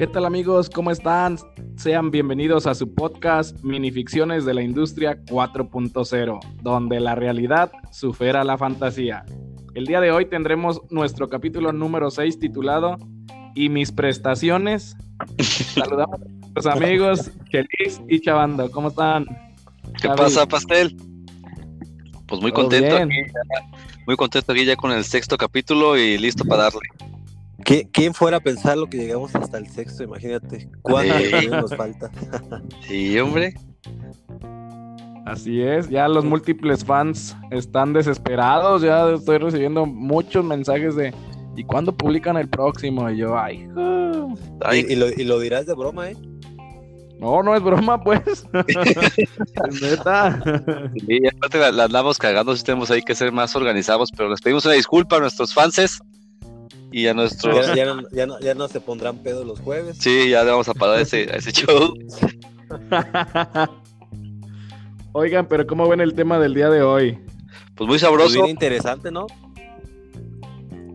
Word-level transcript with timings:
¿Qué 0.00 0.06
tal 0.06 0.24
amigos? 0.24 0.70
¿Cómo 0.70 0.90
están? 0.90 1.36
Sean 1.76 2.10
bienvenidos 2.10 2.66
a 2.66 2.74
su 2.74 2.94
podcast 2.94 3.62
Minificciones 3.62 4.46
de 4.46 4.54
la 4.54 4.62
Industria 4.62 5.22
4.0, 5.26 6.40
donde 6.62 7.00
la 7.00 7.14
realidad 7.16 7.70
supera 7.92 8.42
la 8.42 8.56
fantasía. 8.56 9.26
El 9.74 9.84
día 9.84 10.00
de 10.00 10.10
hoy 10.10 10.24
tendremos 10.24 10.80
nuestro 10.88 11.28
capítulo 11.28 11.74
número 11.74 12.10
6 12.10 12.38
titulado 12.38 12.96
¿Y 13.54 13.68
mis 13.68 13.92
prestaciones? 13.92 14.96
Saludamos 15.38 16.18
a 16.18 16.24
nuestros 16.24 16.66
amigos 16.66 17.30
Chelis 17.50 18.00
y 18.08 18.20
Chavando. 18.20 18.70
¿Cómo 18.70 18.88
están? 18.88 19.26
¿Qué 20.00 20.08
pasa, 20.08 20.46
Pastel? 20.46 20.96
Pues 22.26 22.40
muy 22.40 22.52
contento 22.52 22.96
aquí, 22.96 23.18
muy 24.06 24.16
contento 24.16 24.50
aquí 24.50 24.64
ya 24.64 24.76
con 24.76 24.92
el 24.92 25.04
sexto 25.04 25.36
capítulo 25.36 25.98
y 25.98 26.16
listo 26.16 26.46
para 26.46 26.62
darle. 26.62 26.88
¿Quién 27.64 28.14
fuera 28.14 28.38
a 28.38 28.40
pensar 28.40 28.76
lo 28.76 28.86
que 28.86 28.98
llegamos 28.98 29.34
hasta 29.34 29.58
el 29.58 29.68
sexto? 29.68 30.02
Imagínate, 30.02 30.68
¿cuánto 30.82 31.50
nos 31.50 31.74
falta? 31.76 32.10
sí, 32.88 33.18
hombre. 33.18 33.54
Así 35.26 35.62
es, 35.62 35.88
ya 35.88 36.08
los 36.08 36.24
múltiples 36.24 36.84
fans 36.84 37.36
están 37.50 37.92
desesperados, 37.92 38.82
ya 38.82 39.10
estoy 39.10 39.38
recibiendo 39.38 39.86
muchos 39.86 40.44
mensajes 40.44 40.96
de 40.96 41.14
¿y 41.56 41.64
cuándo 41.64 41.96
publican 41.96 42.36
el 42.36 42.48
próximo? 42.48 43.08
Y 43.10 43.18
yo, 43.18 43.38
ay, 43.38 43.68
¿Y, 44.72 45.24
lo, 45.24 45.38
dirás 45.38 45.66
de 45.66 45.74
broma, 45.74 46.10
¿eh? 46.10 46.16
No, 47.18 47.42
no 47.42 47.54
es 47.54 47.62
broma, 47.62 48.02
pues. 48.02 48.22
es 48.26 48.46
neta. 49.82 50.42
Sí, 51.06 51.20
aparte 51.26 51.72
la, 51.72 51.84
andamos 51.84 52.16
cagando, 52.18 52.56
si 52.56 52.64
tenemos 52.64 52.90
ahí 52.90 53.02
que 53.02 53.14
ser 53.14 53.30
más 53.30 53.54
organizados, 53.54 54.10
pero 54.16 54.30
les 54.30 54.40
pedimos 54.40 54.64
una 54.64 54.74
disculpa 54.74 55.16
a 55.16 55.20
nuestros 55.20 55.52
fans 55.52 56.00
y 56.92 57.06
a 57.06 57.14
nuestros. 57.14 57.74
Ya, 57.74 57.86
no, 57.86 58.02
ya, 58.10 58.26
no, 58.26 58.40
ya 58.40 58.54
no 58.54 58.68
se 58.68 58.80
pondrán 58.80 59.18
pedo 59.18 59.44
los 59.44 59.60
jueves. 59.60 59.96
Sí, 59.98 60.30
ya 60.30 60.42
le 60.44 60.50
vamos 60.50 60.68
a 60.68 60.74
parar 60.74 61.00
ese, 61.00 61.34
ese 61.36 61.52
show. 61.52 61.94
Oigan, 65.12 65.46
pero 65.48 65.66
¿cómo 65.66 65.88
ven 65.88 66.00
el 66.00 66.14
tema 66.14 66.38
del 66.38 66.54
día 66.54 66.70
de 66.70 66.82
hoy? 66.82 67.18
Pues 67.74 67.88
muy 67.88 67.98
sabroso. 67.98 68.26
Pues 68.26 68.34
bien 68.34 68.46
interesante, 68.48 69.10
¿no? 69.10 69.26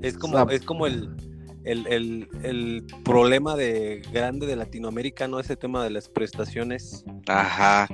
Es 0.01 0.17
como, 0.17 0.49
es 0.49 0.61
como 0.61 0.87
el, 0.87 1.09
el, 1.63 2.27
el, 2.43 2.85
problema 3.03 3.55
de 3.55 4.03
grande 4.13 4.45
de 4.45 4.55
Latinoamérica, 4.55 5.27
¿no? 5.27 5.39
Ese 5.39 5.55
tema 5.55 5.83
de 5.83 5.89
las 5.89 6.07
prestaciones. 6.07 7.03
Ajá. 7.27 7.87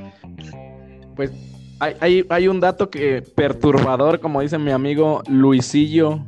Pues 1.15 1.31
hay, 1.79 1.95
hay, 2.01 2.25
hay 2.29 2.47
un 2.47 2.59
dato 2.59 2.89
que 2.89 3.21
perturbador, 3.21 4.19
como 4.19 4.41
dice 4.41 4.57
mi 4.57 4.71
amigo 4.71 5.23
Luisillo. 5.27 6.19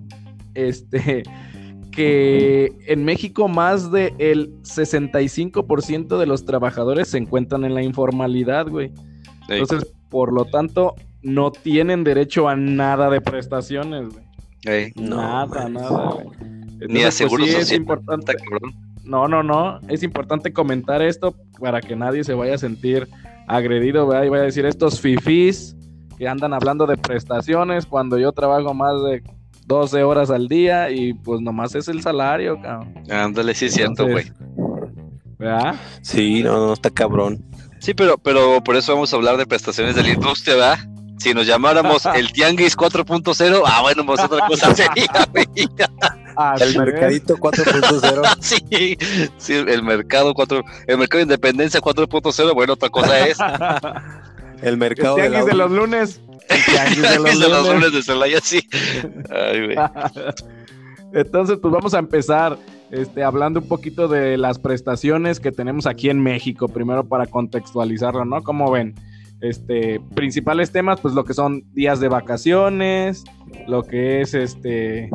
Este 0.56 1.24
que 1.95 2.72
en 2.88 3.05
México 3.05 3.47
más 3.47 3.91
del 3.91 4.13
el 4.19 4.61
65% 4.63 6.17
de 6.17 6.25
los 6.25 6.45
trabajadores 6.45 7.09
se 7.09 7.17
encuentran 7.17 7.63
en 7.66 7.73
la 7.73 7.83
informalidad, 7.83 8.67
güey. 8.67 8.91
Entonces, 9.47 9.94
por 10.09 10.33
lo 10.33 10.45
tanto, 10.45 10.95
no 11.21 11.52
tienen 11.52 12.03
derecho 12.03 12.49
a 12.49 12.55
nada 12.55 13.09
de 13.09 13.21
prestaciones, 13.21 14.09
güey. 14.09 14.94
nada, 14.95 15.69
nada, 15.69 16.14
güey. 16.14 16.27
Ni 16.88 17.02
a 17.02 17.03
pues, 17.03 17.16
seguro 17.16 17.45
es 17.45 17.71
importante. 17.71 18.33
No, 19.03 19.27
no, 19.27 19.44
no. 19.44 19.80
Es 19.88 20.03
importante 20.03 20.52
comentar 20.53 21.02
esto 21.02 21.36
para 21.59 21.81
que 21.81 21.95
nadie 21.95 22.23
se 22.23 22.33
vaya 22.33 22.55
a 22.55 22.58
sentir 22.58 23.08
agredido, 23.47 24.08
¿verdad? 24.08 24.25
Y 24.25 24.30
vaya 24.30 24.44
a 24.44 24.45
decir 24.47 24.66
estos 24.66 24.99
fifís 24.99 25.75
que 26.17 26.27
andan 26.27 26.53
hablando 26.53 26.86
de 26.86 26.97
prestaciones 26.97 27.86
cuando 27.86 28.17
yo 28.17 28.31
trabajo 28.31 28.73
más 28.73 28.94
de 29.03 29.23
12 29.66 30.03
horas 30.03 30.30
al 30.30 30.47
día 30.47 30.89
y 30.89 31.14
pues 31.14 31.42
nomás 31.42 31.75
es 31.75 31.88
el 31.88 32.02
salario, 32.02 32.61
cabrón. 32.61 32.94
Ándale, 33.09 33.53
sí 33.53 33.66
es 33.66 33.73
cierto, 33.73 34.08
güey. 34.08 34.32
¿Verdad? 35.38 35.76
Sí, 36.02 36.43
no, 36.43 36.67
no, 36.67 36.73
está 36.73 36.89
cabrón. 36.89 37.43
Sí, 37.80 37.93
pero, 37.93 38.17
pero 38.17 38.64
por 38.64 38.76
eso 38.76 38.93
vamos 38.93 39.11
a 39.11 39.17
hablar 39.17 39.38
de 39.38 39.45
prestaciones 39.45 39.95
de 39.95 40.04
la 40.04 40.10
industria, 40.10 40.55
¿verdad? 40.55 40.80
Si 41.17 41.33
nos 41.33 41.45
llamáramos 41.45 42.05
el 42.15 42.32
Tianguis 42.32 42.77
4.0, 42.77 43.61
ah, 43.65 43.82
bueno, 43.82 44.05
pues 44.05 44.21
otra 44.21 44.48
cosa 44.48 44.73
sería, 44.76 45.27
güey. 45.32 45.48
El 46.59 46.77
mercadito 46.77 47.36
4.0. 47.38 48.38
sí, 48.39 48.98
sí, 49.38 49.54
el 49.54 49.83
mercado 49.83 50.33
4, 50.33 50.64
el 50.88 50.98
mercado 50.98 51.20
de 51.20 51.23
independencia 51.23 51.80
4.0, 51.82 52.54
bueno, 52.54 52.73
otra 52.73 52.89
cosa 52.89 53.27
es. 53.27 53.38
el 54.61 54.77
mercado 54.77 55.17
el 55.17 55.30
tianguis 55.30 55.45
de 55.45 55.54
los 55.54 55.71
lunes. 55.71 56.21
Entonces, 61.14 61.59
pues 61.61 61.71
vamos 61.71 61.93
a 61.93 61.99
empezar 61.99 62.58
este, 62.92 63.23
hablando 63.23 63.59
un 63.59 63.67
poquito 63.67 64.08
de 64.08 64.37
las 64.37 64.59
prestaciones 64.59 65.39
que 65.39 65.52
tenemos 65.52 65.87
aquí 65.87 66.09
en 66.09 66.21
México, 66.21 66.67
primero 66.67 67.03
para 67.03 67.26
contextualizarlo, 67.26 68.26
¿no? 68.26 68.43
Como 68.43 68.70
ven, 68.71 68.95
este, 69.42 69.99
principales 70.15 70.71
temas, 70.71 71.02
pues 71.02 71.14
lo 71.14 71.23
que 71.23 71.33
son 71.33 71.64
días 71.73 71.99
de 71.99 72.08
vacaciones, 72.08 73.23
lo 73.67 73.83
que 73.83 74.21
es 74.21 74.33
este 74.33 75.09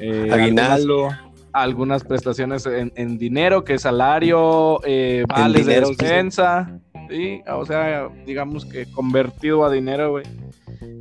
eh, 0.00 0.28
aguinaldo. 0.32 1.08
Algunas, 1.52 2.02
prestaciones 2.02 2.66
en, 2.66 3.18
dinero, 3.18 3.62
que 3.62 3.74
es 3.74 3.82
salario, 3.82 4.80
eh, 4.84 5.24
vales 5.28 5.66
de 5.66 5.80
despensa, 5.82 6.80
sí, 7.08 7.42
o 7.46 7.66
sea, 7.66 8.08
digamos 8.26 8.64
que 8.64 8.86
convertido 8.86 9.64
a 9.64 9.70
dinero, 9.70 10.10
güey. 10.10 10.24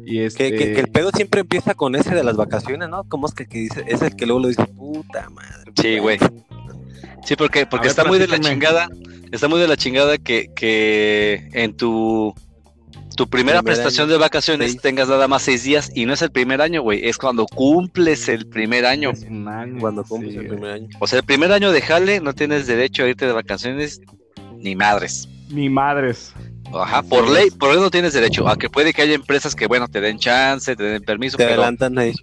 Y 0.05 0.19
este... 0.19 0.51
que, 0.55 0.79
el 0.79 0.89
pedo 0.89 1.11
siempre 1.11 1.41
empieza 1.41 1.73
con 1.75 1.95
ese 1.95 2.13
de 2.13 2.23
las 2.23 2.35
vacaciones, 2.35 2.89
¿no? 2.89 3.03
¿Cómo 3.05 3.27
es 3.27 3.33
que, 3.33 3.45
dice? 3.45 3.83
Es 3.87 4.01
el 4.01 4.15
que 4.15 4.25
luego 4.25 4.41
lo 4.41 4.47
dice, 4.49 4.65
puta 4.65 5.29
madre. 5.29 5.71
Sí, 5.81 5.99
güey. 5.99 6.19
Sí, 7.23 7.35
porque, 7.35 7.65
porque 7.65 7.87
está 7.87 8.03
muy 8.03 8.19
de 8.19 8.27
la 8.27 8.39
chingada, 8.39 8.89
está 9.31 9.47
muy 9.47 9.59
de 9.59 9.67
la 9.67 9.77
chingada 9.77 10.17
que, 10.17 10.51
que 10.53 11.49
en 11.53 11.75
tu, 11.75 12.35
tu 13.15 13.29
primera 13.29 13.61
prestación 13.61 14.09
de 14.09 14.17
vacaciones 14.17 14.77
tengas 14.77 15.07
nada 15.07 15.27
más 15.27 15.43
seis 15.43 15.63
días 15.63 15.91
y 15.93 16.05
no 16.05 16.13
es 16.13 16.21
el 16.21 16.31
primer 16.31 16.61
año, 16.61 16.81
güey, 16.81 17.07
es 17.07 17.17
cuando 17.17 17.45
cumples 17.45 18.27
el 18.27 18.47
primer 18.47 18.85
año. 18.85 19.11
cuando 19.79 20.03
cumples 20.03 20.35
el 20.35 20.47
primer 20.47 20.71
año. 20.71 20.87
O 20.99 21.07
sea, 21.07 21.19
el 21.19 21.25
primer 21.25 21.51
año 21.51 21.71
de 21.71 21.81
jale 21.81 22.19
no 22.19 22.33
tienes 22.33 22.67
derecho 22.67 23.03
a 23.03 23.09
irte 23.09 23.25
de 23.25 23.31
vacaciones 23.31 24.01
ni 24.57 24.75
madres. 24.75 25.29
Ni 25.53 25.69
madres. 25.69 26.33
Ajá, 26.73 27.03
por 27.03 27.29
ley, 27.29 27.51
por 27.51 27.71
ley 27.71 27.79
no 27.79 27.91
tienes 27.91 28.13
derecho, 28.13 28.47
a 28.47 28.57
que 28.57 28.69
puede 28.69 28.93
que 28.93 29.03
haya 29.03 29.13
empresas 29.13 29.55
que, 29.55 29.67
bueno, 29.67 29.87
te 29.87 30.01
den 30.01 30.17
chance, 30.17 30.75
te 30.75 30.83
den 30.83 31.03
permiso. 31.03 31.37
Te 31.37 31.45
adelantan 31.45 31.97
ahí. 31.99 32.13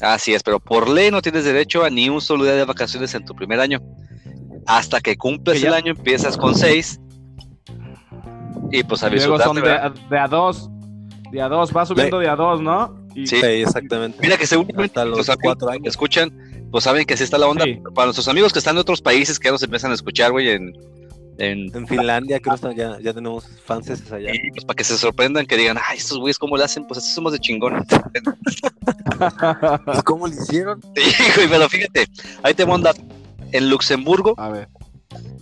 Así 0.00 0.34
es, 0.34 0.42
pero 0.42 0.60
por 0.60 0.88
ley 0.88 1.10
no 1.10 1.22
tienes 1.22 1.44
derecho 1.44 1.84
a 1.84 1.90
ni 1.90 2.08
un 2.08 2.20
solo 2.20 2.44
día 2.44 2.54
de 2.54 2.64
vacaciones 2.64 3.14
en 3.14 3.24
tu 3.24 3.34
primer 3.34 3.60
año. 3.60 3.80
Hasta 4.66 5.00
que 5.00 5.16
cumples 5.16 5.62
el 5.62 5.72
año, 5.72 5.92
empiezas 5.92 6.36
con 6.36 6.54
seis. 6.54 7.00
Y 8.70 8.82
pues 8.82 9.02
a 9.02 9.08
Luego 9.08 9.38
son 9.38 9.56
de, 9.56 9.70
a 10.18 10.28
dos. 10.28 10.68
De 11.30 11.40
a 11.40 11.48
dos, 11.48 11.74
va 11.74 11.86
subiendo 11.86 12.18
de, 12.18 12.28
a 12.28 12.36
dos, 12.36 12.60
¿no? 12.60 12.94
Sí. 13.24 13.36
exactamente. 13.36 14.18
Mira 14.20 14.36
que 14.36 14.46
según 14.46 14.68
los, 14.76 15.30
cuatro 15.40 15.70
años. 15.70 15.86
escuchan, 15.86 16.32
pues 16.70 16.84
saben 16.84 17.06
que 17.06 17.14
así 17.14 17.24
está 17.24 17.38
la 17.38 17.46
onda. 17.46 17.64
Para 17.94 18.06
nuestros 18.06 18.28
amigos 18.28 18.52
que 18.52 18.58
están 18.58 18.76
en 18.76 18.80
otros 18.80 19.00
países 19.00 19.38
que 19.38 19.46
ya 19.46 19.52
nos 19.52 19.62
empiezan 19.62 19.92
a 19.92 19.94
escuchar, 19.94 20.32
güey, 20.32 20.50
en 20.50 20.72
en, 21.38 21.86
Finlandia, 21.86 22.40
creo 22.40 22.56
que 22.56 22.76
ya, 22.76 22.98
ya 23.00 23.12
tenemos 23.12 23.46
fans 23.64 23.90
allá. 24.12 24.34
Y 24.34 24.50
pues 24.50 24.64
para 24.64 24.76
que 24.76 24.84
se 24.84 24.96
sorprendan, 24.96 25.46
que 25.46 25.56
digan, 25.56 25.76
ay, 25.88 25.98
estos 25.98 26.18
güeyes, 26.18 26.38
¿cómo 26.38 26.56
lo 26.56 26.64
hacen? 26.64 26.86
Pues 26.86 26.98
así 26.98 27.12
somos 27.12 27.32
de 27.32 27.38
chingones. 27.38 27.84
Pues, 29.84 30.02
¿Cómo 30.02 30.26
lo 30.26 30.32
hicieron? 30.32 30.80
Hijo, 30.96 31.40
pero 31.48 31.68
fíjate, 31.68 32.06
ahí 32.42 32.54
te 32.54 32.66
manda. 32.66 32.92
En 33.52 33.70
Luxemburgo, 33.70 34.34
a 34.36 34.48
ver. 34.48 34.68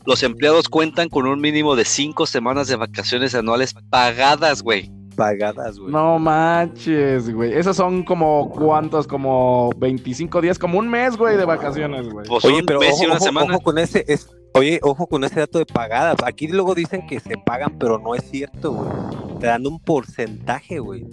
los 0.05 0.23
empleados 0.23 0.69
cuentan 0.69 1.09
con 1.09 1.27
un 1.27 1.41
mínimo 1.41 1.75
de 1.77 1.85
cinco 1.85 2.27
semanas 2.27 2.69
de 2.69 2.77
vacaciones 2.77 3.35
anuales 3.35 3.75
pagadas, 3.91 4.63
güey 4.63 4.91
pagadas, 5.13 5.79
güey. 5.79 5.93
No 5.93 6.19
manches, 6.19 7.33
güey. 7.33 7.53
Esos 7.53 7.77
son 7.77 8.03
como 8.03 8.51
cuántos, 8.51 9.07
como 9.07 9.71
25 9.77 10.41
días, 10.41 10.59
como 10.59 10.79
un 10.79 10.89
mes, 10.89 11.17
güey, 11.17 11.37
de 11.37 11.45
vacaciones, 11.45 12.09
güey. 12.09 12.27
Pues 12.27 12.45
Oye, 12.45 12.63
pero 12.67 12.81
ojo, 12.81 13.05
una 13.05 13.21
semana. 13.21 13.55
ojo, 13.55 13.63
con 13.63 13.79
ese, 13.79 14.05
es, 14.09 14.29
oye, 14.55 14.81
ojo 14.83 15.07
con 15.07 15.25
ese 15.25 15.41
dato 15.41 15.59
de 15.59 15.67
pagadas. 15.67 16.17
Aquí 16.25 16.49
luego 16.49 16.75
dicen 16.75 17.07
que 17.07 17.21
se 17.21 17.37
pagan, 17.37 17.79
pero 17.79 17.99
no 17.99 18.15
es 18.15 18.29
cierto, 18.31 18.73
güey. 18.73 19.39
Te 19.41 19.47
dan 19.47 19.67
un 19.67 19.79
porcentaje, 19.81 20.79
güey. 20.79 21.07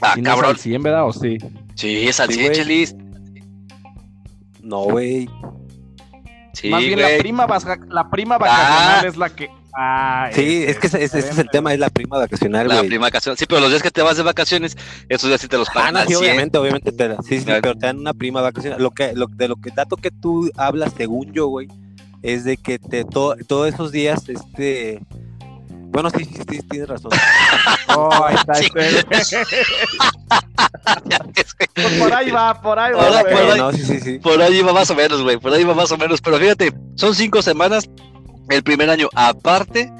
Ah, 0.00 0.14
cabrón. 0.22 0.44
Es 0.44 0.50
al 0.50 0.58
100, 0.58 0.82
¿verdad? 0.82 1.06
¿O 1.06 1.12
sí? 1.12 1.38
Sí, 1.74 2.08
es 2.08 2.20
al 2.20 2.30
100, 2.30 2.52
Chelis. 2.52 2.96
No, 4.62 4.84
güey. 4.84 5.28
Sí, 6.52 6.70
Más 6.70 6.80
bien 6.80 7.00
la 7.00 7.08
prima, 7.18 7.46
la 7.88 8.10
prima 8.10 8.38
vacacional 8.38 9.04
ah. 9.04 9.08
es 9.08 9.16
la 9.16 9.28
que 9.30 9.50
Ah, 9.76 10.30
sí, 10.32 10.62
es, 10.64 10.78
que 10.78 10.86
ese, 10.86 11.02
es 11.02 11.38
el 11.38 11.48
tema, 11.50 11.72
es 11.72 11.80
la 11.80 11.90
prima 11.90 12.16
vacacional, 12.16 12.68
La 12.68 12.82
prima 12.82 13.06
vacacional, 13.06 13.36
sí, 13.36 13.44
pero 13.46 13.60
los 13.60 13.70
días 13.70 13.82
que 13.82 13.90
te 13.90 14.02
vas 14.02 14.16
de 14.16 14.22
vacaciones, 14.22 14.76
esos 15.08 15.28
días 15.28 15.40
sí 15.40 15.48
te 15.48 15.58
los 15.58 15.68
pagan. 15.68 15.96
Ah, 15.96 16.04
sí, 16.06 16.14
obviamente, 16.14 16.58
obviamente, 16.58 16.92
te, 16.92 17.16
sí, 17.24 17.40
sí, 17.40 17.44
pero 17.44 17.74
te 17.74 17.86
dan 17.86 17.98
una 17.98 18.14
prima 18.14 18.40
vacacional. 18.40 18.80
Lo 18.80 18.92
que, 18.92 19.14
lo, 19.14 19.26
de 19.26 19.48
lo 19.48 19.56
que 19.56 19.70
dato 19.72 19.96
que 19.96 20.12
tú 20.12 20.48
hablas, 20.56 20.92
según 20.96 21.32
yo, 21.32 21.48
güey, 21.48 21.66
es 22.24 22.44
de 22.44 22.56
que 22.56 22.78
te 22.78 23.04
todos 23.04 23.68
esos 23.68 23.92
días, 23.92 24.26
este, 24.30 25.02
bueno, 25.68 26.08
sí, 26.08 26.24
sí, 26.24 26.40
sí 26.48 26.60
tienes 26.70 26.88
razón. 26.88 27.10
oh, 27.96 28.08
ahí 28.24 28.34
está, 28.34 28.54
Pues 31.74 31.92
por 31.98 32.14
ahí 32.14 32.30
va, 32.30 32.62
por 32.62 32.78
ahí 32.78 32.94
va. 32.94 33.22
por, 33.22 33.28
ahí, 33.28 34.18
por 34.18 34.40
ahí 34.42 34.62
va 34.62 34.72
más 34.72 34.90
o 34.90 34.94
menos, 34.94 35.20
güey. 35.22 35.36
Por 35.36 35.52
ahí 35.52 35.64
va 35.64 35.74
más 35.74 35.92
o 35.92 35.98
menos. 35.98 36.22
Pero 36.22 36.38
fíjate, 36.38 36.72
son 36.94 37.14
cinco 37.14 37.42
semanas 37.42 37.90
el 38.48 38.62
primer 38.62 38.88
año, 38.88 39.10
aparte 39.14 39.92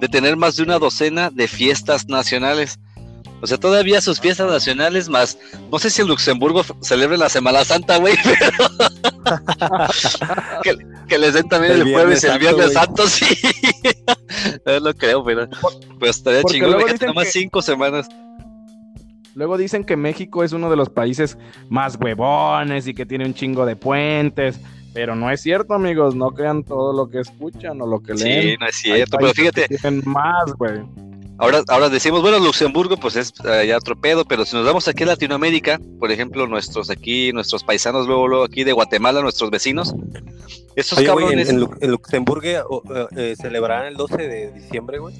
de 0.00 0.08
tener 0.08 0.36
más 0.36 0.56
de 0.56 0.64
una 0.64 0.78
docena 0.78 1.30
de 1.30 1.48
fiestas 1.48 2.08
nacionales. 2.08 2.78
O 3.42 3.46
sea, 3.46 3.58
todavía 3.58 4.00
sus 4.00 4.20
fiestas 4.20 4.50
nacionales 4.50 5.08
más, 5.08 5.38
no 5.70 5.78
sé 5.78 5.90
si 5.90 6.02
en 6.02 6.08
Luxemburgo 6.08 6.62
celebre 6.82 7.16
la 7.16 7.28
Semana 7.28 7.64
Santa, 7.64 7.96
güey, 7.96 8.14
pero 8.24 8.68
que, 11.08 11.18
les 11.18 11.34
den 11.34 11.48
también 11.48 11.72
el, 11.72 11.92
jueves 11.92 12.22
y 12.22 12.26
el 12.26 12.38
viernes 12.38 12.72
santo, 12.72 13.06
sí. 13.08 13.24
no 14.66 14.80
lo 14.80 14.94
creo, 14.94 15.24
pero 15.24 15.48
pues 15.98 16.18
estaría 16.18 16.42
chingón 16.44 16.84
que 16.98 17.06
nomás 17.06 17.28
cinco 17.32 17.62
semanas. 17.62 18.08
Luego 19.34 19.56
dicen 19.56 19.84
que 19.84 19.96
México 19.96 20.42
es 20.44 20.52
uno 20.52 20.68
de 20.68 20.76
los 20.76 20.90
países 20.90 21.38
más 21.68 21.96
huevones 22.00 22.86
y 22.88 22.94
que 22.94 23.06
tiene 23.06 23.24
un 23.24 23.32
chingo 23.32 23.64
de 23.64 23.76
puentes. 23.76 24.60
Pero 24.92 25.14
no 25.14 25.30
es 25.30 25.40
cierto, 25.40 25.74
amigos. 25.74 26.16
No 26.16 26.32
crean 26.32 26.64
todo 26.64 26.92
lo 26.92 27.08
que 27.08 27.20
escuchan 27.20 27.80
o 27.80 27.86
lo 27.86 28.02
que 28.02 28.14
leen. 28.14 28.42
Sí, 28.42 28.56
no 28.58 28.66
es 28.66 28.76
cierto. 28.76 29.18
Pero 29.18 29.32
fíjate. 29.32 29.68
más, 30.04 30.52
güey. 30.58 30.80
Ahora, 31.40 31.62
ahora 31.68 31.88
decimos, 31.88 32.20
bueno, 32.20 32.38
Luxemburgo, 32.38 32.98
pues 32.98 33.16
es 33.16 33.32
eh, 33.46 33.66
ya 33.66 33.78
otro 33.78 33.98
pedo, 33.98 34.26
pero 34.26 34.44
si 34.44 34.54
nos 34.54 34.66
vamos 34.66 34.86
aquí 34.88 35.04
a 35.04 35.06
Latinoamérica, 35.06 35.80
por 35.98 36.12
ejemplo, 36.12 36.46
nuestros 36.46 36.90
aquí, 36.90 37.32
nuestros 37.32 37.64
paisanos, 37.64 38.06
luego, 38.06 38.28
luego 38.28 38.44
aquí 38.44 38.62
de 38.62 38.72
Guatemala, 38.72 39.22
nuestros 39.22 39.50
vecinos, 39.50 39.94
esos 40.76 41.00
cabrones. 41.00 41.48
en, 41.48 41.60
Luxemburgo 41.60 42.46
eh, 42.46 42.62
eh, 43.16 43.34
celebrarán 43.40 43.86
el 43.86 43.96
12 43.96 44.16
de 44.16 44.52
diciembre, 44.52 44.98
güey. 44.98 45.14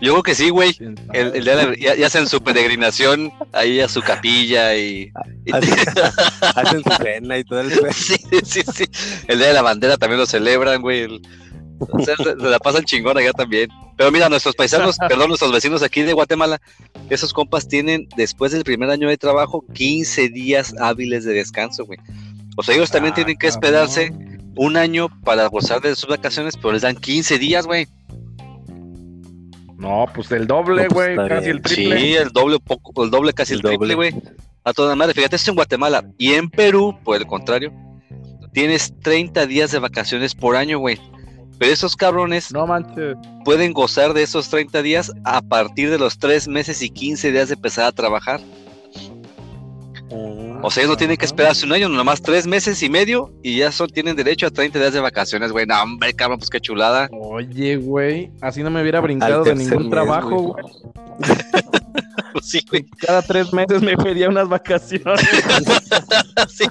Yo 0.00 0.12
creo 0.12 0.22
que 0.22 0.34
sí, 0.34 0.48
güey. 0.48 0.76
El, 1.12 1.44
ya, 1.78 2.06
hacen 2.06 2.28
su 2.28 2.40
peregrinación 2.40 3.32
ahí 3.52 3.80
a 3.80 3.88
su 3.88 4.00
capilla 4.00 4.76
y. 4.76 5.10
Hacen, 6.54 6.84
su 6.84 6.90
cena 7.02 7.36
y 7.36 7.44
todo 7.44 7.60
el. 7.60 7.72
Sí, 7.92 8.16
sí, 8.44 8.62
sí. 8.72 8.84
El 9.26 9.38
día 9.38 9.48
de 9.48 9.54
la 9.54 9.62
bandera 9.62 9.96
también 9.96 10.20
lo 10.20 10.26
celebran, 10.26 10.82
güey. 10.82 11.20
Sea, 12.04 12.16
se, 12.16 12.36
la 12.36 12.58
pasan 12.58 12.84
chingón 12.84 13.16
allá 13.18 13.32
también. 13.32 13.68
Pero 13.96 14.10
mira, 14.12 14.28
nuestros 14.28 14.54
paisanos, 14.54 14.96
perdón, 15.08 15.28
nuestros 15.28 15.52
vecinos 15.52 15.82
aquí 15.82 16.02
de 16.02 16.12
Guatemala, 16.12 16.60
esos 17.10 17.32
compas 17.32 17.68
tienen, 17.68 18.08
después 18.16 18.52
del 18.52 18.64
primer 18.64 18.90
año 18.90 19.08
de 19.08 19.16
trabajo, 19.16 19.64
15 19.74 20.28
días 20.28 20.74
hábiles 20.80 21.24
de 21.24 21.34
descanso, 21.34 21.84
güey. 21.84 21.98
O 22.56 22.62
sea, 22.62 22.74
ellos 22.74 22.90
también 22.90 23.12
ah, 23.12 23.14
tienen 23.16 23.38
que 23.38 23.46
esperarse 23.46 24.12
un 24.56 24.76
año 24.76 25.08
para 25.22 25.46
gozar 25.46 25.80
de 25.80 25.94
sus 25.94 26.08
vacaciones, 26.08 26.56
pero 26.56 26.72
les 26.72 26.82
dan 26.82 26.96
15 26.96 27.38
días, 27.38 27.66
güey. 27.66 27.86
No, 29.78 30.06
pues 30.12 30.30
el 30.32 30.48
doble, 30.48 30.88
pues 30.88 31.16
güey, 31.16 31.28
casi 31.28 31.50
el 31.50 31.62
triple. 31.62 32.00
Sí, 32.00 32.14
el 32.14 32.30
doble, 32.30 32.58
poco, 32.58 33.04
el 33.04 33.10
doble, 33.10 33.32
casi 33.32 33.54
el, 33.54 33.62
triple, 33.62 33.94
güey. 33.94 34.12
A 34.64 34.72
toda 34.72 34.96
madre, 34.96 35.14
fíjate, 35.14 35.36
esto 35.36 35.52
en 35.52 35.54
Guatemala. 35.54 36.04
Y 36.18 36.34
en 36.34 36.50
Perú, 36.50 36.98
por 37.04 37.16
el 37.16 37.26
contrario, 37.26 37.72
tienes 38.52 38.92
30 39.02 39.46
días 39.46 39.70
de 39.70 39.78
vacaciones 39.78 40.34
por 40.34 40.56
año, 40.56 40.80
güey. 40.80 40.98
Pero 41.58 41.72
esos 41.72 41.96
cabrones 41.96 42.52
no 42.52 42.66
manches. 42.66 43.16
pueden 43.44 43.72
gozar 43.72 44.14
de 44.14 44.22
esos 44.22 44.48
30 44.48 44.82
días 44.82 45.12
a 45.24 45.42
partir 45.42 45.90
de 45.90 45.98
los 45.98 46.18
3 46.18 46.48
meses 46.48 46.82
y 46.82 46.90
15 46.90 47.32
días 47.32 47.48
de 47.48 47.54
empezar 47.54 47.86
a 47.86 47.92
trabajar. 47.92 48.40
Oh, 50.10 50.60
o 50.62 50.70
sea, 50.70 50.82
ellos 50.82 50.92
no 50.92 50.96
tienen 50.96 51.16
que 51.16 51.26
esperarse 51.26 51.66
un 51.66 51.72
año, 51.72 51.88
nomás 51.88 52.22
3 52.22 52.46
meses 52.46 52.82
y 52.82 52.88
medio 52.88 53.32
y 53.42 53.58
ya 53.58 53.70
son, 53.72 53.88
tienen 53.90 54.16
derecho 54.16 54.46
a 54.46 54.50
30 54.50 54.78
días 54.78 54.92
de 54.92 55.00
vacaciones, 55.00 55.52
güey. 55.52 55.66
No, 55.66 55.82
hombre, 55.82 56.14
cabrón, 56.14 56.38
pues 56.38 56.48
qué 56.48 56.60
chulada. 56.60 57.08
Oye, 57.12 57.76
güey, 57.76 58.30
así 58.40 58.62
no 58.62 58.70
me 58.70 58.80
hubiera 58.80 59.00
brincado 59.00 59.44
de 59.44 59.54
ningún 59.54 59.90
trabajo, 59.90 60.54
güey. 60.54 60.64
sí, 62.42 62.60
güey. 62.68 62.86
Cada 63.06 63.22
tres 63.22 63.52
meses 63.52 63.82
me 63.82 63.96
pedía 63.96 64.28
unas 64.28 64.48
vacaciones. 64.48 65.20
sí, 66.48 66.64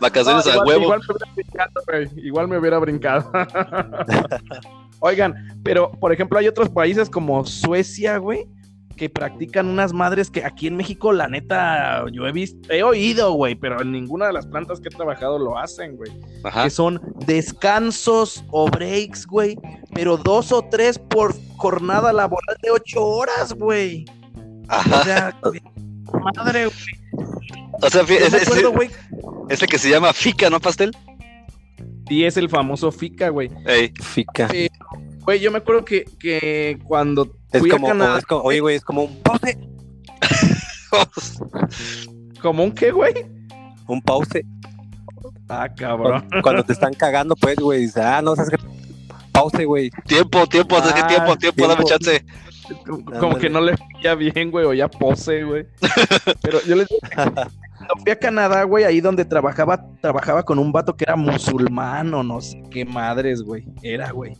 vacaciones 0.00 0.46
al 0.46 0.60
huevo. 0.66 0.84
Igual 0.84 1.00
me 1.00 1.14
hubiera 1.14 1.32
brincado, 1.34 1.72
güey. 1.86 2.26
Igual 2.26 2.48
me 2.48 2.58
hubiera 2.58 2.78
brincado. 2.78 3.32
Oigan, 5.00 5.60
pero 5.62 5.90
por 5.92 6.12
ejemplo, 6.12 6.38
hay 6.38 6.48
otros 6.48 6.68
países 6.68 7.08
como 7.08 7.44
Suecia, 7.46 8.18
güey, 8.18 8.46
que 9.00 9.08
practican 9.08 9.66
unas 9.66 9.94
madres 9.94 10.30
que 10.30 10.44
aquí 10.44 10.66
en 10.66 10.76
México, 10.76 11.10
la 11.14 11.26
neta, 11.26 12.04
yo 12.12 12.26
he 12.26 12.32
visto, 12.32 12.70
he 12.70 12.82
oído, 12.82 13.32
güey, 13.32 13.54
pero 13.54 13.80
en 13.80 13.92
ninguna 13.92 14.26
de 14.26 14.34
las 14.34 14.46
plantas 14.46 14.78
que 14.78 14.88
he 14.88 14.90
trabajado 14.90 15.38
lo 15.38 15.56
hacen, 15.56 15.96
güey. 15.96 16.12
Que 16.62 16.68
son 16.68 17.00
descansos 17.26 18.44
o 18.50 18.68
breaks, 18.68 19.26
güey, 19.26 19.56
pero 19.94 20.18
dos 20.18 20.52
o 20.52 20.62
tres 20.70 20.98
por 20.98 21.34
jornada 21.56 22.12
laboral 22.12 22.58
de 22.60 22.72
ocho 22.72 23.02
horas, 23.02 23.54
güey. 23.54 24.04
O 24.70 25.04
sea, 25.04 25.34
madre, 26.34 26.66
güey. 26.66 27.00
O 27.82 27.90
sea, 27.90 28.02
ese, 29.48 29.66
que 29.66 29.78
se 29.78 29.90
llama 29.90 30.12
FICA, 30.12 30.50
¿no, 30.50 30.60
pastel? 30.60 30.96
Sí, 32.08 32.24
es 32.24 32.36
el 32.36 32.48
famoso 32.48 32.92
FICA, 32.92 33.30
güey. 33.30 33.50
FICA. 34.00 34.48
güey, 35.22 35.40
yo 35.40 35.50
me 35.50 35.58
acuerdo 35.58 35.84
que, 35.84 36.04
que 36.18 36.78
cuando 36.84 37.36
fui 37.52 37.70
a 37.70 37.78
Canadá. 37.78 38.20
oye, 38.42 38.60
güey, 38.60 38.76
es 38.76 38.84
como 38.84 39.04
un 39.04 39.22
pause. 39.22 39.58
¿Como 42.42 42.64
un 42.64 42.72
qué, 42.72 42.90
güey? 42.90 43.26
Un 43.86 44.00
pause. 44.02 44.44
Ah, 45.48 45.68
cabrón. 45.68 46.28
Cuando, 46.42 46.64
te 46.64 46.72
están 46.72 46.94
cagando, 46.94 47.34
pues, 47.36 47.56
güey, 47.56 47.80
dices, 47.80 47.98
ah, 47.98 48.22
no, 48.22 48.36
sabes 48.36 48.50
que. 48.50 48.58
Pause, 49.32 49.64
güey. 49.64 49.90
Tiempo, 50.06 50.46
tiempo, 50.46 50.76
ah, 50.76 50.82
tiempo, 50.82 51.08
tiempo, 51.08 51.36
tiempo, 51.36 51.68
dame 51.68 51.84
chance. 51.84 52.24
Como, 53.18 53.36
que 53.38 53.50
no 53.50 53.60
le 53.60 53.74
ya 54.02 54.14
bien, 54.14 54.50
güey, 54.50 54.64
o 54.64 54.72
ya 54.72 54.88
pose, 54.88 55.44
güey. 55.44 55.66
Pero 56.42 56.58
yo 56.66 56.76
les 56.76 56.88
fui 58.02 58.12
a 58.12 58.18
Canadá, 58.18 58.64
güey, 58.64 58.84
ahí 58.84 59.00
donde 59.00 59.24
trabajaba, 59.24 59.86
trabajaba 60.00 60.42
con 60.42 60.58
un 60.58 60.72
vato 60.72 60.96
que 60.96 61.04
era 61.04 61.16
musulmán 61.16 62.12
o 62.14 62.22
no 62.22 62.40
sé 62.40 62.62
qué 62.70 62.84
madres, 62.84 63.42
güey. 63.42 63.64
Era, 63.82 64.10
güey. 64.10 64.36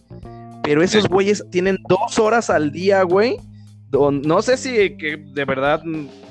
Pero 0.62 0.82
esos 0.82 1.08
güeyes 1.08 1.44
tienen 1.50 1.78
dos 1.88 2.18
horas 2.18 2.50
al 2.50 2.70
día, 2.70 3.02
güey. 3.02 3.38
No 3.92 4.40
sé 4.40 4.56
si 4.56 4.96
que 4.96 5.16
de 5.16 5.44
verdad, 5.44 5.82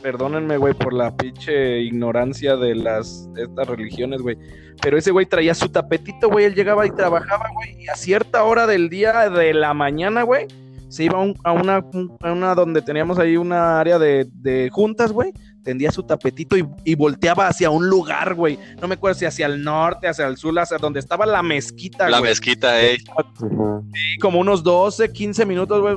perdónenme, 0.02 0.56
güey, 0.56 0.74
por 0.74 0.94
la 0.94 1.16
pinche 1.16 1.81
ignorancia 1.81 2.56
de 2.56 2.75
las 2.75 3.28
estas 3.36 3.68
religiones, 3.68 4.22
güey. 4.22 4.38
Pero 4.81 4.98
ese 4.98 5.12
güey 5.12 5.25
traía 5.25 5.54
su 5.54 5.68
tapetito, 5.68 6.30
güey. 6.30 6.45
Él 6.45 6.56
llegaba 6.56 6.88
y 6.88 6.92
trabajaba, 6.92 7.50
güey. 7.54 7.84
Y 7.84 7.90
a 7.90 7.95
cierta 7.95 8.44
hora 8.44 8.66
del 8.66 8.90
día 8.90 9.30
de 9.30 9.54
la 9.54 9.74
mañana, 9.74 10.24
güey, 10.24 10.48
se 10.90 11.04
iba 11.04 11.20
a, 11.44 11.52
una, 11.52 11.86
una 12.22 12.56
donde 12.56 12.82
teníamos 12.82 13.20
ahí 13.20 13.38
una 13.38 13.80
área 13.80 14.00
de, 14.00 14.28
de 14.34 14.70
juntas, 14.72 15.12
güey. 15.12 15.32
Tendía 15.64 15.92
su 15.92 16.02
tapetito 16.04 16.56
y, 16.58 16.96
volteaba 16.96 17.48
hacia 17.48 17.69
un 17.69 17.88
lugar, 17.88 18.34
güey. 18.34 18.58
No 18.81 18.88
me 18.88 18.96
acuerdo 18.96 19.19
si 19.19 19.26
hacia 19.26 19.46
el 19.46 19.64
norte, 19.64 20.08
hacia 20.08 20.26
el 20.26 20.38
sur, 20.38 20.58
hacia 20.58 20.80
donde 20.80 21.00
estaba 21.00 21.28
la 21.28 21.44
mezquita, 21.44 22.10
La 22.10 22.22
mezquita, 22.22 22.81
eh. 22.81 22.98
Sí, 22.98 24.18
como 24.19 24.40
unos 24.40 24.64
12, 24.64 25.12
15 25.12 25.46
minutos, 25.46 25.80
güey. 25.81 25.96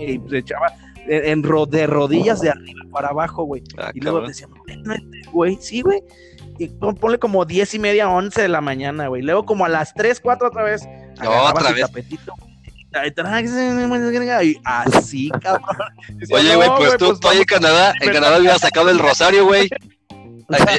Y 0.00 0.28
se 0.28 0.38
echaba 0.38 0.72
en, 1.08 1.42
de 1.42 1.86
rodillas 1.86 2.40
de 2.40 2.50
arriba 2.50 2.80
para 2.92 3.08
abajo, 3.08 3.44
güey. 3.44 3.62
Ah, 3.76 3.90
y 3.92 4.00
luego 4.00 4.20
decía, 4.20 4.46
güey, 5.32 5.58
sí, 5.60 5.80
güey. 5.80 6.02
Y 6.58 6.68
ponle 6.68 7.18
como 7.18 7.44
10 7.44 7.74
y 7.74 7.78
media, 7.78 8.08
11 8.08 8.42
de 8.42 8.48
la 8.48 8.60
mañana, 8.60 9.08
güey. 9.08 9.22
Luego 9.22 9.44
como 9.44 9.64
a 9.64 9.68
las 9.68 9.94
3, 9.94 10.20
4 10.20 10.48
otra 10.48 10.62
vez. 10.64 10.86
otra 11.20 11.72
vez. 11.72 11.86
Tapetito, 11.86 12.34
así, 14.64 15.30
cabrón. 15.42 15.64
Oye, 16.32 16.56
güey, 16.56 16.68
pues, 16.76 16.96
tú, 16.96 17.18
pues, 17.20 17.34
ahí 17.34 17.38
en 17.40 17.44
Canadá, 17.44 17.92
en 18.00 18.12
Canadá 18.12 18.36
habías 18.36 18.60
sacado 18.60 18.90
el 18.90 18.98
rosario, 18.98 19.44
güey. 19.46 19.68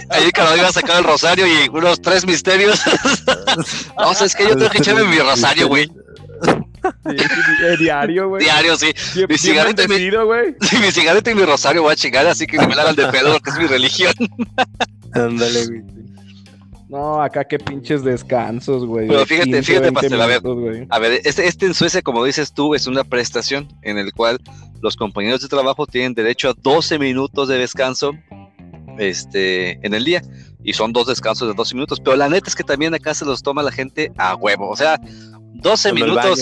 Ahí, 0.09 0.23
en 0.23 0.31
Canadá 0.31 0.53
habías 0.55 0.73
sacado 0.73 0.97
el 0.97 1.05
rosario 1.05 1.45
y 1.45 1.69
unos 1.69 2.01
tres 2.01 2.25
misterios. 2.25 2.81
no, 3.99 4.09
o 4.09 4.13
sea, 4.15 4.25
es 4.25 4.35
que 4.35 4.47
yo 4.47 4.55
tengo 4.55 4.71
que 4.71 4.79
echarme 4.79 5.03
mi 5.03 5.19
rosario, 5.19 5.67
güey. 5.67 5.87
diario, 7.77 8.29
güey. 8.29 8.43
Diario, 8.43 8.75
sí. 8.75 8.91
mi 9.29 9.37
cigarrito, 9.37 9.83
y 9.83 9.87
mi, 9.87 10.09
mi 10.79 10.91
cigarrito 10.91 11.29
y 11.29 11.35
mi 11.35 11.45
rosario 11.45 11.83
voy 11.83 11.93
a 11.93 11.95
chingar, 11.95 12.25
así 12.25 12.47
que 12.47 12.57
me 12.57 12.75
la 12.75 12.81
hagan 12.81 12.95
de 12.95 13.09
pedo 13.09 13.33
porque 13.33 13.51
es 13.51 13.57
mi 13.59 13.67
religión. 13.67 14.13
Ándale, 15.13 15.67
güey. 15.67 15.98
No, 16.89 17.21
acá 17.21 17.43
qué 17.45 17.59
pinches 17.59 18.03
descansos, 18.03 18.83
güey. 18.83 19.07
Pero 19.07 19.23
fíjate, 19.25 19.61
fíjate, 19.61 19.91
Pastel, 19.91 20.19
a 20.19 20.25
ver, 20.25 20.41
a 20.89 20.99
ver, 20.99 21.21
este, 21.23 21.45
este 21.47 21.67
en 21.67 21.75
Suecia, 21.75 22.01
como 22.01 22.25
dices 22.25 22.51
tú, 22.51 22.73
es 22.73 22.87
una 22.87 23.03
prestación 23.03 23.67
en 23.83 23.99
el 23.99 24.11
cual 24.11 24.39
los 24.81 24.95
compañeros 24.95 25.41
de 25.41 25.47
trabajo 25.47 25.85
tienen 25.85 26.15
derecho 26.15 26.49
a 26.49 26.55
12 26.59 26.97
minutos 26.97 27.47
de 27.47 27.59
descanso 27.59 28.13
este, 28.97 29.85
en 29.85 29.93
el 29.93 30.03
día. 30.03 30.23
Y 30.63 30.73
son 30.73 30.91
dos 30.91 31.07
descansos 31.07 31.47
de 31.47 31.53
12 31.53 31.75
minutos. 31.75 31.99
Pero 31.99 32.17
la 32.17 32.27
neta 32.27 32.49
es 32.49 32.55
que 32.55 32.63
también 32.63 32.93
acá 32.93 33.13
se 33.13 33.23
los 33.23 33.43
toma 33.43 33.61
la 33.63 33.71
gente 33.71 34.11
a 34.17 34.35
huevo. 34.35 34.67
O 34.67 34.75
sea, 34.75 34.99
12 35.61 35.93
minutos. 35.93 36.39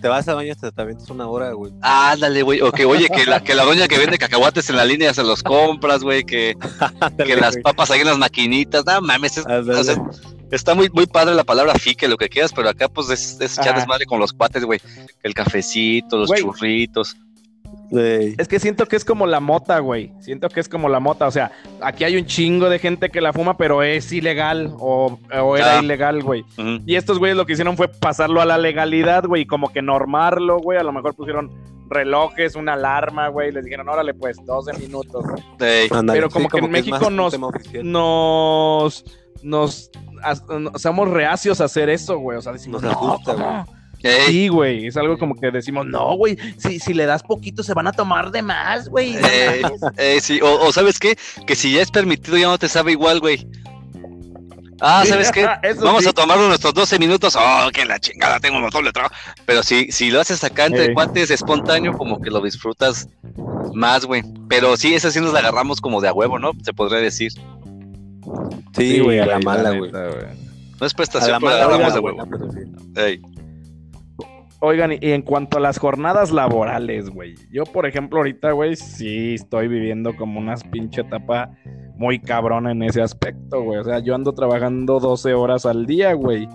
te, 0.00 0.08
vas 0.08 0.28
a 0.28 0.34
baño 0.34 0.52
hasta 0.52 0.70
también 0.72 0.98
es 0.98 1.08
una 1.08 1.28
hora, 1.28 1.52
güey. 1.52 1.72
Ándale, 1.82 2.42
güey. 2.42 2.60
O 2.60 2.72
que, 2.72 2.84
oye, 2.84 3.08
que 3.08 3.26
la, 3.26 3.40
que 3.42 3.54
la 3.54 3.64
doña 3.64 3.88
que 3.88 3.98
vende 3.98 4.18
cacahuates 4.18 4.68
en 4.70 4.76
la 4.76 4.84
línea 4.84 5.14
se 5.14 5.22
los 5.22 5.42
compras, 5.42 6.02
güey. 6.02 6.24
Que, 6.24 6.56
que 7.24 7.36
las 7.36 7.56
papas 7.58 7.90
ahí 7.90 8.00
en 8.00 8.06
las 8.06 8.18
maquinitas. 8.18 8.84
No 8.84 9.00
mames. 9.00 9.42
está 10.50 10.74
muy, 10.74 10.90
muy 10.90 11.06
padre 11.06 11.34
la 11.34 11.44
palabra 11.44 11.74
fique, 11.74 12.08
lo 12.08 12.16
que 12.16 12.28
quieras, 12.28 12.52
pero 12.54 12.68
acá, 12.68 12.88
pues, 12.88 13.10
es, 13.10 13.40
es 13.40 13.58
echar 13.58 13.76
desmadre 13.76 14.06
con 14.06 14.18
los 14.18 14.32
cuates, 14.32 14.64
güey. 14.64 14.80
El 15.22 15.34
cafecito, 15.34 16.18
los 16.18 16.30
churritos. 16.30 17.16
Es 17.92 18.46
que 18.46 18.60
siento 18.60 18.86
que 18.86 18.96
es 18.96 19.04
como 19.04 19.26
la 19.26 19.40
mota, 19.40 19.80
güey. 19.80 20.12
Siento 20.20 20.48
que 20.48 20.60
es 20.60 20.68
como 20.68 20.88
la 20.88 21.00
mota. 21.00 21.26
O 21.26 21.30
sea, 21.30 21.50
aquí 21.80 22.04
hay 22.04 22.16
un 22.16 22.24
chingo 22.24 22.68
de 22.68 22.78
gente 22.78 23.10
que 23.10 23.20
la 23.20 23.32
fuma, 23.32 23.56
pero 23.56 23.82
es 23.82 24.12
ilegal 24.12 24.72
o, 24.78 25.18
era 25.56 25.78
ah. 25.78 25.82
ilegal, 25.82 26.22
güey. 26.22 26.44
Y 26.86 26.94
estos 26.94 27.18
güeyes 27.18 27.36
lo 27.36 27.46
que 27.46 27.54
hicieron 27.54 27.76
fue 27.76 27.88
pasarlo 27.88 28.40
a 28.40 28.46
la 28.46 28.58
legalidad, 28.58 29.24
güey, 29.24 29.42
y 29.42 29.46
como 29.46 29.72
que 29.72 29.82
normarlo, 29.82 30.58
güey. 30.58 30.78
A 30.78 30.84
lo 30.84 30.92
mejor 30.92 31.14
pusieron 31.14 31.50
relojes, 31.88 32.54
una 32.54 32.74
alarma, 32.74 33.28
güey. 33.28 33.50
Les 33.50 33.64
dijeron, 33.64 33.88
órale, 33.88 34.14
pues, 34.14 34.36
12 34.44 34.78
minutos. 34.78 35.24
pero 35.58 36.30
como 36.30 36.48
que 36.48 36.58
en 36.58 36.70
México 36.70 37.10
nos, 37.10 37.36
nos, 37.82 39.04
nos, 39.42 39.90
somos 40.76 41.10
reacios 41.10 41.60
a 41.60 41.64
hacer 41.64 41.90
eso, 41.90 42.18
güey. 42.18 42.38
O 42.38 42.42
sea, 42.42 42.52
decimos, 42.52 42.82
no, 42.82 43.18
güey 43.24 43.79
Sí, 44.02 44.48
güey, 44.48 44.86
es 44.86 44.96
algo 44.96 45.18
como 45.18 45.34
que 45.34 45.50
decimos, 45.50 45.86
no, 45.86 46.14
güey, 46.16 46.38
si, 46.56 46.78
si 46.78 46.94
le 46.94 47.04
das 47.06 47.22
poquito 47.22 47.62
se 47.62 47.74
van 47.74 47.86
a 47.86 47.92
tomar 47.92 48.30
de 48.30 48.42
más, 48.42 48.88
güey. 48.88 49.16
sí, 50.20 50.40
o, 50.42 50.72
sabes 50.72 50.98
qué, 50.98 51.18
que 51.46 51.54
si 51.54 51.72
ya 51.72 51.82
es 51.82 51.90
permitido 51.90 52.38
ya 52.38 52.46
no 52.46 52.58
te 52.58 52.68
sabe 52.68 52.92
igual, 52.92 53.20
güey. 53.20 53.46
Ah, 54.80 55.04
¿sabes 55.06 55.30
qué? 55.30 55.46
Vamos 55.82 56.06
a 56.06 56.12
tomar 56.14 56.38
nuestros 56.38 56.72
12 56.72 56.98
minutos. 56.98 57.36
Oh, 57.38 57.68
que 57.70 57.84
la 57.84 57.98
chingada, 57.98 58.40
tengo 58.40 58.56
un 58.56 58.62
montón 58.62 58.84
de 58.84 58.92
trabajo. 58.92 59.14
Pero 59.44 59.62
si, 59.62 59.92
si 59.92 60.10
lo 60.10 60.20
haces 60.20 60.42
acá 60.42 60.66
entre 60.66 60.94
cuates 60.94 61.30
espontáneo, 61.30 61.92
como 61.92 62.18
que 62.18 62.30
lo 62.30 62.40
disfrutas 62.40 63.06
más, 63.74 64.06
güey. 64.06 64.22
Pero 64.48 64.78
sí, 64.78 64.94
esa 64.94 65.10
sí 65.10 65.20
nos 65.20 65.34
la 65.34 65.40
agarramos 65.40 65.82
como 65.82 66.00
de 66.00 66.08
a 66.08 66.14
huevo, 66.14 66.38
¿no? 66.38 66.52
Se 66.62 66.72
podría 66.72 67.00
decir. 67.00 67.32
Sí, 68.74 69.00
güey, 69.00 69.18
a 69.18 69.26
la 69.26 69.38
mala, 69.40 69.72
güey. 69.72 69.90
No 69.92 70.86
es 70.86 70.94
prestación, 70.94 71.40
pero 71.40 71.52
agarramos 71.52 71.92
de 71.92 72.00
huevo. 72.00 72.28
Oigan, 74.62 74.92
y 74.92 74.98
en 75.12 75.22
cuanto 75.22 75.56
a 75.56 75.60
las 75.60 75.78
jornadas 75.78 76.30
laborales, 76.32 77.08
güey. 77.08 77.34
Yo, 77.50 77.64
por 77.64 77.86
ejemplo, 77.86 78.18
ahorita, 78.18 78.52
güey, 78.52 78.76
sí 78.76 79.34
estoy 79.34 79.68
viviendo 79.68 80.14
como 80.14 80.38
una 80.38 80.54
pinche 80.70 81.00
etapa 81.00 81.50
muy 81.96 82.18
cabrona 82.18 82.72
en 82.72 82.82
ese 82.82 83.00
aspecto, 83.00 83.62
güey. 83.62 83.78
O 83.78 83.84
sea, 83.84 84.00
yo 84.00 84.14
ando 84.14 84.34
trabajando 84.34 85.00
12 85.00 85.32
horas 85.32 85.64
al 85.64 85.86
día, 85.86 86.12
güey. 86.12 86.46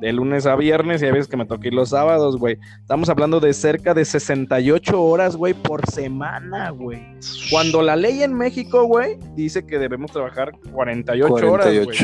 De 0.00 0.10
lunes 0.14 0.46
a 0.46 0.56
viernes 0.56 1.02
y 1.02 1.04
hay 1.04 1.12
veces 1.12 1.28
que 1.28 1.36
me 1.36 1.44
toque 1.44 1.68
ir 1.68 1.74
los 1.74 1.90
sábados, 1.90 2.38
güey. 2.38 2.56
Estamos 2.80 3.10
hablando 3.10 3.40
de 3.40 3.52
cerca 3.52 3.92
de 3.92 4.06
68 4.06 5.02
horas, 5.02 5.36
güey, 5.36 5.52
por 5.52 5.84
semana, 5.84 6.70
güey. 6.70 7.02
Cuando 7.50 7.82
la 7.82 7.94
ley 7.96 8.22
en 8.22 8.32
México, 8.32 8.84
güey, 8.84 9.18
dice 9.34 9.66
que 9.66 9.78
debemos 9.78 10.12
trabajar 10.12 10.52
48, 10.72 11.52
horas, 11.52 11.84
güey. 11.84 11.98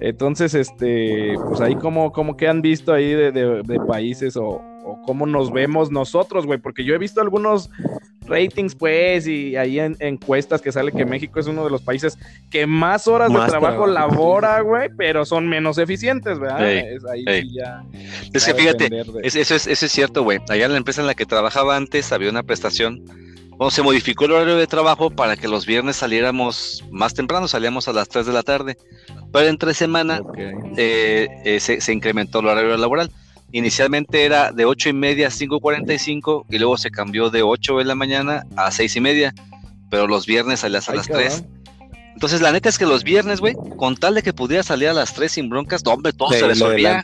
Entonces, 0.00 0.54
este, 0.54 1.34
pues 1.46 1.60
ahí 1.60 1.76
como, 1.76 2.10
como 2.10 2.36
que 2.36 2.48
han 2.48 2.62
visto 2.62 2.92
ahí 2.92 3.12
de, 3.12 3.80
países 3.86 4.36
o, 4.36 4.62
cómo 5.04 5.26
nos 5.26 5.52
vemos 5.52 5.90
nosotros, 5.90 6.46
güey, 6.46 6.58
porque 6.58 6.84
yo 6.84 6.94
he 6.94 6.98
visto 6.98 7.20
algunos 7.20 7.70
ratings, 8.26 8.74
pues, 8.74 9.26
y 9.26 9.56
ahí 9.56 9.78
en 9.78 9.96
encuestas 10.00 10.62
que 10.62 10.72
sale 10.72 10.90
que 10.92 11.04
México 11.04 11.38
es 11.38 11.46
uno 11.46 11.64
de 11.64 11.70
los 11.70 11.82
países 11.82 12.18
que 12.50 12.66
más 12.66 13.06
horas 13.08 13.30
de 13.30 13.38
trabajo 13.46 13.86
labora, 13.86 14.60
güey, 14.60 14.88
pero 14.96 15.24
son 15.26 15.48
menos 15.48 15.78
eficientes, 15.78 16.38
¿verdad? 16.38 16.72
es 16.72 17.04
ahí 17.04 17.52
ya. 17.52 17.84
Es 18.32 18.46
que 18.46 18.54
fíjate, 18.54 18.88
eso, 19.22 19.54
es, 19.54 19.66
eso 19.66 19.86
es 19.86 19.92
cierto, 19.92 20.22
güey. 20.22 20.38
Allá 20.48 20.64
en 20.64 20.72
la 20.72 20.78
empresa 20.78 21.02
en 21.02 21.08
la 21.08 21.14
que 21.14 21.26
trabajaba 21.26 21.76
antes 21.76 22.10
había 22.12 22.30
una 22.30 22.42
prestación 22.42 23.04
bueno, 23.60 23.70
se 23.72 23.82
modificó 23.82 24.24
el 24.24 24.32
horario 24.32 24.56
de 24.56 24.66
trabajo 24.66 25.10
para 25.10 25.36
que 25.36 25.46
los 25.46 25.66
viernes 25.66 25.96
saliéramos 25.96 26.82
más 26.90 27.12
temprano, 27.12 27.46
salíamos 27.46 27.88
a 27.88 27.92
las 27.92 28.08
3 28.08 28.24
de 28.24 28.32
la 28.32 28.42
tarde. 28.42 28.78
Pero 29.30 29.48
entre 29.48 29.74
semana 29.74 30.22
eh, 30.78 31.28
eh, 31.44 31.60
se, 31.60 31.92
incrementó 31.92 32.38
el 32.38 32.46
horario 32.46 32.74
laboral. 32.78 33.10
Inicialmente 33.52 34.24
era 34.24 34.50
de 34.50 34.64
8 34.64 34.88
y 34.88 34.92
media 34.94 35.26
a 35.26 35.30
5.45 35.30 36.46
y 36.48 36.58
luego 36.58 36.78
se 36.78 36.90
cambió 36.90 37.28
de 37.28 37.42
8 37.42 37.76
de 37.76 37.84
la 37.84 37.94
mañana 37.94 38.46
a 38.56 38.70
6 38.70 38.96
y 38.96 39.00
media. 39.02 39.34
Pero 39.90 40.06
los 40.06 40.24
viernes 40.24 40.60
salías 40.60 40.88
a 40.88 40.94
las 40.94 41.08
3. 41.08 41.44
Entonces, 42.14 42.40
la 42.40 42.52
neta 42.52 42.70
es 42.70 42.78
que 42.78 42.86
los 42.86 43.04
viernes, 43.04 43.40
güey, 43.40 43.52
con 43.76 43.94
tal 43.94 44.14
de 44.14 44.22
que 44.22 44.32
pudiera 44.32 44.62
salir 44.62 44.88
a 44.88 44.94
las 44.94 45.12
3 45.12 45.32
sin 45.32 45.50
broncas, 45.50 45.82
hombre, 45.84 46.14
todo 46.14 46.30
se 46.30 46.46
resolvía. 46.46 47.02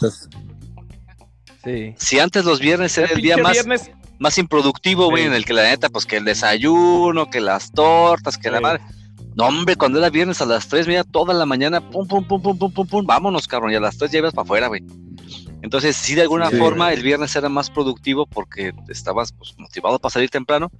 Sí. 1.62 1.94
Si 1.98 2.18
antes 2.18 2.46
los 2.46 2.60
viernes 2.60 2.96
era 2.96 3.08
el, 3.08 3.20
día 3.20 3.36
más, 3.36 3.58
más 4.18 4.38
improductivo, 4.38 5.10
güey, 5.10 5.24
en 5.24 5.34
el 5.34 5.44
que 5.44 5.52
la 5.52 5.64
neta, 5.64 5.88
pues 5.88 6.06
que 6.06 6.16
el 6.16 6.24
desayuno, 6.24 7.30
que 7.30 7.40
las 7.40 7.72
tortas, 7.72 8.38
que 8.38 8.50
la 8.50 8.60
madre. 8.60 8.80
No, 9.34 9.46
hombre, 9.46 9.76
cuando 9.76 9.98
era 9.98 10.08
viernes 10.08 10.40
a 10.40 10.46
las 10.46 10.66
3, 10.68 10.88
mira, 10.88 11.04
toda 11.04 11.34
la 11.34 11.44
mañana, 11.44 11.80
pum, 11.90 12.06
pum, 12.06 12.24
pum, 12.24 12.40
pum, 12.40 12.58
pum, 12.58 12.72
pum, 12.72 12.86
pum, 12.86 13.06
vámonos, 13.06 13.46
cabrón, 13.46 13.72
y 13.72 13.74
a 13.74 13.80
las 13.80 13.98
3 13.98 14.10
ya 14.10 14.18
ibas 14.18 14.32
para 14.32 14.44
afuera, 14.44 14.68
güey. 14.68 14.82
Entonces, 15.62 15.96
sí, 15.96 16.14
de 16.14 16.22
alguna 16.22 16.50
forma, 16.50 16.92
el 16.92 17.02
viernes 17.02 17.34
era 17.34 17.48
más 17.48 17.70
productivo 17.70 18.26
porque 18.26 18.72
estabas 18.88 19.32
pues, 19.32 19.54
motivado 19.58 19.98
para 19.98 20.12
salir 20.12 20.30
temprano, 20.30 20.70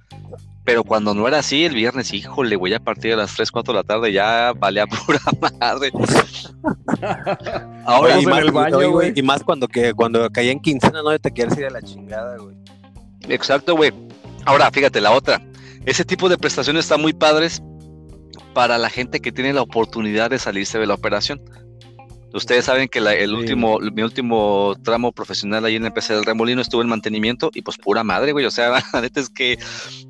pero 0.63 0.83
cuando 0.83 1.13
no 1.13 1.27
era 1.27 1.39
así, 1.39 1.65
el 1.65 1.75
viernes, 1.75 2.13
híjole, 2.13 2.55
güey, 2.55 2.73
a 2.73 2.79
partir 2.79 3.11
de 3.11 3.17
las 3.17 3.35
3, 3.35 3.51
4 3.51 3.73
de 3.73 3.79
la 3.79 3.83
tarde 3.83 4.11
ya 4.11 4.53
valía 4.53 4.87
pura 5.05 5.19
madre. 5.59 5.91
Ahora, 7.85 8.19
y 8.19 8.25
más, 8.25 8.39
el 8.39 8.51
baño, 8.51 8.91
güey. 8.91 9.13
Y 9.15 9.21
más 9.21 9.43
cuando, 9.43 9.67
que, 9.67 9.93
cuando 9.93 10.29
caía 10.29 10.51
en 10.51 10.59
quincena, 10.59 11.01
no 11.03 11.17
te 11.19 11.31
quieres 11.31 11.57
ir 11.57 11.65
a 11.65 11.69
la 11.69 11.81
chingada, 11.81 12.37
güey. 12.37 12.55
Exacto, 13.29 13.75
güey. 13.75 13.91
Ahora, 14.45 14.71
fíjate, 14.71 15.01
la 15.01 15.11
otra. 15.11 15.41
Ese 15.85 16.05
tipo 16.05 16.29
de 16.29 16.37
prestaciones 16.37 16.85
están 16.85 17.01
muy 17.01 17.13
padres 17.13 17.61
para 18.53 18.77
la 18.77 18.89
gente 18.89 19.19
que 19.19 19.31
tiene 19.31 19.53
la 19.53 19.61
oportunidad 19.61 20.29
de 20.29 20.39
salirse 20.39 20.79
de 20.79 20.87
la 20.87 20.95
operación. 20.95 21.41
Ustedes 22.33 22.65
saben 22.65 22.87
que 22.87 22.99
el 22.99 23.33
último, 23.33 23.79
mi 23.79 24.01
último 24.01 24.75
tramo 24.83 25.11
profesional 25.11 25.63
ahí 25.65 25.75
en 25.75 25.85
el 25.85 25.93
PC 25.93 26.13
del 26.13 26.25
Remolino 26.25 26.61
estuvo 26.61 26.81
en 26.81 26.87
mantenimiento 26.87 27.49
y 27.53 27.61
pues 27.61 27.77
pura 27.77 28.03
madre, 28.03 28.31
güey. 28.31 28.45
O 28.45 28.51
sea, 28.51 28.69
la 28.93 29.01
neta 29.01 29.19
es 29.19 29.29
que 29.29 29.57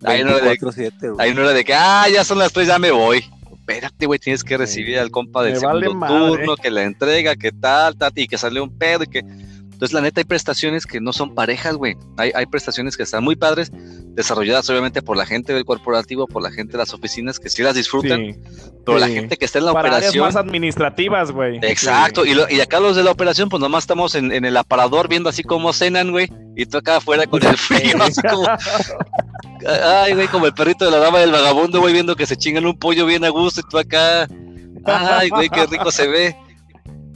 ahí 0.03 0.24
no, 0.24 0.31
era 0.31 0.39
de, 0.39 1.53
de 1.53 1.63
que, 1.63 1.74
ah, 1.74 2.07
ya 2.12 2.24
son 2.24 2.39
las 2.39 2.51
tres, 2.51 2.67
ya 2.67 2.79
me 2.79 2.91
voy. 2.91 3.24
Espérate, 3.51 4.05
güey, 4.05 4.17
tienes 4.19 4.43
que 4.43 4.57
recibir 4.57 4.97
al 4.97 5.12
compa 5.12 5.43
del 5.43 5.57
segundo 5.57 5.91
turno, 5.91 6.55
que 6.55 6.71
la 6.71 6.83
entrega, 6.83 7.36
que 7.36 7.51
tal, 7.51 7.97
tal, 7.97 8.12
y 8.15 8.27
que 8.27 8.38
sale 8.38 8.62
un 8.62 8.77
pedo 8.77 9.03
y 9.03 9.07
que 9.07 9.24
entonces, 9.77 9.93
la 9.93 10.01
neta, 10.01 10.22
hay 10.22 10.25
prestaciones 10.25 10.88
que 10.88 11.00
no 11.00 11.13
son 11.13 11.36
parejas, 11.36 11.75
güey. 11.75 11.96
Hay, 12.17 12.31
hay 12.34 12.48
prestaciones 12.48 12.98
que 12.98 13.03
están 13.03 13.24
muy 13.24 13.36
padres, 13.36 13.72
desarrolladas 14.15 14.67
obviamente 14.72 15.03
por 15.03 15.15
la 15.15 15.27
gente 15.27 15.53
del 15.53 15.65
corporativo, 15.65 16.25
por 16.25 16.41
la 16.41 16.50
gente 16.50 16.72
de 16.72 16.79
las 16.79 16.96
oficinas, 16.96 17.38
que 17.38 17.48
sí 17.51 17.62
las 17.62 17.75
disfrutan, 17.75 18.41
pero 18.84 18.98
la 18.98 19.07
gente 19.07 19.38
que 19.38 19.46
está 19.46 19.60
en 19.60 19.65
la 19.65 19.74
Para 19.74 19.89
operación. 19.89 20.25
más 20.25 20.36
administrativas, 20.36 21.31
güey. 21.31 21.60
Exacto, 21.62 22.25
y, 22.25 22.36
y, 22.50 22.60
acá 22.60 22.79
los 22.79 22.96
de 22.96 23.03
la 23.03 23.12
operación, 23.12 23.50
pues 23.50 23.62
nomás 23.62 23.84
estamos 23.84 24.15
en, 24.15 24.31
en 24.31 24.46
el 24.46 24.57
aparador 24.57 25.10
viendo 25.10 25.29
así 25.29 25.43
cómo 25.43 25.72
cenan, 25.74 26.10
güey, 26.10 26.27
y 26.55 26.65
tú 26.65 26.79
acá 26.79 26.98
afuera 26.98 27.27
con 27.27 27.46
el 27.46 27.55
frío, 27.55 28.01
así 28.01 28.19
como. 28.24 28.48
Ay, 29.86 30.15
güey, 30.15 30.27
como 30.27 30.48
el 30.48 30.55
perrito 30.55 30.86
de 30.86 30.91
la 30.91 30.98
dama 30.98 31.19
del 31.19 31.31
vagabundo, 31.31 31.81
güey, 31.81 31.93
viendo 31.93 32.15
que 32.15 32.25
se 32.25 32.36
chingan 32.36 32.65
un 32.65 32.79
pollo 32.79 33.05
bien 33.05 33.24
a 33.25 33.29
gusto, 33.29 33.62
y 33.62 33.69
tú 33.69 33.77
acá. 33.77 34.27
Ay, 34.86 35.29
güey, 35.29 35.50
qué 35.50 35.67
rico 35.67 35.91
se 35.91 36.07
ve. 36.07 36.36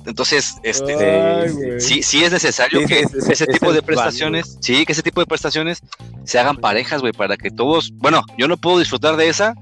Entonces, 0.05 0.55
este, 0.63 1.79
sí, 1.79 2.01
sí 2.01 2.23
es 2.23 2.31
necesario 2.31 2.85
que 2.87 3.01
ese 3.01 3.45
tipo 3.45 3.71
de 3.71 3.81
prestaciones, 3.81 4.57
sí, 4.59 4.85
que 4.85 4.93
ese 4.93 5.03
tipo 5.03 5.21
de 5.21 5.27
prestaciones 5.27 5.81
se 6.23 6.39
hagan 6.39 6.57
parejas, 6.57 7.01
güey, 7.01 7.13
para 7.13 7.37
que 7.37 7.51
todos, 7.51 7.91
bueno, 7.95 8.23
yo 8.37 8.47
no 8.47 8.57
puedo 8.57 8.79
disfrutar 8.79 9.15
de 9.15 9.29
esa, 9.29 9.53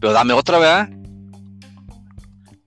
pero 0.00 0.12
dame 0.12 0.32
otra, 0.32 0.58
¿verdad? 0.58 0.88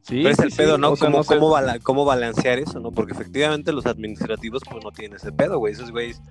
Sí, 0.08 0.22
pero 0.22 0.29
es 0.29 0.39
el 0.39 0.51
pedo, 0.51 0.77
¿no? 0.77 0.96
¿Cómo, 0.96 1.24
cómo, 1.24 2.05
balancear 2.05 2.60
eso, 2.60 2.79
no? 2.79 2.91
Porque 2.91 3.13
efectivamente 3.13 3.72
los 3.72 3.88
administrativos, 3.88 4.62
pues 4.70 4.84
no 4.84 4.91
tienen 4.91 5.17
ese 5.17 5.32
pedo, 5.32 5.58
güey. 5.58 5.74
Esos 5.74 5.89
güeyes 5.89 6.22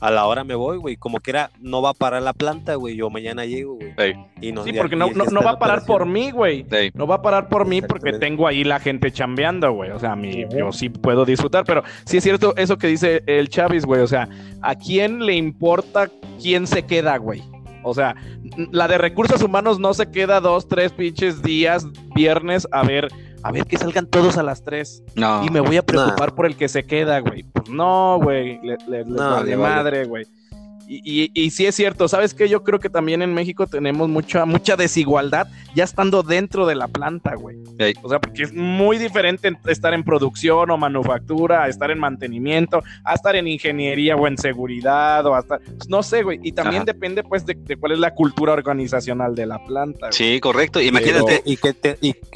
a 0.00 0.10
la 0.10 0.26
hora 0.26 0.44
me 0.44 0.54
voy, 0.54 0.78
güey. 0.78 0.96
Como 0.96 1.18
quiera, 1.18 1.50
no 1.60 1.82
va 1.82 1.90
a 1.90 1.94
parar 1.94 2.22
la 2.22 2.32
planta, 2.32 2.74
güey. 2.74 2.96
Yo 2.96 3.10
mañana 3.10 3.44
llego, 3.44 3.76
güey. 3.76 3.94
sí, 4.64 4.72
porque 4.72 4.96
no, 4.96 5.10
no, 5.10 5.42
va 5.42 5.52
a 5.52 5.58
parar 5.58 5.84
por 5.86 6.06
mí, 6.06 6.30
güey. 6.30 6.66
No 6.94 7.06
va 7.06 7.16
a 7.16 7.22
parar 7.22 7.48
por 7.48 7.66
mí 7.66 7.82
porque 7.82 8.14
tengo 8.14 8.46
ahí 8.46 8.64
la 8.64 8.80
gente 8.80 9.10
chambeando, 9.10 9.72
güey. 9.72 9.90
O 9.90 9.98
sea, 9.98 10.16
mi, 10.16 10.44
yo 10.50 10.72
sí 10.72 10.88
puedo 10.88 11.24
disfrutar, 11.24 11.64
pero 11.64 11.82
sí 12.04 12.18
es 12.18 12.24
cierto 12.24 12.54
eso 12.56 12.78
que 12.78 12.86
dice 12.86 13.22
el 13.26 13.48
Chavis, 13.48 13.84
güey. 13.84 14.02
O 14.02 14.06
sea, 14.06 14.28
¿a 14.62 14.74
quién 14.74 15.24
le 15.24 15.34
importa 15.34 16.10
quién 16.40 16.66
se 16.66 16.84
queda, 16.84 17.16
güey? 17.16 17.42
O 17.82 17.92
sea, 17.92 18.16
la 18.72 18.88
de 18.88 18.98
recursos 18.98 19.42
humanos 19.42 19.78
no 19.78 19.92
se 19.92 20.10
queda 20.10 20.40
dos, 20.40 20.68
tres 20.68 20.92
pinches 20.92 21.42
días, 21.42 21.86
viernes, 22.14 22.66
a 22.72 22.82
ver 22.82 23.08
a 23.44 23.52
ver 23.52 23.66
que 23.66 23.76
salgan 23.76 24.06
todos 24.06 24.38
a 24.38 24.42
las 24.42 24.62
3. 24.62 25.02
No. 25.16 25.44
Y 25.44 25.50
me 25.50 25.60
voy 25.60 25.76
a 25.76 25.82
preocupar 25.82 26.34
por 26.34 26.46
el 26.46 26.56
que 26.56 26.66
se 26.66 26.86
queda, 26.86 27.18
güey. 27.20 27.42
Pues 27.42 27.68
no, 27.68 28.18
güey. 28.18 28.58
Le, 28.62 28.78
le, 28.88 29.04
vale 29.04 29.56
madre, 29.58 30.06
güey. 30.06 30.26
Y, 30.86 31.30
y, 31.34 31.50
sí 31.50 31.66
es 31.66 31.74
cierto, 31.74 32.08
¿sabes 32.08 32.34
qué? 32.34 32.48
Yo 32.48 32.62
creo 32.62 32.78
que 32.78 32.90
también 32.90 33.22
en 33.22 33.32
México 33.32 33.66
tenemos 33.66 34.08
mucha, 34.08 34.44
mucha 34.44 34.76
desigualdad 34.76 35.48
ya 35.74 35.84
estando 35.84 36.22
dentro 36.22 36.66
de 36.66 36.74
la 36.74 36.88
planta, 36.88 37.34
güey. 37.34 37.56
O 38.02 38.08
sea, 38.08 38.20
porque 38.20 38.44
es 38.44 38.52
muy 38.52 38.98
diferente 38.98 39.52
estar 39.66 39.94
en 39.94 40.04
producción 40.04 40.70
o 40.70 40.76
manufactura, 40.76 41.64
a 41.64 41.68
estar 41.68 41.90
en 41.90 41.98
mantenimiento, 41.98 42.82
a 43.04 43.14
estar 43.14 43.34
en 43.36 43.48
ingeniería 43.48 44.16
o 44.16 44.26
en 44.26 44.38
seguridad 44.38 45.24
o 45.26 45.34
hasta, 45.34 45.58
pues, 45.58 45.88
no 45.88 46.02
sé, 46.02 46.22
güey. 46.22 46.38
Y 46.42 46.52
también 46.52 46.84
depende, 46.84 47.22
pues, 47.22 47.44
de, 47.46 47.56
cuál 47.76 47.92
es 47.92 47.98
la 47.98 48.14
cultura 48.14 48.52
organizacional 48.52 49.34
de 49.34 49.46
la 49.46 49.64
planta. 49.64 50.12
Sí, 50.12 50.38
correcto. 50.40 50.80
Imagínate. 50.80 51.42
y, 51.44 51.56
que 51.56 51.74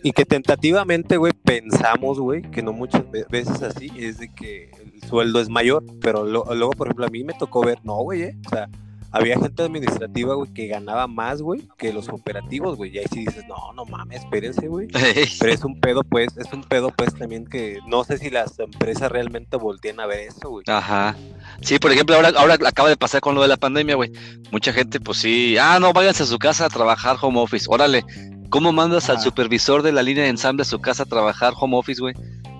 y 0.03 0.13
que 0.13 0.25
tentativamente, 0.25 1.17
güey, 1.17 1.33
pensamos, 1.33 2.19
güey, 2.19 2.43
que 2.43 2.63
no 2.63 2.73
muchas 2.73 3.05
veces 3.31 3.63
así, 3.63 3.91
es 3.97 4.19
de 4.19 4.33
que 4.33 4.71
sueldo 5.07 5.41
es 5.41 5.49
mayor, 5.49 5.83
pero 6.01 6.25
luego, 6.25 6.71
por 6.73 6.89
ejemplo, 6.89 7.07
a 7.07 7.11
mí 7.11 7.25
me 7.25 7.35
tocó 7.35 7.63
ver, 7.63 7.79
no, 7.85 7.97
güey, 8.03 8.23
eh, 8.23 8.37
o 8.47 8.49
sea, 8.51 8.69
había 9.11 9.39
gente 9.39 9.63
administrativa, 9.63 10.35
güey, 10.35 10.53
que 10.53 10.67
ganaba 10.67 11.07
más, 11.07 11.41
güey, 11.41 11.63
que 11.79 11.93
los 11.93 12.09
operativos, 12.09 12.77
güey. 12.77 12.95
Y 12.95 12.99
ahí 12.99 13.07
sí 13.11 13.21
dices, 13.25 13.45
no, 13.49 13.73
no 13.75 13.87
mames, 13.87 14.21
espérense, 14.21 14.69
güey. 14.69 14.89
Pero 15.41 15.53
es 15.53 15.65
un 15.65 15.81
pedo, 15.81 16.03
pues, 16.05 16.37
es 16.37 16.53
un 16.53 16.63
pedo, 16.63 16.91
pues, 16.91 17.15
también 17.15 17.47
que 17.47 17.79
no 17.87 18.05
sé 18.05 18.19
si 18.19 18.29
las 18.29 18.59
empresas 18.59 19.11
realmente 19.11 19.57
voltean 19.57 20.01
a 20.01 20.07
ver 20.07 20.21
eso, 20.21 20.51
güey. 20.51 20.65
Ajá. 20.69 21.17
Sí, 21.63 21.79
por 21.79 21.91
ejemplo, 21.91 22.17
ahora, 22.17 22.33
ahora 22.37 22.59
acaba 22.67 22.91
de 22.91 22.97
pasar 22.97 23.21
con 23.21 23.35
lo 23.35 23.43
de 23.43 23.49
la 23.49 23.57
pandemia, 23.57 23.97
güey. 23.97 24.13
Mucha 24.53 24.73
gente, 24.73 25.01
pues 25.01 25.19
sí, 25.19 25.57
ah, 25.59 25.79
no, 25.81 25.93
váyanse 25.93 26.25
a 26.25 26.27
su 26.27 26.39
casa 26.39 26.67
a 26.67 26.69
trabajar 26.69 27.17
home 27.21 27.41
office. 27.41 27.67
Órale, 27.69 28.05
¿cómo 28.51 28.73
mandas 28.73 29.09
al 29.09 29.21
supervisor 29.21 29.83
de 29.83 29.93
la 29.93 30.03
línea 30.03 30.25
de 30.25 30.31
ensamble 30.31 30.63
a 30.63 30.67
su 30.67 30.81
casa 30.81 31.05
a 31.05 31.07
trabajar 31.07 31.55
home 31.59 31.79
office, 31.79 32.01
güey? 32.01 32.15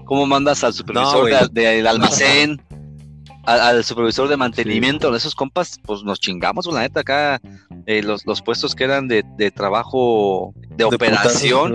¿Cómo 0.07 0.25
mandas 0.25 0.65
al 0.65 0.73
supervisor 0.73 1.51
del 1.51 1.87
almacén? 1.87 2.63
Al, 3.49 3.83
supervisor 3.83 4.29
de 4.29 4.37
mantenimiento 4.37 5.11
de 5.11 5.19
esos 5.19 5.35
compas, 5.35 5.81
pues 5.83 6.03
nos 6.03 6.21
chingamos, 6.21 6.67
la 6.67 6.81
neta, 6.81 7.01
acá 7.01 7.41
eh, 7.87 8.03
los, 8.03 8.27
los, 8.27 8.43
puestos 8.43 8.75
que 8.75 8.85
eran 8.85 9.09
de, 9.09 9.25
de 9.37 9.51
trabajo 9.51 10.53
de, 10.77 10.85
operación. 10.85 11.75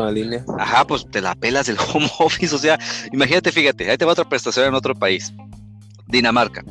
Ajá, 0.60 0.86
pues 0.86 1.10
te 1.10 1.22
la 1.22 1.34
pelas 1.36 1.66
del 1.66 1.78
home 1.94 2.10
office. 2.20 2.54
O 2.54 2.60
sea, 2.60 2.80
imagínate, 3.12 3.52
fíjate, 3.52 3.90
ahí 3.90 3.98
te 3.98 4.06
va 4.06 4.12
otra 4.12 4.30
prestación 4.30 4.68
en 4.68 4.76
otro 4.76 4.94
país. 4.94 5.34
Dinamarca. 6.08 6.64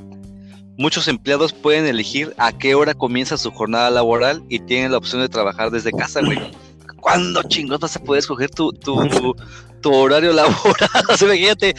Muchos 0.79 1.09
empleados 1.09 1.53
pueden 1.53 1.87
elegir 1.87 2.33
a 2.39 2.53
qué 2.53 2.75
hora 2.75 2.95
comienza 2.95 3.37
su 3.37 3.51
jornada 3.51 3.91
laboral 3.91 4.43
y 4.49 4.61
tienen 4.61 4.93
la 4.93 4.99
opción 4.99 5.21
de 5.21 5.29
trabajar 5.29 5.71
desde 5.71 5.93
casa, 5.93 6.21
güey. 6.23 6.39
¿Cuándo 7.03 7.43
chingos 7.43 7.81
vas 7.81 7.97
a 7.97 7.99
poder 7.99 8.21
escoger 8.21 8.49
tu, 8.49 8.73
tu, 8.73 8.97
tu 9.81 9.93
horario 9.93 10.33
laboral. 10.33 10.89
o 11.21 11.25
imagínate, 11.25 11.75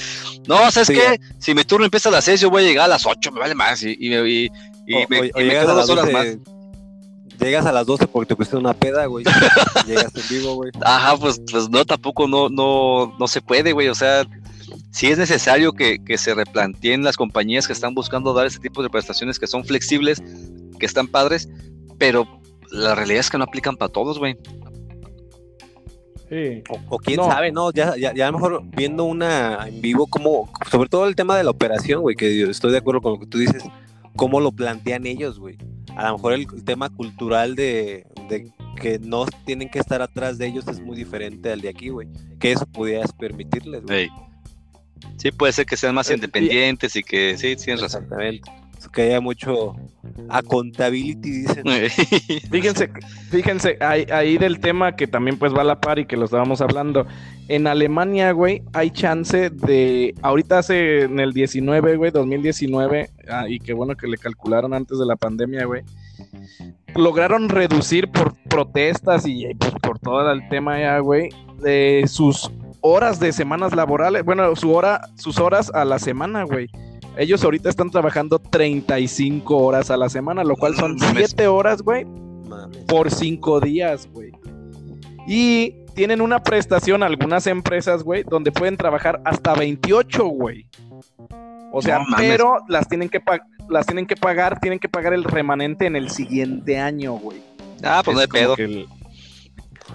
no, 0.50 0.70
¿sabes 0.70 0.90
qué? 0.90 1.20
Si 1.40 1.56
mi 1.56 1.64
turno 1.64 1.86
empieza 1.86 2.10
a 2.10 2.12
las 2.12 2.26
6, 2.26 2.42
yo 2.42 2.50
voy 2.50 2.64
a 2.64 2.68
llegar 2.68 2.86
a 2.86 2.90
las 2.90 3.06
8, 3.06 3.32
me 3.32 3.40
vale 3.40 3.56
más. 3.56 3.82
Y, 3.84 3.96
y, 3.98 4.14
y, 4.14 4.50
y 4.86 5.06
me, 5.08 5.32
quedo 5.32 5.76
dos 5.76 5.90
horas 5.90 6.12
más. 6.12 6.28
Llegas 7.40 7.66
a 7.66 7.72
las 7.72 7.86
12 7.86 8.08
porque 8.08 8.28
te 8.28 8.36
pusiste 8.36 8.58
una 8.58 8.74
peda, 8.74 9.06
güey. 9.06 9.24
Llegas 9.88 10.14
en 10.14 10.24
vivo, 10.30 10.56
güey. 10.56 10.72
Ajá, 10.82 11.16
pues, 11.16 11.42
pues 11.50 11.70
no, 11.70 11.86
tampoco 11.86 12.28
no, 12.28 12.50
no, 12.50 13.16
no 13.18 13.28
se 13.30 13.42
puede, 13.42 13.72
güey. 13.72 13.88
O 13.88 13.96
sea, 13.96 14.26
sí 14.92 15.08
es 15.08 15.18
necesario 15.18 15.72
que, 15.72 16.04
que 16.04 16.18
se 16.18 16.34
replanteen 16.36 17.02
las 17.02 17.16
compañías 17.16 17.66
que 17.66 17.74
están 17.74 17.96
buscando 17.96 18.34
dar 18.34 18.46
ese 18.46 18.60
tipo 18.60 18.84
de 18.84 18.90
prestaciones 18.90 19.40
que 19.40 19.48
son 19.48 19.64
flexibles, 19.64 20.22
que 20.80 20.86
están 20.86 21.08
padres, 21.08 21.48
pero 21.98 22.28
la 22.72 22.94
realidad 22.94 23.22
es 23.22 23.30
que 23.30 23.38
no 23.38 23.46
aplican 23.46 23.78
para 23.78 23.92
todos, 23.92 24.20
güey. 24.20 24.38
O, 26.90 26.98
quién 26.98 27.18
sabe, 27.18 27.52
¿no? 27.52 27.72
Ya, 27.72 27.96
ya, 27.98 28.14
ya, 28.14 28.28
a 28.28 28.32
lo 28.32 28.38
mejor 28.38 28.64
viendo 28.76 29.04
una 29.04 29.68
en 29.68 29.82
vivo, 29.82 30.08
como, 30.08 30.50
sobre 30.72 30.90
todo 30.90 31.08
el 31.08 31.16
tema 31.16 31.38
de 31.38 31.44
la 31.44 31.52
operación, 31.52 32.02
güey, 32.02 32.16
que 32.16 32.44
estoy 32.44 32.72
de 32.72 32.80
acuerdo 32.80 33.02
con 33.02 33.14
lo 33.14 33.20
que 33.20 33.28
tú 33.28 33.38
dices, 33.38 33.64
cómo 34.16 34.40
lo 34.40 34.52
plantean 34.52 35.06
ellos, 35.06 35.40
güey. 35.40 35.58
A 35.96 36.08
lo 36.08 36.14
mejor 36.18 36.34
el, 36.34 36.48
tema 36.64 36.90
cultural 36.90 37.56
de, 37.56 38.06
que 38.82 39.00
no 39.00 39.26
tienen 39.46 39.70
que 39.70 39.80
estar 39.80 40.02
atrás 40.02 40.38
de 40.38 40.48
ellos 40.48 40.68
es 40.68 40.80
muy 40.80 40.96
diferente 40.96 41.52
al 41.52 41.62
de 41.62 41.70
aquí, 41.70 41.90
güey. 41.90 42.08
Que 42.40 42.54
eso 42.54 42.66
pudieras 42.66 43.14
permitirles, 43.14 43.84
güey. 43.84 44.10
Sí. 45.18 45.32
puede 45.32 45.54
ser 45.54 45.66
que 45.66 45.78
sean 45.78 45.94
más 45.94 46.10
independientes 46.10 46.96
y 46.96 47.04
que 47.04 47.38
sí, 47.38 47.56
tienes 47.56 47.82
razón. 47.82 48.04
Exactamente 48.04 48.63
que 48.90 49.04
haya 49.04 49.22
mucho 49.22 49.76
accountability, 50.30 51.44
dicen. 51.44 51.64
fíjense, 52.52 52.90
fíjense, 53.30 53.78
ahí, 53.80 54.06
ahí, 54.12 54.38
del 54.38 54.60
tema 54.60 54.96
que 54.96 55.08
también 55.08 55.38
pues 55.38 55.54
va 55.54 55.62
a 55.62 55.66
la 55.66 55.80
par 55.80 56.00
y 56.00 56.06
que 56.06 56.18
lo 56.18 56.26
estábamos 56.26 56.62
hablando. 56.62 57.06
En 57.48 57.68
Alemania, 57.68 58.32
güey, 58.32 58.64
hay 58.74 58.92
chance 58.92 59.50
de, 59.50 60.16
ahorita 60.22 60.60
hace 60.60 61.04
en 61.04 61.20
el 61.20 61.34
19, 61.34 61.98
güey, 61.98 62.12
2019, 62.12 63.10
ah, 63.30 63.48
y 63.48 63.60
qué 63.60 63.74
bueno 63.74 63.96
que 63.96 64.08
le 64.08 64.18
calcularon 64.18 64.74
antes 64.74 64.98
de 64.98 65.06
la 65.06 65.16
pandemia, 65.16 65.66
güey. 65.66 65.84
Lograron 66.96 67.50
reducir 67.50 68.10
por 68.10 68.36
protestas 68.50 69.26
y 69.26 69.54
pues, 69.56 69.74
por 69.82 70.00
todo 70.00 70.32
el 70.32 70.48
tema 70.50 70.80
ya, 70.80 71.00
güey, 71.00 71.30
de 71.62 72.04
sus 72.08 72.52
horas 72.82 73.20
de 73.20 73.32
semanas 73.32 73.74
laborales, 73.74 74.24
bueno, 74.26 74.56
su 74.56 74.74
hora, 74.74 75.08
sus 75.16 75.40
horas 75.40 75.72
a 75.74 75.86
la 75.86 76.00
semana, 76.00 76.44
güey. 76.44 76.68
Ellos 77.18 77.44
ahorita 77.44 77.70
están 77.70 77.92
trabajando 77.92 78.40
35 78.40 79.58
horas 79.58 79.92
a 79.92 79.98
la 79.98 80.10
semana, 80.10 80.44
lo 80.44 80.56
cual 80.56 80.76
son 80.76 80.98
7 80.98 81.48
horas, 81.48 81.82
güey, 81.82 82.06
por 82.88 83.12
5 83.12 83.60
días, 83.60 84.10
güey. 84.12 84.32
Y 85.28 85.76
tienen 85.94 86.22
una 86.22 86.44
prestación 86.44 87.04
algunas 87.04 87.46
empresas, 87.48 88.04
güey, 88.04 88.24
donde 88.24 88.52
pueden 88.52 88.78
trabajar 88.78 89.22
hasta 89.26 89.54
28, 89.54 90.26
güey. 90.26 90.66
O 91.72 91.82
sea, 91.82 92.02
pero 92.18 92.58
las 92.68 92.88
tienen 92.88 93.10
que 93.10 93.22
las 93.70 93.86
tienen 93.86 94.06
que 94.06 94.16
pagar, 94.16 94.60
tienen 94.60 94.80
que 94.80 94.90
pagar 94.90 95.14
el 95.14 95.24
remanente 95.24 95.86
en 95.86 95.96
el 95.96 96.10
siguiente 96.10 96.80
año, 96.80 97.14
güey. 97.14 97.42
Ah, 97.84 98.02
pues 98.04 98.16
no 98.16 98.22
hay 98.22 98.28
pedo. 98.28 98.56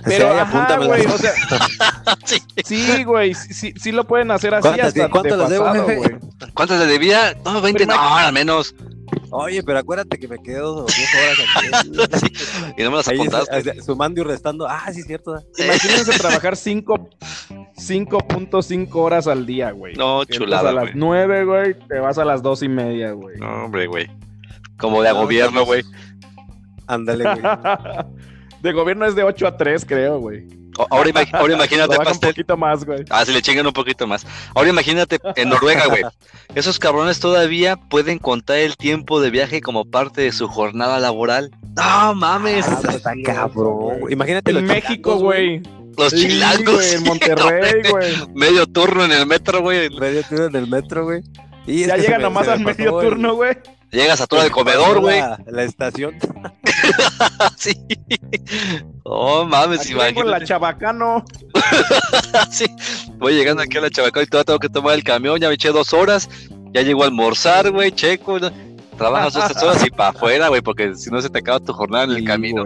Pero, 0.05 0.31
ajá, 0.31 0.77
güey, 0.79 1.07
o 1.07 1.19
sea, 1.19 1.33
sí, 2.65 3.05
güey, 3.05 3.35
sí, 3.35 3.73
sí, 3.77 3.93
lo 3.93 4.07
pueden 4.07 4.31
hacer 4.31 4.55
así 4.55 4.81
hasta 4.81 5.09
¿Cuánto 5.09 5.37
les 5.37 5.49
debo, 5.49 5.73
güey? 5.73 6.19
¿Cuánto 6.55 6.79
le 6.79 6.87
debía? 6.87 7.35
No, 7.45 7.61
20, 7.61 7.87
no, 7.87 8.17
al 8.17 8.33
menos. 8.33 8.75
Oye, 9.31 9.63
pero 9.63 9.79
acuérdate 9.79 10.19
que 10.19 10.27
me 10.29 10.39
quedo 10.39 10.85
10 10.87 11.15
horas 11.15 11.39
aquí. 11.57 11.69
y 12.79 12.83
no 12.83 12.91
me 12.91 12.99
las 12.99 13.09
apuntaste. 13.09 13.81
sumando 13.83 14.21
y 14.21 14.25
restando. 14.25 14.69
Ah, 14.69 14.93
sí, 14.93 15.03
cierto. 15.03 15.43
Imagínense 15.59 16.19
trabajar 16.19 16.53
5.5 16.55 18.95
horas 18.95 19.27
al 19.27 19.47
día, 19.47 19.71
güey. 19.73 19.97
No, 19.97 20.25
chulada, 20.25 20.71
A 20.71 20.73
las 20.73 20.95
9, 20.95 21.45
güey, 21.45 21.75
te 21.89 21.99
vas 21.99 22.17
a 22.19 22.25
las 22.25 22.43
2 22.43 22.63
y 22.63 22.69
media, 22.69 23.11
güey. 23.13 23.37
No, 23.39 23.65
hombre, 23.65 23.87
güey. 23.87 24.11
Como 24.79 25.03
de 25.03 25.13
gobierno, 25.13 25.65
güey. 25.65 25.83
Ándale, 26.87 27.25
güey. 27.25 27.43
De 28.63 28.73
gobierno 28.73 29.07
es 29.07 29.15
de 29.15 29.23
8 29.23 29.47
a 29.47 29.57
3, 29.57 29.85
creo, 29.85 30.19
güey. 30.19 30.47
Ahora, 30.91 31.09
imagínate, 31.09 31.97
pastel. 31.97 32.29
un 32.29 32.35
poquito 32.35 32.57
más, 32.57 32.85
güey. 32.85 33.05
Ah, 33.11 33.25
si 33.25 33.33
le 33.33 33.43
chingan 33.43 33.67
un 33.67 33.73
poquito 33.73 34.07
más. 34.07 34.27
Ahora 34.55 34.69
imagínate 34.69 35.19
en 35.37 35.49
Noruega, 35.49 35.87
güey. 35.87 36.03
Esos 36.55 36.79
cabrones 36.79 37.21
todavía 37.21 37.77
pueden 37.77 38.19
contar 38.19 38.59
el 38.59 38.77
tiempo 38.77 39.21
de 39.21 39.31
viaje 39.31 39.61
como 39.61 39.85
parte 39.85 40.23
de 40.23 40.33
su 40.33 40.49
jornada 40.49 41.01
laboral. 41.01 41.51
No 41.77 42.15
mames. 42.15 42.67
Ah, 42.69 42.81
está 42.91 43.13
cabrón. 43.25 44.11
Imagínate 44.11 44.51
en 44.53 44.65
México, 44.65 45.17
güey. 45.17 45.63
Los 45.99 46.13
sí, 46.13 46.29
chilangos. 46.29 46.95
en 46.95 47.03
Monterrey, 47.03 47.83
güey. 47.91 48.15
Medio 48.35 48.67
turno 48.67 49.05
en 49.05 49.13
el 49.13 49.27
metro, 49.27 49.61
güey. 49.61 49.91
Medio 49.91 50.23
turno 50.23 50.47
en 50.47 50.57
el 50.57 50.69
metro, 50.69 51.05
güey. 51.05 51.23
Ya 51.67 51.97
llegan 51.97 52.23
nomás 52.23 52.49
al 52.49 52.61
medio 52.61 52.99
turno, 53.01 53.35
güey. 53.35 53.57
Llegas 53.91 54.21
a 54.21 54.27
todo 54.27 54.43
el 54.43 54.51
comedor, 54.51 55.01
güey. 55.01 55.21
La, 55.47 55.65
estación. 55.65 56.15
sí. 57.57 57.75
Oh, 59.03 59.45
mames, 59.45 59.81
aquí 59.81 59.93
imagínate. 59.93 60.29
la 60.29 60.45
Chabacano. 60.45 61.25
sí. 62.51 62.67
Voy 63.17 63.35
llegando 63.35 63.63
aquí 63.63 63.79
a 63.79 63.81
la 63.81 63.91
Chabacano 63.91 64.25
y 64.25 64.27
todavía 64.27 64.45
tengo 64.45 64.59
que 64.59 64.69
tomar 64.69 64.95
el 64.95 65.03
camión. 65.03 65.41
Ya 65.41 65.49
me 65.49 65.55
eché 65.55 65.71
dos 65.71 65.93
horas. 65.93 66.29
Ya 66.73 66.83
llego 66.83 67.03
a 67.03 67.07
almorzar, 67.07 67.71
güey. 67.71 67.91
Checo. 67.93 68.39
Trabajas 68.97 69.33
dos 69.33 69.63
horas 69.63 69.87
y 69.87 69.91
para 69.91 70.11
afuera, 70.11 70.49
güey, 70.49 70.61
porque 70.61 70.95
si 70.95 71.11
no 71.11 71.21
se 71.23 71.31
te 71.31 71.39
acaba 71.39 71.61
tu 71.61 71.73
jornada 71.73 72.05
en 72.05 72.11
el 72.11 72.25
camino. 72.25 72.65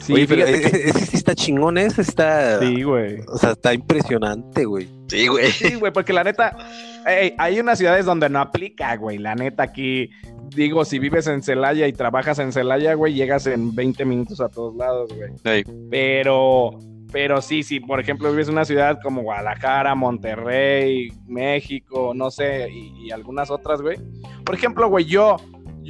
Sí, 0.00 0.14
Oye, 0.14 0.26
pero 0.26 0.44
ese, 0.46 0.92
sí 0.92 1.16
está 1.16 1.34
chingón, 1.34 1.76
ese 1.78 2.02
está. 2.02 2.58
Sí, 2.58 2.82
güey. 2.82 3.20
O 3.28 3.36
sea, 3.36 3.52
está 3.52 3.74
impresionante, 3.74 4.64
güey. 4.64 4.88
Sí, 5.08 5.26
güey. 5.26 5.50
Sí, 5.52 5.74
güey, 5.74 5.92
porque 5.92 6.12
la 6.12 6.24
neta, 6.24 6.56
hay 7.04 7.60
unas 7.60 7.78
ciudades 7.78 8.06
donde 8.06 8.28
no 8.28 8.40
aplica, 8.40 8.96
güey. 8.96 9.18
La 9.18 9.34
neta, 9.34 9.64
aquí, 9.64 10.10
digo, 10.54 10.84
si 10.84 10.98
vives 10.98 11.26
en 11.26 11.42
Celaya 11.42 11.86
y 11.86 11.92
trabajas 11.92 12.38
en 12.38 12.52
Celaya, 12.52 12.94
güey, 12.94 13.14
llegas 13.14 13.46
en 13.46 13.74
20 13.74 14.04
minutos 14.04 14.40
a 14.40 14.48
todos 14.48 14.74
lados, 14.76 15.10
güey. 15.14 15.64
Pero, 15.90 16.78
pero 17.12 17.42
sí, 17.42 17.62
sí, 17.62 17.80
por 17.80 18.00
ejemplo, 18.00 18.30
vives 18.30 18.48
en 18.48 18.54
una 18.54 18.64
ciudad 18.64 18.98
como 19.02 19.22
Guadalajara, 19.22 19.94
Monterrey, 19.94 21.12
México, 21.26 22.12
no 22.14 22.30
sé, 22.30 22.70
y, 22.70 23.10
algunas 23.10 23.50
otras, 23.50 23.82
güey. 23.82 23.98
Por 24.44 24.54
ejemplo, 24.54 24.88
güey, 24.88 25.04
yo, 25.04 25.36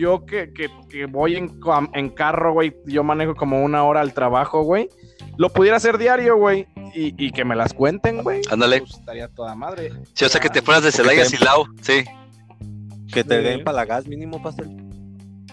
yo 0.00 0.24
que, 0.24 0.52
que, 0.52 0.68
que 0.88 1.06
voy 1.06 1.36
en, 1.36 1.60
en 1.94 2.08
carro, 2.10 2.54
güey, 2.54 2.74
yo 2.86 3.04
manejo 3.04 3.34
como 3.34 3.62
una 3.62 3.84
hora 3.84 4.00
al 4.00 4.14
trabajo, 4.14 4.62
güey. 4.62 4.88
Lo 5.36 5.50
pudiera 5.50 5.76
hacer 5.76 5.98
diario, 5.98 6.36
güey 6.36 6.66
y, 6.94 7.30
que 7.32 7.44
me 7.44 7.56
las 7.56 7.72
cuenten, 7.72 8.22
güey. 8.22 8.42
Ándale. 8.50 8.80
Pues, 8.80 8.94
estaría 8.94 9.28
toda 9.28 9.54
madre. 9.54 9.92
Sí, 10.14 10.24
o 10.24 10.28
sea, 10.28 10.40
que 10.40 10.48
te 10.48 10.62
fueras 10.62 10.82
de 10.82 10.92
Celaya 10.92 11.22
a 11.22 11.26
Silao, 11.26 11.66
sí. 11.82 12.04
Que 13.12 13.24
te 13.24 13.42
den 13.42 13.64
para 13.64 13.76
la 13.76 13.84
gas 13.84 14.06
mínimo, 14.06 14.42
pastel. 14.42 14.70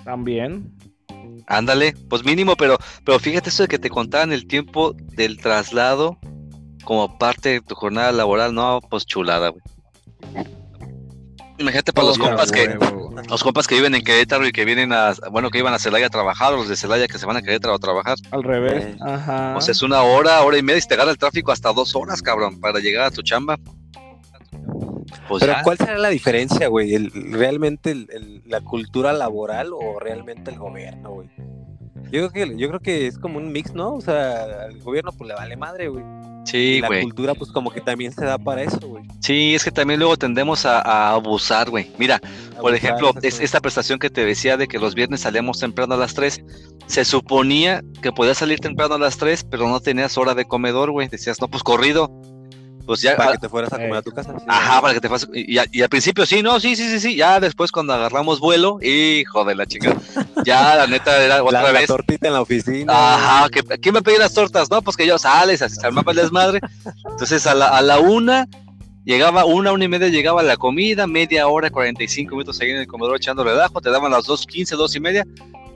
También. 0.04 0.74
Ándale, 1.48 1.94
pues 2.10 2.24
mínimo, 2.26 2.56
pero, 2.56 2.78
pero 3.06 3.20
fíjate 3.20 3.50
eso 3.50 3.64
de 3.64 3.70
que 3.70 3.80
te 3.80 3.90
contaban 3.90 4.32
el 4.32 4.48
tiempo 4.48 4.94
del 4.94 5.38
traslado 5.38 6.18
como 6.84 7.18
parte 7.18 7.50
de 7.50 7.62
tu 7.62 7.76
jornada 7.76 8.12
laboral, 8.12 8.54
no, 8.54 8.80
pues 8.90 9.06
chulada, 9.06 9.50
güey. 9.50 9.64
Imagínate 11.60 11.92
para 11.92 12.08
los 12.08 12.18
compas 12.18 12.52
que 12.52 12.78
los 13.30 13.44
compas 13.44 13.68
que 13.68 13.76
viven 13.76 13.96
en 13.96 14.04
Querétaro 14.04 14.48
y 14.48 14.52
que 14.52 14.64
vienen 14.64 14.94
a 14.94 15.14
bueno 15.32 15.50
que 15.50 15.58
iban 15.58 15.74
a 15.74 15.80
Celaya 15.80 16.08
a 16.08 16.10
trabajar, 16.10 16.54
los 16.54 16.70
de 16.70 16.76
Celaya 16.76 17.08
que 17.08 17.18
se 17.18 17.26
van 17.26 17.38
a 17.38 17.42
Querétaro 17.42 17.74
a 17.74 17.80
trabajar. 17.80 18.18
Al 18.32 18.44
revés. 18.44 18.96
Ajá. 19.02 19.56
O 19.58 19.62
sea, 19.62 19.72
es 19.72 19.82
una 19.82 20.04
hora, 20.04 20.42
hora 20.42 20.58
y 20.58 20.62
media 20.62 20.80
y 20.80 20.88
te 20.88 20.96
gana 20.96 21.12
el 21.12 21.18
tráfico 21.18 21.52
hasta 21.52 21.74
dos 21.74 21.96
horas, 21.96 22.22
cabrón, 22.22 22.60
para 22.60 22.80
llegar 22.80 23.06
a 23.06 23.12
tu 23.12 23.22
chamba. 23.22 23.58
Pues 25.28 25.42
Pero 25.42 25.56
¿cuál 25.64 25.78
será 25.78 25.98
la 25.98 26.10
diferencia, 26.10 26.68
güey? 26.68 26.98
¿Realmente 27.10 27.96
la 28.46 28.62
cultura 28.62 29.14
laboral 29.14 29.72
o 29.74 30.00
realmente 30.00 30.52
el 30.52 30.60
gobierno, 30.60 31.12
güey? 31.12 31.30
Yo 32.12 32.30
creo 32.30 32.32
que, 32.32 32.58
yo 32.58 32.68
creo 32.70 32.80
que 32.80 33.08
es 33.08 33.18
como 33.18 33.38
un 33.38 33.52
mix, 33.52 33.74
¿no? 33.74 33.96
O 33.96 34.02
sea, 34.02 34.44
al 34.66 34.80
gobierno 34.80 35.12
pues 35.12 35.28
le 35.28 35.36
vale 35.36 35.56
madre, 35.56 35.90
güey. 35.90 36.04
Sí, 36.46 36.80
güey. 36.80 37.00
La 37.00 37.04
cultura, 37.04 37.34
pues 37.36 37.52
como 37.52 37.72
que 37.72 37.82
también 37.82 38.14
se 38.14 38.24
da 38.24 38.38
para 38.38 38.64
eso, 38.64 38.80
güey. 38.80 39.04
Sí, 39.20 39.54
es 39.54 39.66
que 39.66 39.72
también 39.72 40.00
luego 40.00 40.16
tendemos 40.16 40.66
a, 40.66 41.12
abusar, 41.12 41.70
güey. 41.70 41.92
Mira, 41.98 42.22
por 42.62 42.74
ejemplo, 42.74 43.14
es, 43.22 43.42
esta 43.42 43.60
prestación 43.60 44.00
que 44.00 44.10
te 44.10 44.24
decía 44.24 44.56
de 44.56 44.68
que 44.68 44.80
los 44.80 44.96
viernes 44.96 45.22
salíamos 45.22 45.60
temprano 45.60 45.96
a 45.96 45.98
las 45.98 46.14
3, 46.14 46.42
se 46.86 47.04
suponía 47.04 47.84
que 48.02 48.14
podías 48.14 48.38
salir 48.38 48.60
temprano 48.60 48.96
a 48.96 49.00
las 49.00 49.18
3, 49.18 49.46
pero 49.52 49.68
no 49.68 49.82
tenías 49.82 50.18
hora 50.18 50.36
de 50.36 50.46
comedor, 50.46 50.92
güey. 50.92 51.10
Decías, 51.10 51.42
no, 51.42 51.50
pues 51.50 51.64
corrido 51.64 52.10
pues 52.88 53.02
ya. 53.02 53.18
Para 53.18 53.34
que 53.34 53.38
te 53.40 53.50
fueras 53.50 53.72
a 53.74 53.76
comer 53.76 53.96
a 53.96 54.02
tu 54.02 54.12
casa. 54.12 54.34
ajá, 54.48 54.82
para 54.82 54.94
que 54.94 55.02
te 55.02 55.10
fueras. 55.10 55.28
Y, 55.34 55.58
y, 55.72 55.82
al 55.82 55.90
principio 55.90 56.26
sí, 56.26 56.42
no, 56.42 56.60
sí, 56.60 56.76
sí, 56.76 56.88
sí, 56.90 57.00
sí. 57.00 57.16
Ya 57.18 57.40
después 57.40 57.72
cuando 57.72 57.94
agarramos 57.94 58.40
vuelo, 58.40 58.80
hijo 58.82 59.44
de 59.44 59.56
la 59.56 59.66
chica. 59.66 59.96
Ya 60.46 60.76
la 60.76 60.88
neta 60.88 61.22
era 61.22 61.44
otra 61.44 61.64
la, 61.64 61.72
vez. 61.72 61.82
La 61.82 61.88
tortita 61.88 62.28
en 62.28 62.34
la 62.34 62.42
oficina. 62.42 62.94
Ajá, 62.94 63.50
que, 63.50 63.62
¿quién 63.80 63.94
me 63.94 64.02
pedía 64.02 64.20
las 64.20 64.34
tortas? 64.34 64.72
No, 64.72 64.82
pues 64.82 64.96
que 64.96 65.06
yo 65.06 65.20
sales, 65.20 65.62
así 65.62 65.76
se 65.76 65.86
armaba 65.86 66.14
el 66.14 66.18
desmadre. 66.18 66.62
Entonces 67.06 67.46
a 67.46 67.54
la, 67.54 67.68
a 67.68 67.82
la 67.82 68.00
una. 68.00 68.48
Llegaba 69.04 69.46
una, 69.46 69.72
una 69.72 69.86
y 69.86 69.88
media, 69.88 70.10
llegaba 70.10 70.44
la 70.44 70.58
comida, 70.58 71.08
media 71.08 71.48
hora, 71.48 71.70
45 71.70 72.30
minutos 72.36 72.58
seguir 72.58 72.76
en 72.76 72.82
el 72.82 72.88
comedor 72.88 73.16
echando 73.16 73.42
redajo, 73.42 73.80
te 73.80 73.90
daban 73.90 74.12
las 74.12 74.26
dos, 74.26 74.46
quince, 74.46 74.76
dos 74.76 74.98
y 74.98 75.00
media, 75.00 75.26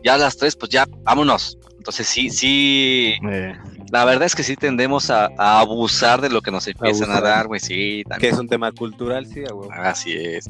ya 0.04 0.16
a 0.16 0.18
las 0.18 0.36
tres, 0.36 0.58
pues 0.58 0.70
ya, 0.70 0.86
vámonos. 1.04 1.58
Entonces 1.78 2.08
sí, 2.08 2.30
sí, 2.30 3.16
eh. 3.30 3.56
La 3.92 4.06
verdad 4.06 4.24
es 4.24 4.36
que 4.36 4.44
sí 4.44 4.56
tendemos 4.56 5.10
a, 5.10 5.30
abusar 5.38 6.22
de 6.22 6.30
lo 6.30 6.42
que 6.42 6.52
nos 6.52 6.68
empiezan 6.68 7.12
a 7.12 7.20
dar, 7.20 7.48
güey, 7.48 7.60
sí. 7.60 8.04
También. 8.08 8.20
Que 8.20 8.34
es 8.34 8.40
un 8.40 8.48
tema 8.48 8.72
cultural, 8.72 9.26
sí, 9.26 9.42
güey. 9.52 9.70
Así 9.72 10.14
es. 10.14 10.50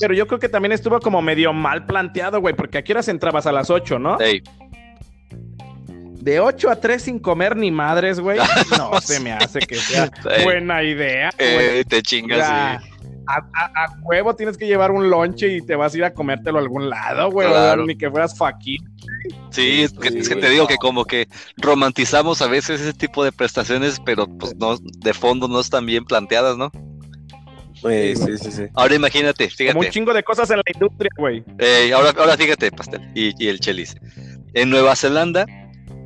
Pero 0.00 0.14
yo 0.14 0.26
creo 0.26 0.40
que 0.40 0.48
también 0.48 0.72
estuvo 0.72 0.98
como 1.00 1.22
medio 1.22 1.52
mal 1.52 1.86
planteado, 1.86 2.40
güey, 2.40 2.54
porque 2.54 2.78
aquí 2.78 2.92
horas 2.92 3.08
entrabas 3.08 3.46
a 3.46 3.52
las 3.52 3.70
8, 3.70 3.98
¿no? 3.98 4.18
Sí. 4.18 4.42
De 6.20 6.40
8 6.40 6.70
a 6.70 6.76
3 6.76 7.02
sin 7.02 7.18
comer 7.18 7.54
ni 7.56 7.70
madres, 7.70 8.18
güey. 8.18 8.38
No 8.78 9.00
se 9.00 9.20
me 9.20 9.32
hace 9.32 9.60
que 9.60 9.76
sea 9.76 10.10
buena 10.42 10.82
idea. 10.82 11.30
Eh, 11.38 11.84
te 11.86 12.02
chingas, 12.02 12.80
sí 12.80 12.94
a, 13.26 13.96
huevo 14.02 14.34
tienes 14.34 14.56
que 14.56 14.66
llevar 14.66 14.90
un 14.90 15.10
lonche 15.10 15.56
y 15.56 15.62
te 15.62 15.76
vas 15.76 15.94
a 15.94 15.98
ir 15.98 16.04
a 16.04 16.14
comértelo 16.14 16.58
a 16.58 16.62
algún 16.62 16.90
lado, 16.90 17.30
güey. 17.30 17.48
Ni 17.86 17.96
que 17.96 18.10
fueras 18.10 18.36
fakir. 18.36 18.80
Sí, 19.50 19.82
es 19.82 19.92
que, 19.92 20.10
te 20.10 20.50
digo 20.50 20.66
que 20.66 20.76
como 20.76 21.04
que 21.04 21.28
romantizamos 21.56 22.42
a 22.42 22.46
veces 22.46 22.80
ese 22.80 22.92
tipo 22.92 23.24
de 23.24 23.32
prestaciones, 23.32 24.00
pero 24.04 24.26
pues 24.26 24.54
no, 24.56 24.76
de 24.78 25.14
fondo 25.14 25.48
no 25.48 25.60
están 25.60 25.86
bien 25.86 26.04
planteadas, 26.04 26.56
¿no? 26.56 26.70
Sí, 27.74 28.16
sí, 28.16 28.38
sí, 28.38 28.52
sí. 28.52 28.62
Ahora 28.74 28.94
imagínate, 28.94 29.48
fíjate. 29.48 29.74
Como 29.74 29.86
un 29.86 29.92
chingo 29.92 30.14
de 30.14 30.22
cosas 30.22 30.50
en 30.50 30.56
la 30.56 30.62
industria, 30.72 31.10
güey. 31.16 31.44
Eh, 31.58 31.92
ahora, 31.94 32.12
ahora 32.16 32.36
fíjate, 32.36 32.70
Pastel, 32.72 33.00
y, 33.14 33.32
y 33.42 33.48
el 33.48 33.60
Chelis. 33.60 33.96
En 34.54 34.70
Nueva 34.70 34.96
Zelanda 34.96 35.46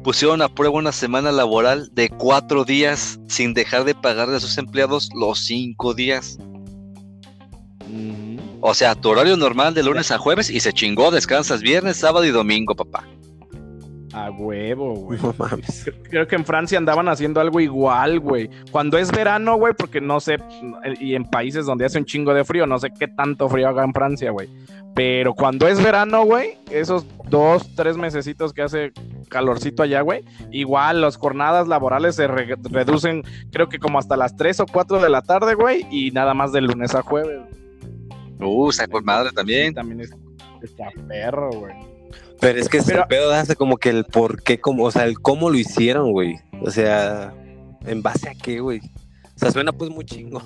pusieron 0.03 0.43
a 0.43 0.49
prueba 0.49 0.79
una 0.79 0.93
semana 0.93 1.33
laboral 1.33 1.91
de 1.93 2.09
cuatro 2.09 2.65
días 2.65 3.21
sin 3.29 3.55
dejar 3.55 3.85
de 3.85 3.95
pagarle 3.95 4.37
a 4.37 4.41
sus 4.41 4.59
empleados 4.59 5.09
los 5.15 5.45
cinco 5.45 5.95
días. 5.95 6.39
O 8.61 8.75
sea, 8.75 8.95
tu 8.95 9.11
horario 9.11 9.37
normal 9.37 9.75
de 9.75 9.83
lunes 9.83 10.11
a 10.11 10.19
jueves 10.19 10.51
y 10.51 10.61
se 10.61 10.73
chingó, 10.73 11.11
descansas 11.11 11.63
viernes, 11.63 11.97
sábado 11.97 12.25
y 12.25 12.31
domingo, 12.31 12.75
papá. 12.75 13.05
A 14.13 14.31
huevo, 14.31 14.95
güey. 14.95 15.19
No 15.23 15.35
mames. 15.39 15.91
Creo 16.05 16.27
que 16.27 16.35
en 16.35 16.45
Francia 16.45 16.79
andaban 16.79 17.09
haciendo 17.09 17.41
algo 17.41 17.61
igual, 17.61 18.21
güey. 18.21 18.49
Cuando 18.71 18.99
es 18.99 19.13
verano, 19.13 19.57
güey, 19.57 19.75
porque 19.75 20.01
no 20.01 20.19
sé, 20.19 20.39
y 20.99 21.15
en 21.15 21.25
países 21.25 21.67
donde 21.67 21.85
hace 21.85 21.99
un 21.99 22.05
chingo 22.05 22.33
de 22.35 22.45
frío, 22.45 22.67
no 22.67 22.79
sé 22.79 22.91
qué 22.99 23.07
tanto 23.07 23.49
frío 23.49 23.69
haga 23.69 23.85
en 23.85 23.93
Francia, 23.93 24.31
güey. 24.31 24.49
Pero 24.95 25.35
cuando 25.35 25.69
es 25.69 25.81
verano, 25.83 26.25
güey, 26.25 26.59
esos 26.71 27.07
dos, 27.29 27.75
tres 27.77 27.97
mesecitos 27.97 28.53
que 28.53 28.63
hace 28.63 28.93
calorcito 29.29 29.83
allá, 29.85 30.01
güey, 30.01 30.25
igual 30.51 31.03
las 31.03 31.17
jornadas 31.17 31.69
laborales 31.69 32.17
se 32.17 32.27
reducen, 32.27 33.23
creo 33.53 33.69
que 33.69 33.79
como 33.79 33.99
hasta 33.99 34.17
las 34.17 34.35
3 34.37 34.61
o 34.61 34.67
4 34.67 35.01
de 35.01 35.11
la 35.11 35.23
tarde, 35.23 35.55
güey, 35.55 35.87
y 35.91 36.11
nada 36.11 36.35
más 36.35 36.51
de 36.51 36.63
lunes 36.63 36.95
a 36.97 37.03
jueves. 37.03 37.41
Uh, 38.41 38.71
está 38.71 38.87
por 38.87 39.03
madre 39.05 39.31
también. 39.33 39.75
también 39.75 40.01
es, 40.01 40.11
está 40.63 40.89
perro, 41.07 41.51
güey. 41.51 41.75
Pero 42.41 42.59
es 42.61 42.69
que 42.69 42.79
ese 42.79 42.97
pedo 43.09 43.33
hace 43.33 43.57
como 43.57 43.79
que 43.79 43.91
el 43.91 44.05
por 44.05 44.43
qué, 44.43 44.61
como, 44.61 44.85
o 44.85 44.91
sea, 44.91 45.05
el 45.05 45.21
cómo 45.21 45.51
lo 45.51 45.59
hicieron, 45.59 46.13
güey. 46.13 46.37
O 46.63 46.71
sea, 46.71 47.35
¿en 47.85 48.03
base 48.03 48.29
a 48.29 48.35
qué, 48.35 48.61
güey? 48.61 48.79
O 48.79 49.39
sea, 49.39 49.51
suena 49.51 49.73
pues 49.73 49.91
muy 49.91 50.05
chingón. 50.05 50.43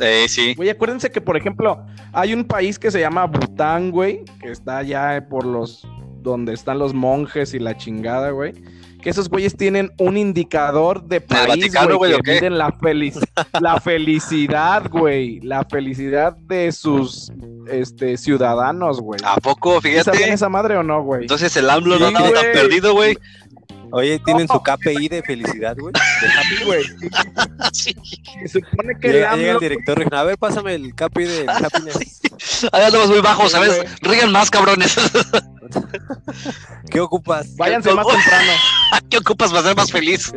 Eh, 0.00 0.26
sí. 0.28 0.54
Güey, 0.54 0.70
acuérdense 0.70 1.10
que, 1.10 1.20
por 1.20 1.36
ejemplo, 1.36 1.84
hay 2.12 2.32
un 2.34 2.44
país 2.44 2.78
que 2.78 2.90
se 2.90 3.00
llama 3.00 3.26
Bután, 3.26 3.90
güey, 3.90 4.24
que 4.40 4.50
está 4.50 4.78
allá 4.78 5.26
por 5.28 5.44
los, 5.44 5.86
donde 6.22 6.52
están 6.52 6.78
los 6.78 6.94
monjes 6.94 7.54
y 7.54 7.58
la 7.58 7.76
chingada, 7.76 8.30
güey 8.30 8.54
que 9.00 9.10
esos 9.10 9.28
güeyes 9.28 9.56
tienen 9.56 9.92
un 9.98 10.16
indicador 10.16 11.04
de 11.04 11.20
país, 11.20 11.72
güey, 11.96 12.20
que 12.22 12.32
miden 12.34 12.58
la, 12.58 12.76
la 13.60 13.80
felicidad, 13.80 14.88
güey, 14.88 15.40
la 15.40 15.64
felicidad 15.64 16.36
de 16.36 16.72
sus 16.72 17.32
este, 17.68 18.16
ciudadanos, 18.16 19.00
güey. 19.00 19.20
¿A 19.24 19.36
poco? 19.36 19.80
Fíjate. 19.80 20.04
¿Saben 20.04 20.32
esa 20.32 20.48
madre 20.48 20.76
o 20.76 20.82
no, 20.82 21.02
güey? 21.02 21.22
Entonces 21.22 21.56
el 21.56 21.70
AMLO 21.70 21.98
no 21.98 22.08
está 22.08 22.32
tan 22.32 22.52
perdido, 22.52 22.94
güey. 22.94 23.16
Oye, 23.92 24.18
¿tienen 24.20 24.48
su 24.48 24.60
KPI 24.62 25.08
de 25.08 25.22
felicidad, 25.22 25.76
güey? 25.78 25.92
De 26.20 26.28
happy, 26.28 26.64
güey. 26.64 26.82
Sí. 27.72 27.94
Se 28.46 28.60
supone 28.60 28.98
que 28.98 29.12
llega, 29.12 29.34
el, 29.34 29.40
llega 29.40 29.52
el 29.52 29.58
director. 29.60 30.14
A 30.14 30.24
ver, 30.24 30.38
pásame 30.38 30.74
el 30.74 30.94
KPI 30.94 31.24
de 31.24 31.46
happiness. 31.48 32.20
Ahí 32.72 32.84
andamos 32.84 33.08
muy 33.08 33.20
bajos, 33.20 33.52
¿sabes? 33.52 33.84
Rígan 34.00 34.32
más, 34.32 34.50
cabrones. 34.50 34.96
¿Qué 36.90 37.00
ocupas? 37.00 37.54
Váyanse 37.56 37.94
más 37.94 38.06
temprano. 38.06 38.52
¿Qué 39.08 39.18
ocupas 39.18 39.50
para 39.50 39.62
ser 39.62 39.76
más 39.76 39.92
feliz? 39.92 40.32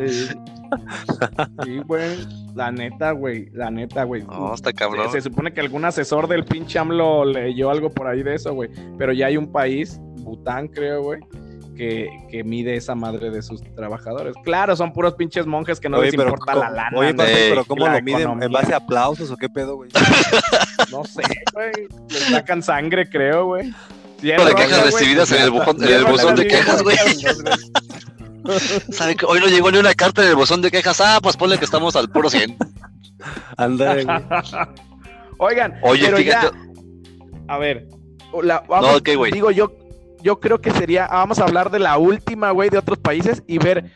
Sí, 1.64 1.78
güey. 1.86 2.18
La 2.54 2.70
neta, 2.70 3.12
güey. 3.12 3.50
La 3.52 3.70
neta, 3.70 4.04
güey. 4.04 4.22
No, 4.22 4.54
está 4.54 4.72
cabrón. 4.72 5.10
Se, 5.10 5.20
supone 5.20 5.52
que 5.52 5.60
algún 5.60 5.84
asesor 5.84 6.28
del 6.28 6.44
pinche 6.44 6.78
AMLO 6.78 7.24
leyó 7.24 7.70
algo 7.70 7.90
por 7.90 8.06
ahí 8.06 8.22
de 8.22 8.34
eso, 8.34 8.52
güey. 8.54 8.70
Pero 8.98 9.12
ya 9.12 9.26
hay 9.26 9.36
un 9.36 9.50
país, 9.50 9.98
Bután, 10.20 10.68
creo, 10.68 11.02
güey. 11.02 11.20
Que, 11.76 12.08
que, 12.30 12.44
mide 12.44 12.76
esa 12.76 12.94
madre 12.94 13.30
de 13.30 13.42
sus 13.42 13.60
trabajadores. 13.74 14.36
Claro, 14.44 14.76
son 14.76 14.92
puros 14.92 15.14
pinches 15.14 15.44
monjes 15.44 15.80
que 15.80 15.88
no 15.88 16.00
les 16.00 16.14
importa 16.14 16.54
la 16.54 16.70
lana. 16.70 16.96
Oye, 16.96 17.14
pero 17.14 17.64
¿cómo 17.64 17.88
lo 17.88 18.00
miden? 18.00 18.42
¿En 18.42 18.52
base 18.52 18.72
a 18.72 18.76
aplausos 18.76 19.28
o 19.30 19.36
qué 19.36 19.48
pedo, 19.48 19.74
güey? 19.74 19.90
no 20.92 21.04
sé, 21.04 21.22
güey. 21.52 21.72
Les 22.08 22.22
sacan 22.24 22.62
sangre, 22.62 23.08
creo, 23.08 23.46
güey 23.46 23.72
de 24.24 24.54
quejas 24.54 24.84
recibidas 24.84 25.32
en 25.32 25.42
el, 25.42 25.50
buzón, 25.50 26.36
de 26.36 26.46
quejas, 26.46 26.82
güey. 26.82 26.96
¿Sabe 28.90 29.16
que 29.16 29.26
hoy 29.26 29.40
no 29.40 29.46
llegó 29.46 29.70
ni 29.70 29.78
una 29.78 29.94
carta 29.94 30.22
en 30.22 30.28
el 30.28 30.36
buzón 30.36 30.62
de 30.62 30.70
quejas? 30.70 31.00
Ah, 31.00 31.18
pues 31.22 31.36
ponle 31.36 31.58
que 31.58 31.64
estamos 31.64 31.96
al 31.96 32.10
puro 32.10 32.30
100. 32.30 32.56
Anda. 33.56 33.96
Oigan, 35.38 35.78
Oye, 35.82 36.04
pero 36.06 36.16
fíjate. 36.18 36.56
a 37.48 37.58
ver, 37.58 37.88
vamos, 38.68 39.02
digo 39.02 39.50
yo, 39.50 39.72
yo 40.24 40.40
creo 40.40 40.58
que 40.58 40.70
sería, 40.70 41.06
vamos 41.06 41.38
a 41.38 41.44
hablar 41.44 41.70
de 41.70 41.78
la 41.78 41.98
última, 41.98 42.50
güey, 42.50 42.70
de 42.70 42.78
otros 42.78 42.98
países 42.98 43.42
y 43.46 43.58
ver 43.58 43.92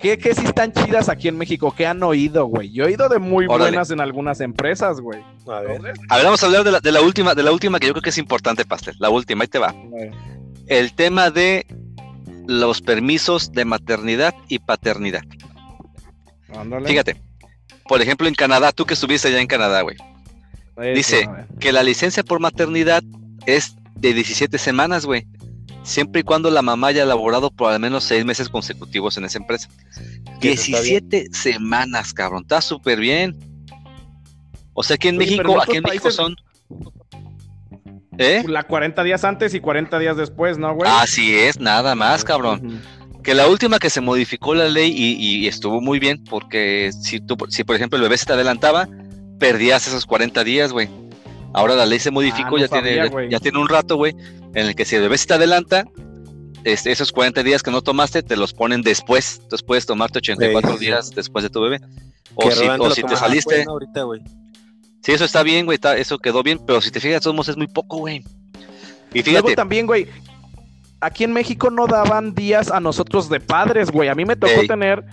¿Qué, 0.00 0.18
¿Qué 0.18 0.34
sí 0.34 0.44
están 0.44 0.72
chidas 0.72 1.08
aquí 1.08 1.28
en 1.28 1.36
México? 1.36 1.74
¿Qué 1.74 1.86
han 1.86 2.02
oído, 2.02 2.46
güey? 2.46 2.70
Yo 2.72 2.84
he 2.84 2.88
oído 2.88 3.08
de 3.08 3.18
muy 3.18 3.46
buenas 3.46 3.90
en 3.90 4.00
algunas 4.00 4.40
empresas, 4.40 5.00
güey. 5.00 5.20
A 5.46 5.60
ver. 5.60 5.80
a 6.08 6.16
ver, 6.16 6.24
vamos 6.24 6.42
a 6.42 6.46
hablar 6.46 6.62
de 6.62 6.72
la, 6.72 6.80
de 6.80 6.92
la, 6.92 7.00
última, 7.00 7.34
de 7.34 7.42
la 7.42 7.52
última 7.52 7.80
que 7.80 7.86
yo 7.86 7.92
creo 7.92 8.02
que 8.02 8.10
es 8.10 8.18
importante, 8.18 8.64
Pastel. 8.64 8.94
La 8.98 9.08
última, 9.08 9.42
ahí 9.42 9.48
te 9.48 9.58
va. 9.58 9.74
El 10.66 10.94
tema 10.94 11.30
de 11.30 11.66
los 12.46 12.82
permisos 12.82 13.52
de 13.52 13.64
maternidad 13.64 14.34
y 14.48 14.58
paternidad. 14.58 15.22
Fíjate, 16.84 17.20
por 17.88 18.02
ejemplo, 18.02 18.28
en 18.28 18.34
Canadá, 18.34 18.72
tú 18.72 18.84
que 18.84 18.94
estuviste 18.94 19.28
allá 19.28 19.40
en 19.40 19.46
Canadá, 19.46 19.82
güey. 19.82 19.96
Dice 20.94 21.28
que 21.60 21.72
la 21.72 21.82
licencia 21.82 22.22
por 22.22 22.40
maternidad 22.40 23.02
es 23.46 23.76
de 23.94 24.12
17 24.12 24.58
semanas, 24.58 25.06
güey 25.06 25.26
siempre 25.84 26.22
y 26.22 26.24
cuando 26.24 26.50
la 26.50 26.62
mamá 26.62 26.88
haya 26.88 27.04
laborado 27.04 27.50
por 27.50 27.72
al 27.72 27.78
menos 27.78 28.02
seis 28.02 28.24
meses 28.24 28.48
consecutivos 28.48 29.16
en 29.16 29.24
esa 29.24 29.38
empresa. 29.38 29.68
17 30.40 31.28
semanas, 31.32 32.12
cabrón, 32.12 32.42
está 32.42 32.60
súper 32.60 32.98
bien. 32.98 33.38
O 34.72 34.82
sea, 34.82 34.96
aquí 34.96 35.08
en 35.08 35.16
México, 35.16 35.60
aquí 35.62 35.76
en 35.76 35.84
México 35.84 36.10
son... 36.10 36.34
¿Eh? 38.18 38.44
La 38.46 38.62
40 38.62 39.02
días 39.02 39.24
antes 39.24 39.54
y 39.54 39.60
40 39.60 39.98
días 39.98 40.16
después, 40.16 40.56
¿no, 40.56 40.72
güey? 40.74 40.90
Así 40.90 41.34
es, 41.34 41.58
nada 41.58 41.94
más, 41.94 42.24
cabrón. 42.24 42.80
Que 43.22 43.34
la 43.34 43.48
última 43.48 43.78
que 43.78 43.90
se 43.90 44.00
modificó 44.00 44.54
la 44.54 44.68
ley 44.68 44.92
y, 44.96 45.46
estuvo 45.48 45.80
muy 45.80 45.98
bien, 45.98 46.22
porque 46.24 46.90
si 46.92 47.20
tú, 47.20 47.36
si 47.48 47.64
por 47.64 47.76
ejemplo 47.76 47.96
el 47.96 48.02
bebé 48.02 48.16
se 48.16 48.26
te 48.26 48.32
adelantaba, 48.32 48.88
perdías 49.38 49.86
esos 49.86 50.06
40 50.06 50.44
días, 50.44 50.72
güey. 50.72 50.88
Ahora 51.54 51.74
la 51.76 51.86
ley 51.86 52.00
se 52.00 52.10
modificó, 52.10 52.56
ah, 52.56 52.60
ya, 52.60 52.68
tiene, 52.68 53.30
ya 53.30 53.40
tiene 53.40 53.58
un 53.58 53.68
rato, 53.68 53.96
güey, 53.96 54.14
en 54.54 54.66
el 54.66 54.74
que 54.74 54.84
si 54.84 54.96
el 54.96 55.02
bebé 55.02 55.16
se 55.16 55.26
te 55.26 55.34
adelanta, 55.34 55.84
este, 56.64 56.90
esos 56.90 57.12
40 57.12 57.42
días 57.42 57.62
que 57.62 57.70
no 57.70 57.80
tomaste 57.80 58.22
te 58.22 58.36
los 58.36 58.52
ponen 58.52 58.82
después. 58.82 59.40
Entonces 59.42 59.64
puedes 59.64 59.86
tomarte 59.86 60.18
84 60.18 60.76
días 60.78 61.10
después 61.10 61.44
de 61.44 61.50
tu 61.50 61.60
bebé. 61.60 61.80
O 62.34 62.50
si, 62.50 62.66
o 62.66 62.90
si 62.90 63.02
te 63.02 63.16
saliste. 63.16 63.64
Ahorita, 63.68 64.04
Sí, 65.02 65.12
eso 65.12 65.26
está 65.26 65.42
bien, 65.42 65.66
güey, 65.66 65.78
eso 65.98 66.18
quedó 66.18 66.42
bien, 66.42 66.58
pero 66.66 66.80
si 66.80 66.90
te 66.90 66.98
fijas, 66.98 67.20
todos 67.20 67.48
es 67.48 67.58
muy 67.58 67.66
poco, 67.66 67.98
güey. 67.98 68.24
Y 69.12 69.22
fíjate. 69.22 69.42
Luego 69.42 69.54
también, 69.54 69.86
güey, 69.86 70.08
aquí 71.00 71.24
en 71.24 71.32
México 71.34 71.70
no 71.70 71.86
daban 71.86 72.34
días 72.34 72.70
a 72.70 72.80
nosotros 72.80 73.28
de 73.28 73.38
padres, 73.38 73.90
güey. 73.90 74.08
A 74.08 74.14
mí 74.14 74.24
me 74.24 74.34
tocó 74.34 74.66
tener 74.66 75.04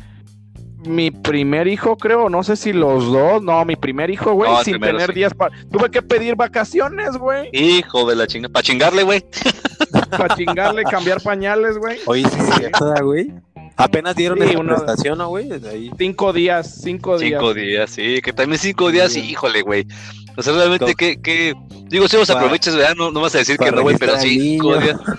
mi 0.86 1.12
primer 1.12 1.68
hijo, 1.68 1.98
creo, 1.98 2.30
no 2.30 2.44
sé 2.44 2.56
si 2.56 2.74
los 2.74 3.12
dos, 3.12 3.42
no, 3.42 3.64
mi 3.66 3.76
primer 3.76 4.10
hijo, 4.10 4.34
güey, 4.34 4.52
sin 4.64 4.80
tener 4.80 5.14
días 5.14 5.34
para... 5.34 5.56
Tuve 5.72 5.90
que 5.92 6.02
pedir 6.02 6.36
vacaciones, 6.36 7.18
güey. 7.18 7.50
Hijo 7.54 8.10
de 8.10 8.16
la 8.16 8.28
chingada, 8.28 8.52
para 8.54 8.64
chingarle, 8.64 9.04
güey. 9.04 9.24
para 10.12 10.36
chingarle, 10.36 10.84
cambiar 10.84 11.22
pañales, 11.22 11.78
güey. 11.78 12.00
Oye, 12.06 12.28
sí, 12.28 12.40
sí, 12.40 12.64
güey. 13.04 13.34
Apenas 13.78 14.16
dieron 14.16 14.38
sí, 14.40 14.56
una 14.56 14.76
prestación, 14.76 15.18
¿no, 15.18 15.30
güey? 15.30 15.50
Cinco 15.98 16.34
días, 16.34 16.82
cinco 16.82 17.18
días. 17.18 17.40
Cinco 17.40 17.54
días, 17.54 17.90
sí, 17.90 18.22
que 18.22 18.34
también 18.34 18.60
cinco 18.60 18.92
días, 18.92 19.14
sí. 19.14 19.22
híjole, 19.22 19.62
güey. 19.62 19.88
O 20.38 20.42
sea, 20.42 20.54
realmente, 20.54 20.94
que, 20.96 21.56
Digo, 21.92 22.08
si 22.08 22.16
vos 22.16 22.30
aprovechas, 22.30 22.74
¿verdad? 22.74 22.96
No, 22.96 23.12
no 23.12 23.20
vas 23.20 23.36
a 23.36 23.40
decir 23.40 23.58
que 23.58 23.70
no, 23.70 23.82
güey, 23.82 23.98
pero 23.98 24.18
cinco 24.18 24.78
días. 24.78 24.98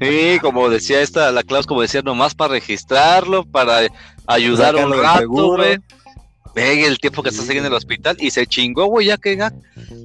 Sí, 0.00 0.38
como 0.40 0.70
decía 0.70 1.02
esta, 1.02 1.30
la 1.30 1.42
Klaus, 1.42 1.66
como 1.66 1.82
decía, 1.82 2.00
nomás 2.00 2.34
para 2.34 2.54
registrarlo, 2.54 3.44
para 3.44 3.80
ayudar 4.26 4.74
un 4.76 4.98
rato, 4.98 5.26
güey. 5.28 5.78
Ve 6.54 6.86
el 6.86 6.98
tiempo 6.98 7.22
que 7.22 7.28
estás 7.28 7.50
en 7.50 7.66
el 7.66 7.72
hospital 7.74 8.16
y 8.18 8.30
se 8.30 8.46
chingó, 8.46 8.86
güey, 8.86 9.08
ya 9.08 9.18
que 9.18 9.36
ya. 9.36 9.52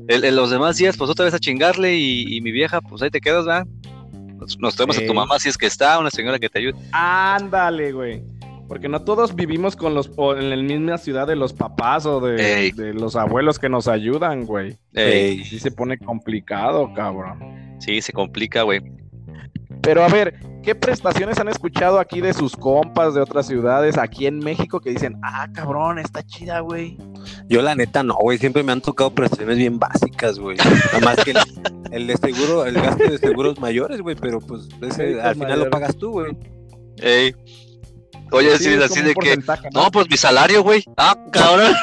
En 0.10 0.36
los 0.36 0.50
demás 0.50 0.76
días, 0.76 0.98
pues 0.98 1.10
otra 1.10 1.24
vez 1.24 1.34
a 1.34 1.39
chingarle 1.39 1.98
y, 1.98 2.41
mi 2.41 2.52
vieja, 2.52 2.82
pues 2.82 3.02
ahí 3.04 3.10
te 3.10 3.22
quedas, 3.22 3.46
¿verdad? 3.46 3.65
Nos, 4.60 4.76
tenemos 4.76 4.98
a 4.98 5.06
tu 5.06 5.13
mamá 5.13 5.39
si 5.39 5.48
es 5.48 5.58
que 5.58 5.65
está, 5.65 5.98
una 5.98 6.12
señora 6.12 6.39
que 6.39 6.50
te 6.50 6.60
ayude. 6.60 6.78
Ándale, 6.91 7.94
güey. 7.94 8.22
Porque 8.67 8.89
no 8.89 9.04
todos 9.04 9.36
vivimos 9.36 9.75
con 9.75 9.93
los 9.93 10.10
en 10.17 10.49
la 10.49 10.56
misma 10.56 10.97
ciudad 10.97 11.28
de 11.28 11.36
los 11.36 11.54
papás 11.54 12.06
o 12.06 12.19
de, 12.19 12.93
los 12.93 13.15
abuelos 13.15 13.60
que 13.60 13.69
nos 13.69 13.88
ayudan, 13.88 14.45
güey. 14.45 14.78
Sí 14.93 15.60
se 15.60 15.71
pone 15.71 15.97
complicado, 15.97 16.93
cabrón. 16.93 17.75
Sí, 17.80 18.01
se 18.01 18.13
complica, 18.13 18.63
güey. 18.63 18.82
Pero 19.82 20.04
a 20.04 20.08
ver, 20.08 20.39
¿qué 20.63 20.73
prestaciones 20.73 21.38
han 21.39 21.47
escuchado 21.47 21.99
aquí 21.99 22.19
de 22.19 22.34
sus 22.34 22.56
compas 22.56 23.13
de 23.13 23.21
otras 23.21 23.45
ciudades 23.45 23.99
aquí 23.99 24.25
en 24.25 24.39
México 24.39 24.80
que 24.80 24.89
dicen, 24.89 25.19
ah, 25.21 25.47
cabrón, 25.54 25.99
está 25.99 26.23
chida, 26.23 26.62
güey? 26.62 26.97
Yo 27.47 27.62
la 27.62 27.75
neta 27.75 28.01
no, 28.01 28.15
güey, 28.15 28.39
siempre 28.39 28.63
me 28.63 28.71
han 28.71 28.82
tocado 28.82 29.13
prestaciones 29.13 29.58
bien 29.58 29.78
básicas, 29.78 30.39
güey. 30.39 30.58
Nada 30.58 30.99
más 31.01 31.23
que 31.23 31.36
el, 31.91 32.08
de 32.08 32.17
seguro, 32.17 32.65
el 32.65 32.73
gasto 32.73 33.04
de 33.04 33.19
seguros 33.19 33.60
mayores, 33.60 34.01
güey, 34.01 34.15
pero 34.15 34.39
pues 34.39 34.67
al 35.21 35.36
final 35.36 35.60
lo 35.60 35.69
pagas 35.69 35.95
tú, 35.97 36.13
güey. 36.13 36.36
Ey. 36.97 37.36
Oye, 38.32 38.54
así, 38.54 38.74
así 38.76 39.02
de 39.02 39.14
que. 39.16 39.38
¿no? 39.74 39.92
pues 39.92 40.10
mi 40.10 40.18
salario, 40.18 40.64
güey. 40.64 40.84
Ah, 40.98 41.18
cabrón. 41.32 41.74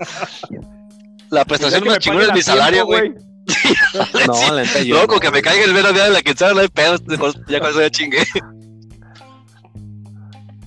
la 1.30 1.44
prestación 1.44 1.84
más 1.84 1.98
chingona 1.98 2.24
es 2.24 2.32
mi 2.32 2.42
salario, 2.42 2.86
güey. 2.86 3.14
no, 4.26 4.54
la 4.54 4.62
neta 4.62 4.80
yo. 4.82 5.00
Loco, 5.00 5.20
que 5.20 5.30
me 5.30 5.42
caiga 5.42 5.64
el 5.64 5.72
vero 5.72 5.92
de 5.92 6.10
la 6.10 6.22
quinceañera, 6.22 6.54
no 6.54 6.60
hay 6.60 6.68
pedo. 6.68 6.96
Ya 7.48 7.60
con 7.60 7.70
eso 7.70 7.80
ya 7.80 7.90
chingué. 7.90 8.22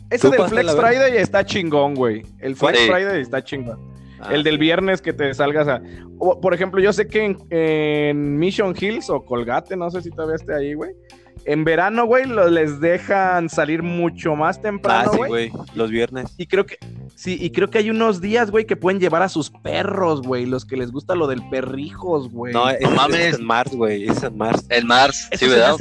Ese 0.10 0.30
del 0.30 0.48
Flex 0.48 0.76
Friday 0.76 1.18
está 1.18 1.44
chingón, 1.44 1.96
güey. 1.96 2.24
El 2.40 2.56
Flex 2.56 2.86
Friday 2.88 3.22
está 3.22 3.44
chingón. 3.44 3.80
Ah, 4.20 4.30
el 4.32 4.44
del 4.44 4.58
viernes 4.58 5.02
que 5.02 5.12
te 5.12 5.34
salgas 5.34 5.68
a. 5.68 5.82
por 6.20 6.54
ejemplo, 6.54 6.80
yo 6.80 6.94
sé 6.94 7.08
que 7.08 7.36
en, 7.50 8.38
Mission 8.38 8.76
Hills 8.80 9.10
o 9.10 9.26
Colgate, 9.26 9.76
no 9.76 9.90
sé 9.90 10.02
si 10.02 10.12
todavía 10.12 10.36
esté 10.36 10.54
ahí, 10.54 10.74
güey. 10.74 10.92
En 11.46 11.64
verano, 11.64 12.06
güey, 12.06 12.26
les 12.26 12.80
dejan 12.80 13.50
salir 13.50 13.84
mucho 13.84 14.36
más 14.36 14.62
temprano, 14.62 15.12
ah, 15.14 15.28
güey. 15.28 15.52
Los 15.76 15.90
viernes. 15.90 16.34
Y 16.38 16.48
creo 16.48 16.66
que 16.66 16.78
sí, 17.16 17.38
y 17.40 17.50
creo 17.50 17.70
que 17.70 17.80
hay 17.80 17.90
unos 17.90 18.22
días, 18.22 18.50
güey, 18.50 18.66
que 18.66 18.76
pueden 18.76 19.00
llevar 19.00 19.22
a 19.22 19.30
sus 19.30 19.50
perros, 19.50 20.22
güey, 20.22 20.46
los 20.46 20.66
que 20.66 20.78
les 20.78 20.92
gusta 20.92 21.16
lo 21.16 21.28
del 21.28 21.48
perrijos, 21.50 22.32
güey. 22.32 22.54
No, 22.54 22.70
es, 22.70 22.90
mames. 22.90 23.20
es 23.20 23.40
en 23.40 23.46
Mars, 23.46 23.76
güey, 23.76 24.08
es 24.08 24.24
en 24.24 24.38
Mars. 24.38 24.66
En 24.70 24.88
Mars, 24.88 25.30
sí, 25.34 25.48
¿verdad? 25.48 25.76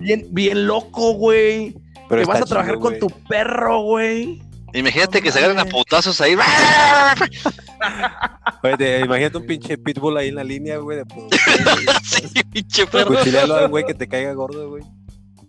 Bien, 0.00 0.26
bien 0.30 0.66
loco, 0.66 1.14
güey. 1.14 1.74
Que 2.08 2.24
vas 2.24 2.42
a 2.42 2.44
trabajar 2.44 2.78
con 2.78 2.98
tu 2.98 3.08
perro, 3.28 3.82
güey. 3.82 4.42
Imagínate 4.74 5.22
que 5.22 5.30
se 5.30 5.38
agarren 5.38 5.60
a 5.60 5.64
putazos 5.64 6.20
ahí. 6.20 6.34
Oye, 8.62 9.00
imagínate 9.00 9.38
un 9.38 9.46
pinche 9.46 9.78
pitbull 9.78 10.16
ahí 10.16 10.28
en 10.28 10.34
la 10.34 10.42
línea, 10.42 10.78
güey. 10.78 10.98
De... 10.98 11.04
sí, 12.02 12.42
pinche 12.52 12.84
perro. 12.86 13.16
al 13.16 13.68
güey 13.68 13.84
que 13.84 13.94
te 13.94 14.08
caiga 14.08 14.32
gordo, 14.32 14.70
güey. 14.70 14.82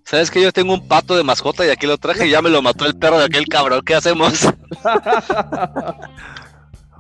¿Sabes 0.06 0.30
que 0.30 0.40
yo 0.40 0.54
tengo 0.54 0.72
un 0.72 0.88
pato 0.88 1.18
de 1.18 1.24
mascota 1.24 1.66
y 1.66 1.72
aquí 1.72 1.88
lo 1.88 1.98
traje 1.98 2.28
y 2.28 2.30
ya 2.30 2.40
me 2.44 2.52
lo 2.52 2.62
mató 2.62 2.86
el 2.86 2.96
perro 2.96 3.18
de 3.18 3.26
aquel 3.26 3.48
cabrón? 3.48 3.82
¿Qué 3.84 3.96
hacemos? 3.96 4.48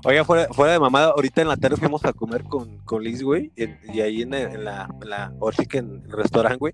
Oiga, 0.03 0.25
fuera, 0.25 0.47
fuera, 0.51 0.73
de 0.73 0.79
mamada, 0.79 1.11
ahorita 1.15 1.41
en 1.43 1.47
la 1.47 1.57
tarde 1.57 1.77
fuimos 1.77 2.03
a 2.05 2.13
comer 2.13 2.43
con, 2.43 2.79
con 2.79 3.03
Liz, 3.03 3.23
güey, 3.23 3.51
y, 3.55 4.01
ahí 4.01 4.21
en, 4.23 4.31
la, 4.31 4.41
en 4.41 4.63
la, 4.63 4.89
que 5.67 5.79
en 5.79 6.03
el 6.05 6.11
restaurante, 6.11 6.57
güey, 6.57 6.73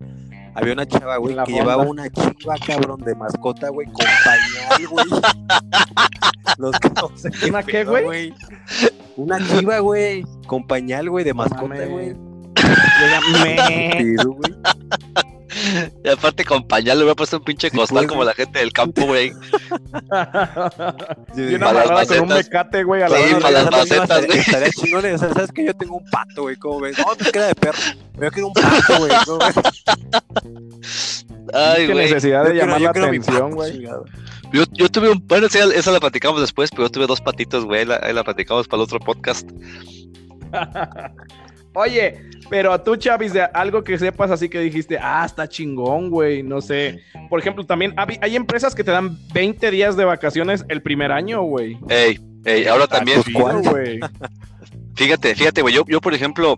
había 0.53 0.73
una 0.73 0.85
chava, 0.85 1.15
güey, 1.15 1.35
que 1.45 1.53
llevaba 1.53 1.83
una 1.83 2.09
chiva, 2.09 2.55
cabrón, 2.65 2.99
de 3.01 3.15
mascota, 3.15 3.69
güey, 3.69 3.87
con 3.87 4.05
pañal, 4.25 4.87
güey. 4.89 5.05
Los 6.57 6.77
que 6.79 6.89
no 6.89 7.09
sé 7.15 7.29
¿Una 7.49 7.63
qué, 7.63 7.85
güey? 7.85 8.33
Una 9.15 9.37
chiva, 9.47 9.79
güey, 9.79 10.25
con 10.45 10.67
pañal, 10.67 11.09
güey, 11.09 11.23
de 11.23 11.33
mascota, 11.33 11.85
güey. 11.85 12.13
güey. 12.13 12.15
Y 16.03 16.09
aparte 16.09 16.45
con 16.45 16.67
pañal 16.67 16.97
le 16.97 17.03
voy 17.03 17.11
a 17.11 17.15
puesto 17.15 17.37
un 17.37 17.43
pinche 17.43 17.69
costal 17.71 18.07
como 18.07 18.23
la 18.23 18.33
gente 18.33 18.59
del 18.59 18.71
campo, 18.71 19.05
güey. 19.05 19.33
y 21.35 21.41
una 21.55 21.69
amarrada 21.69 22.05
con 22.05 22.21
un 22.21 22.27
mecate, 22.29 22.83
güey, 22.83 23.01
a 23.01 23.09
la 23.09 23.17
sí, 23.17 23.33
para 23.35 23.51
las 23.51 23.71
macetas, 23.71 24.25
güey. 24.25 24.39
Estaría 24.39 24.69
chingón, 24.71 25.05
o 25.05 25.17
sea, 25.17 25.33
sabes 25.33 25.51
que 25.51 25.65
yo 25.65 25.73
tengo 25.75 25.97
un 25.97 26.05
pato, 26.09 26.43
güey, 26.43 26.55
¿cómo 26.55 26.79
ves? 26.79 26.97
No, 26.97 27.15
te 27.15 27.31
queda 27.31 27.47
de 27.47 27.55
perro. 27.55 27.79
Yo 28.19 28.31
quiero 28.31 28.47
un 28.47 28.53
pato, 28.53 28.97
güey, 28.97 29.11
¿cómo 29.25 29.39
ves? 29.39 31.25
Ay, 31.53 31.87
Qué 31.87 31.93
necesidad 31.93 32.45
de 32.45 32.53
llamar 32.53 32.81
la 32.81 32.89
atención, 32.91 33.51
güey. 33.51 33.81
Yo, 34.53 34.63
yo 34.71 34.89
tuve 34.89 35.09
un, 35.09 35.25
bueno, 35.27 35.47
esa 35.47 35.91
la 35.91 35.99
platicamos 35.99 36.41
después, 36.41 36.69
pero 36.71 36.83
yo 36.83 36.89
tuve 36.89 37.07
dos 37.07 37.21
patitos, 37.21 37.65
güey, 37.65 37.85
ahí 38.01 38.13
la 38.13 38.23
platicamos 38.23 38.67
para 38.67 38.81
el 38.81 38.83
otro 38.83 38.99
podcast. 38.99 39.49
Oye, 41.73 42.29
pero 42.49 42.73
a 42.73 42.83
tú, 42.83 42.97
Chavis, 42.97 43.31
de 43.31 43.41
algo 43.41 43.83
que 43.83 43.97
sepas 43.97 44.29
así 44.29 44.49
que 44.49 44.59
dijiste, 44.59 44.97
ah, 45.01 45.23
está 45.25 45.47
chingón, 45.47 46.09
güey, 46.09 46.43
no 46.43 46.59
sé. 46.59 47.01
Por 47.29 47.39
ejemplo, 47.39 47.65
también 47.65 47.93
hay 47.97 48.35
empresas 48.35 48.75
que 48.75 48.83
te 48.83 48.91
dan 48.91 49.17
20 49.33 49.71
días 49.71 49.95
de 49.95 50.03
vacaciones 50.03 50.65
el 50.67 50.81
primer 50.81 51.11
año, 51.11 51.43
güey. 51.43 51.77
Ey, 51.87 52.19
ey, 52.43 52.67
ahora 52.67 52.87
también. 52.87 53.21
güey. 53.63 53.99
fíjate, 54.95 55.33
fíjate, 55.33 55.61
güey, 55.61 55.73
yo, 55.73 55.85
yo, 55.87 56.01
por 56.01 56.13
ejemplo, 56.13 56.57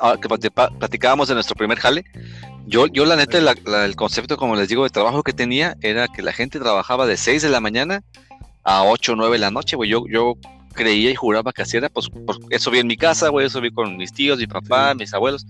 ah, 0.00 0.16
que 0.20 0.28
platicábamos 0.28 1.28
de 1.28 1.34
nuestro 1.34 1.54
primer 1.54 1.78
jale, 1.78 2.04
yo, 2.66 2.86
yo 2.86 3.04
la 3.04 3.16
neta, 3.16 3.38
el 3.38 3.96
concepto, 3.96 4.38
como 4.38 4.56
les 4.56 4.68
digo, 4.68 4.84
de 4.84 4.90
trabajo 4.90 5.22
que 5.22 5.34
tenía 5.34 5.76
era 5.82 6.08
que 6.08 6.22
la 6.22 6.32
gente 6.32 6.58
trabajaba 6.58 7.06
de 7.06 7.18
6 7.18 7.42
de 7.42 7.50
la 7.50 7.60
mañana 7.60 8.02
a 8.64 8.84
8 8.84 9.12
o 9.12 9.16
9 9.16 9.34
de 9.34 9.38
la 9.38 9.50
noche, 9.50 9.76
güey. 9.76 9.90
Yo, 9.90 10.04
yo 10.08 10.34
creía 10.76 11.10
y 11.10 11.16
juraba 11.16 11.52
que 11.52 11.62
así 11.62 11.76
era, 11.76 11.88
pues, 11.88 12.08
pues 12.24 12.38
eso 12.50 12.70
vi 12.70 12.78
en 12.78 12.86
mi 12.86 12.96
casa, 12.96 13.30
güey, 13.30 13.46
eso 13.46 13.60
vi 13.60 13.72
con 13.72 13.96
mis 13.96 14.12
tíos, 14.12 14.38
mi 14.38 14.46
papá, 14.46 14.94
mis 14.94 15.12
abuelos. 15.12 15.44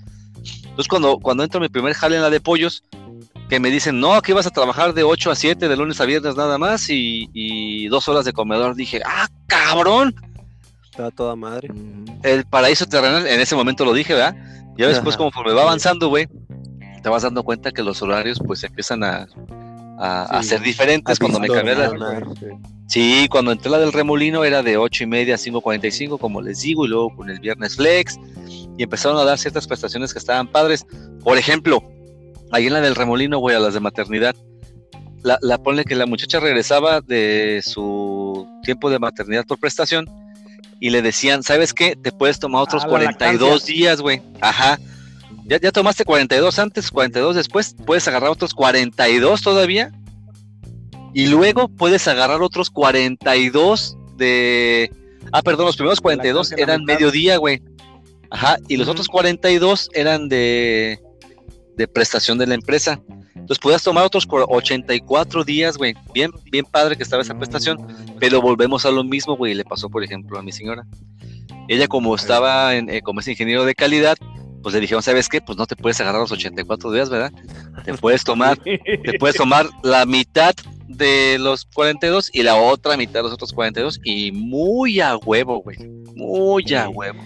Entonces 0.63 0.89
cuando, 0.89 1.19
cuando 1.19 1.45
entro 1.45 1.61
mi 1.61 1.69
primer 1.69 1.93
jale 1.93 2.17
en 2.17 2.23
la 2.23 2.31
de 2.31 2.41
pollos, 2.41 2.83
que 3.49 3.61
me 3.61 3.71
dicen, 3.71 4.01
no, 4.01 4.15
aquí 4.15 4.33
vas 4.33 4.47
a 4.47 4.51
trabajar 4.51 4.95
de 4.95 5.03
8 5.05 5.31
a 5.31 5.35
7, 5.35 5.69
de 5.69 5.77
lunes 5.77 6.01
a 6.01 6.05
viernes 6.05 6.37
nada 6.37 6.59
más, 6.59 6.87
y, 6.89 7.87
dos 7.89 8.09
horas 8.09 8.25
de 8.25 8.33
comedor, 8.33 8.75
dije, 8.75 9.01
ah, 9.05 9.29
cabrón. 9.47 10.15
Está 10.85 11.11
toda 11.11 11.37
madre. 11.37 11.69
El 12.23 12.45
paraíso 12.45 12.87
terrenal, 12.87 13.27
en 13.27 13.41
ese 13.41 13.55
momento 13.55 13.85
lo 13.85 13.93
dije, 13.93 14.15
¿verdad? 14.15 14.35
Ya 14.77 14.89
después, 14.89 15.17
conforme 15.17 15.53
va 15.53 15.63
avanzando, 15.63 16.09
güey, 16.09 16.27
te 17.03 17.09
vas 17.09 17.23
dando 17.23 17.43
cuenta 17.43 17.71
que 17.71 17.83
los 17.83 18.03
horarios, 18.03 18.41
pues, 18.45 18.65
empiezan 18.65 19.05
a, 19.05 19.27
a, 19.99 20.43
ser 20.43 20.61
diferentes. 20.61 21.19
Cuando 21.19 21.41
me 21.41 21.49
cambié 21.49 21.75
la... 21.75 22.23
Sí, 22.89 23.27
cuando 23.29 23.51
entré 23.51 23.71
la 23.71 23.79
del 23.79 23.93
remolino 23.93 24.45
era 24.45 24.63
de 24.63 24.77
8 24.77 25.05
y 25.05 25.07
media 25.07 25.35
a 25.35 25.39
5.45, 25.39 26.19
como 26.19 26.41
les 26.41 26.61
digo, 26.61 26.85
y 26.85 26.89
luego 26.89 27.15
con 27.17 27.29
el 27.31 27.41
viernes 27.41 27.77
flex, 27.77 28.17
y 28.79 28.83
empezaron 28.83 29.19
a 29.19 29.25
dar 29.25 29.39
ciertas 29.39 29.67
prestaciones 29.67 30.13
que 30.13 30.21
estaban 30.21 30.47
padres. 30.47 30.87
Por 31.25 31.37
ejemplo, 31.37 31.83
ahí 32.53 32.67
en 32.67 32.75
la 32.75 32.81
del 32.81 32.95
remolino, 32.95 33.39
güey, 33.39 33.57
a 33.57 33.59
las 33.59 33.75
de 33.75 33.81
maternidad, 33.81 34.37
la, 35.23 35.39
la 35.43 35.59
ponle 35.59 35.85
que 35.85 35.97
la 35.97 36.07
muchacha 36.07 36.39
regresaba 36.39 37.01
de 37.01 37.61
su 37.65 38.47
tiempo 38.63 38.89
de 38.89 39.01
maternidad 39.01 39.45
por 39.45 39.59
prestación 39.59 40.07
y 40.79 40.91
le 40.91 41.03
decían, 41.03 41.43
¿sabes 41.43 41.73
qué? 41.73 41.97
Te 41.97 42.13
puedes 42.13 42.39
tomar 42.39 42.63
otros 42.63 42.85
42 42.85 43.65
días, 43.67 44.01
güey. 44.01 44.23
Ajá. 44.41 44.79
Ya, 45.47 45.61
ya 45.61 45.71
tomaste 45.71 46.05
42 46.05 46.59
antes, 46.59 46.91
42 46.91 47.37
después, 47.37 47.77
puedes 47.87 48.07
agarrar 48.09 48.31
otros 48.31 48.53
42 48.53 49.43
todavía 49.43 49.93
y 51.15 51.29
luego 51.29 51.69
puedes 51.69 52.09
agarrar 52.09 52.43
otros 52.43 52.69
42 52.69 53.97
de... 54.17 54.91
Ah, 55.33 55.43
perdón, 55.43 55.67
los 55.67 55.77
primeros 55.77 56.01
42 56.01 56.53
eran 56.53 56.85
mediodía, 56.85 57.37
güey. 57.37 57.63
Ajá, 58.31 58.59
y 58.69 58.77
los 58.77 58.89
otros 58.89 59.09
42 59.09 59.89
eran 59.95 60.29
de, 60.29 61.01
de 61.77 61.89
prestación 61.89 62.39
de 62.39 62.47
la 62.47 62.55
empresa. 62.55 63.01
Entonces 63.35 63.59
podías 63.59 63.83
tomar 63.83 64.05
otros 64.05 64.27
84 64.29 65.45
días, 65.45 65.77
güey. 65.77 65.95
Bien, 66.13 66.33
bien 66.51 66.65
padre 66.65 66.97
que 66.97 67.03
estaba 67.03 67.23
esa 67.23 67.37
prestación. 67.37 67.79
Pero 68.19 68.43
volvemos 68.43 68.85
a 68.85 68.91
lo 68.91 69.05
mismo, 69.05 69.37
güey. 69.37 69.55
Le 69.55 69.65
pasó, 69.65 69.89
por 69.89 70.03
ejemplo, 70.03 70.39
a 70.39 70.43
mi 70.43 70.53
señora. 70.53 70.85
Ella 71.69 71.87
como 71.87 72.15
estaba 72.15 72.75
en, 72.75 72.91
eh, 72.91 73.03
como 73.03 73.21
es 73.21 73.29
ingeniero 73.29 73.65
de 73.65 73.75
calidad, 73.75 74.17
pues 74.67 74.75
le 74.75 74.81
dijeron, 74.81 75.01
¿sabes 75.01 75.29
qué? 75.29 75.41
Pues 75.41 75.57
no 75.57 75.65
te 75.65 75.77
puedes 75.77 76.01
agarrar 76.01 76.23
los 76.23 76.33
84 76.33 76.91
días, 76.91 77.09
¿verdad? 77.09 77.31
Te 77.85 77.95
puedes 77.99 78.25
tomar, 78.25 78.59
te 78.59 79.17
puedes 79.17 79.37
tomar 79.37 79.69
la 79.85 80.05
mitad 80.07 80.57
de 80.89 81.39
los 81.39 81.67
42 81.67 82.31
y 82.33 82.43
la 82.43 82.57
otra 82.57 82.97
mitad 82.97 83.21
de 83.21 83.23
los 83.23 83.33
otros 83.33 83.53
42 83.53 84.01
y 84.03 84.33
muy 84.33 84.99
a 84.99 85.19
huevo, 85.19 85.63
güey. 85.63 85.79
Muy 86.17 86.75
a 86.75 86.89
huevo. 86.89 87.21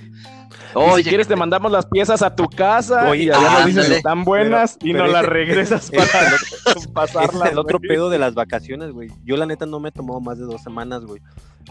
Oye, 0.75 1.03
si 1.03 1.09
quieres 1.09 1.29
te 1.29 1.35
mandamos 1.35 1.73
las 1.73 1.87
piezas 1.87 2.21
a 2.21 2.37
tu 2.37 2.47
casa 2.47 3.09
Oye, 3.09 3.25
y 3.25 3.29
nos 3.29 3.65
dices 3.65 3.89
están 3.89 4.23
buenas 4.23 4.77
y 4.83 4.93
no 4.93 5.07
las 5.07 5.25
regresas 5.25 5.91
para 5.91 6.07
pasarlas. 6.93 7.47
Es 7.47 7.53
el 7.53 7.59
otro 7.59 7.81
pedo 7.81 8.11
de 8.11 8.19
las 8.19 8.35
vacaciones, 8.35 8.93
güey. 8.93 9.09
Yo 9.25 9.39
la 9.39 9.47
neta 9.47 9.65
no 9.65 9.81
me 9.81 9.89
he 9.89 9.93
tomado 9.93 10.21
más 10.21 10.37
de 10.37 10.45
dos 10.45 10.63
semanas, 10.63 11.07
güey. 11.07 11.23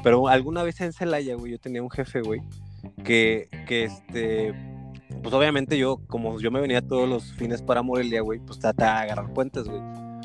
Pero 0.02 0.30
alguna 0.30 0.64
vez 0.64 0.82
en 0.82 0.94
Celaya, 0.94 1.36
güey, 1.36 1.52
yo 1.52 1.60
tenía 1.60 1.84
un 1.84 1.92
jefe, 1.92 2.22
güey, 2.22 2.42
que, 3.04 3.50
que 3.68 3.84
este 3.84 4.79
pues 5.22 5.34
obviamente 5.34 5.78
yo, 5.78 6.00
como 6.08 6.40
yo 6.40 6.52
me 6.52 6.62
venía 6.62 6.82
todos 6.82 7.08
los 7.10 7.34
fines 7.34 7.62
para 7.62 7.82
Morelia, 7.82 8.22
güey, 8.22 8.40
pues 8.40 8.60
trata 8.60 8.86
de 8.86 8.92
agarrar 9.02 9.34
puentes, 9.34 9.66
güey. 9.66 9.82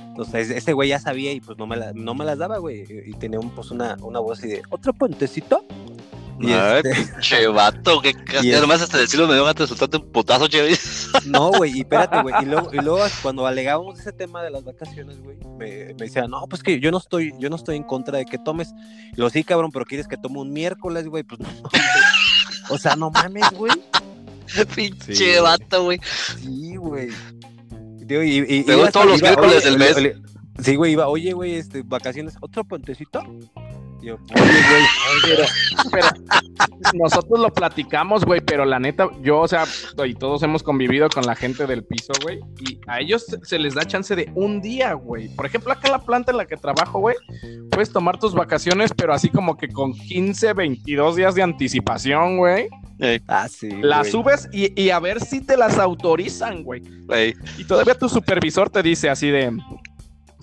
Entonces 0.08 0.50
ese 0.50 0.72
güey 0.72 0.90
ya 0.90 1.00
sabía 1.00 1.32
y 1.32 1.40
pues 1.40 1.58
no 1.58 1.66
me, 1.66 1.76
no 1.94 2.14
me 2.14 2.24
las 2.24 2.38
daba, 2.38 2.58
güey. 2.58 2.84
Y 3.06 3.14
tenía 3.14 3.40
un, 3.40 3.50
pues 3.50 3.70
una, 3.70 3.96
una 4.00 4.20
voz 4.20 4.38
así 4.38 4.48
de, 4.48 4.62
¿otro 4.70 4.92
puentecito? 4.92 5.64
Y 6.40 6.50
este... 6.52 7.20
che 7.20 7.46
vato, 7.48 8.00
que 8.00 8.12
casi 8.14 8.52
además 8.52 8.82
hasta 8.82 8.98
decirlo 8.98 9.28
me 9.28 9.34
dio 9.34 9.44
gato 9.44 9.66
soltarte 9.66 9.98
un 9.98 10.10
putazo, 10.10 10.48
che. 10.48 10.76
No, 11.26 11.50
güey, 11.50 11.76
y 11.76 11.80
espérate, 11.80 12.22
güey. 12.22 12.34
Y 12.42 12.46
luego, 12.46 12.70
y 12.72 12.78
luego 12.78 13.04
cuando 13.22 13.46
alegábamos 13.46 13.98
ese 13.98 14.12
tema 14.12 14.42
de 14.42 14.50
las 14.50 14.64
vacaciones, 14.64 15.22
güey, 15.22 15.36
me, 15.58 15.94
me 15.94 16.06
decía, 16.06 16.26
no, 16.26 16.46
pues 16.48 16.62
que 16.62 16.80
yo 16.80 16.90
no 16.90 16.98
estoy, 16.98 17.32
yo 17.38 17.50
no 17.50 17.56
estoy 17.56 17.76
en 17.76 17.84
contra 17.84 18.18
de 18.18 18.24
que 18.24 18.38
tomes. 18.38 18.72
Lo 19.14 19.30
sí, 19.30 19.44
cabrón, 19.44 19.70
pero 19.72 19.84
quieres 19.84 20.08
que 20.08 20.16
tome 20.16 20.40
un 20.40 20.52
miércoles, 20.52 21.06
güey, 21.06 21.22
pues 21.22 21.40
no. 21.40 21.48
o 22.70 22.78
sea, 22.78 22.96
no 22.96 23.10
mames, 23.10 23.50
güey. 23.52 23.72
Pinche 24.74 25.40
vato, 25.40 25.84
güey. 25.84 26.00
Sí, 26.38 26.76
güey. 26.76 27.08
Y, 28.08 28.56
y, 28.56 28.64
todos 28.92 29.06
los 29.06 29.22
miércoles 29.22 29.64
del 29.64 29.78
mes. 29.78 29.96
sí, 30.62 30.76
güey, 30.76 30.92
iba, 30.92 31.08
oye, 31.08 31.32
güey, 31.32 31.54
este, 31.54 31.82
vacaciones, 31.82 32.34
¿otro 32.40 32.64
puentecito? 32.64 33.22
Yo, 34.04 34.16
oye, 34.34 34.42
güey, 34.68 35.46
pero, 35.90 36.08
nosotros 36.92 37.40
lo 37.40 37.52
platicamos, 37.52 38.24
güey, 38.24 38.40
pero 38.40 38.64
la 38.64 38.78
neta, 38.78 39.08
yo, 39.22 39.40
o 39.40 39.48
sea, 39.48 39.64
y 40.06 40.14
todos 40.14 40.42
hemos 40.42 40.62
convivido 40.62 41.08
con 41.08 41.24
la 41.24 41.34
gente 41.34 41.66
del 41.66 41.84
piso, 41.84 42.12
güey, 42.22 42.40
y 42.60 42.78
a 42.86 43.00
ellos 43.00 43.24
se 43.42 43.58
les 43.58 43.74
da 43.74 43.84
chance 43.86 44.14
de 44.14 44.30
un 44.34 44.60
día, 44.60 44.92
güey. 44.92 45.28
Por 45.34 45.46
ejemplo, 45.46 45.72
acá 45.72 45.88
en 45.88 45.92
la 45.92 46.02
planta 46.02 46.32
en 46.32 46.36
la 46.36 46.46
que 46.46 46.56
trabajo, 46.56 47.00
güey, 47.00 47.16
puedes 47.70 47.90
tomar 47.90 48.18
tus 48.18 48.34
vacaciones, 48.34 48.92
pero 48.94 49.14
así 49.14 49.28
como 49.30 49.56
que 49.56 49.68
con 49.68 49.94
15, 49.94 50.52
22 50.52 51.16
días 51.16 51.34
de 51.34 51.42
anticipación, 51.42 52.36
güey. 52.36 52.68
Ah, 53.26 53.48
sí. 53.48 53.70
Las 53.70 54.10
subes 54.10 54.48
y, 54.52 54.90
a 54.90 54.98
ver 55.00 55.20
si 55.20 55.40
te 55.40 55.56
las 55.56 55.78
autorizan, 55.78 56.62
güey. 56.62 56.82
Y 57.58 57.64
todavía 57.64 57.98
tu 57.98 58.08
supervisor 58.08 58.70
te 58.70 58.82
dice 58.82 59.10
así 59.10 59.30
de. 59.30 59.56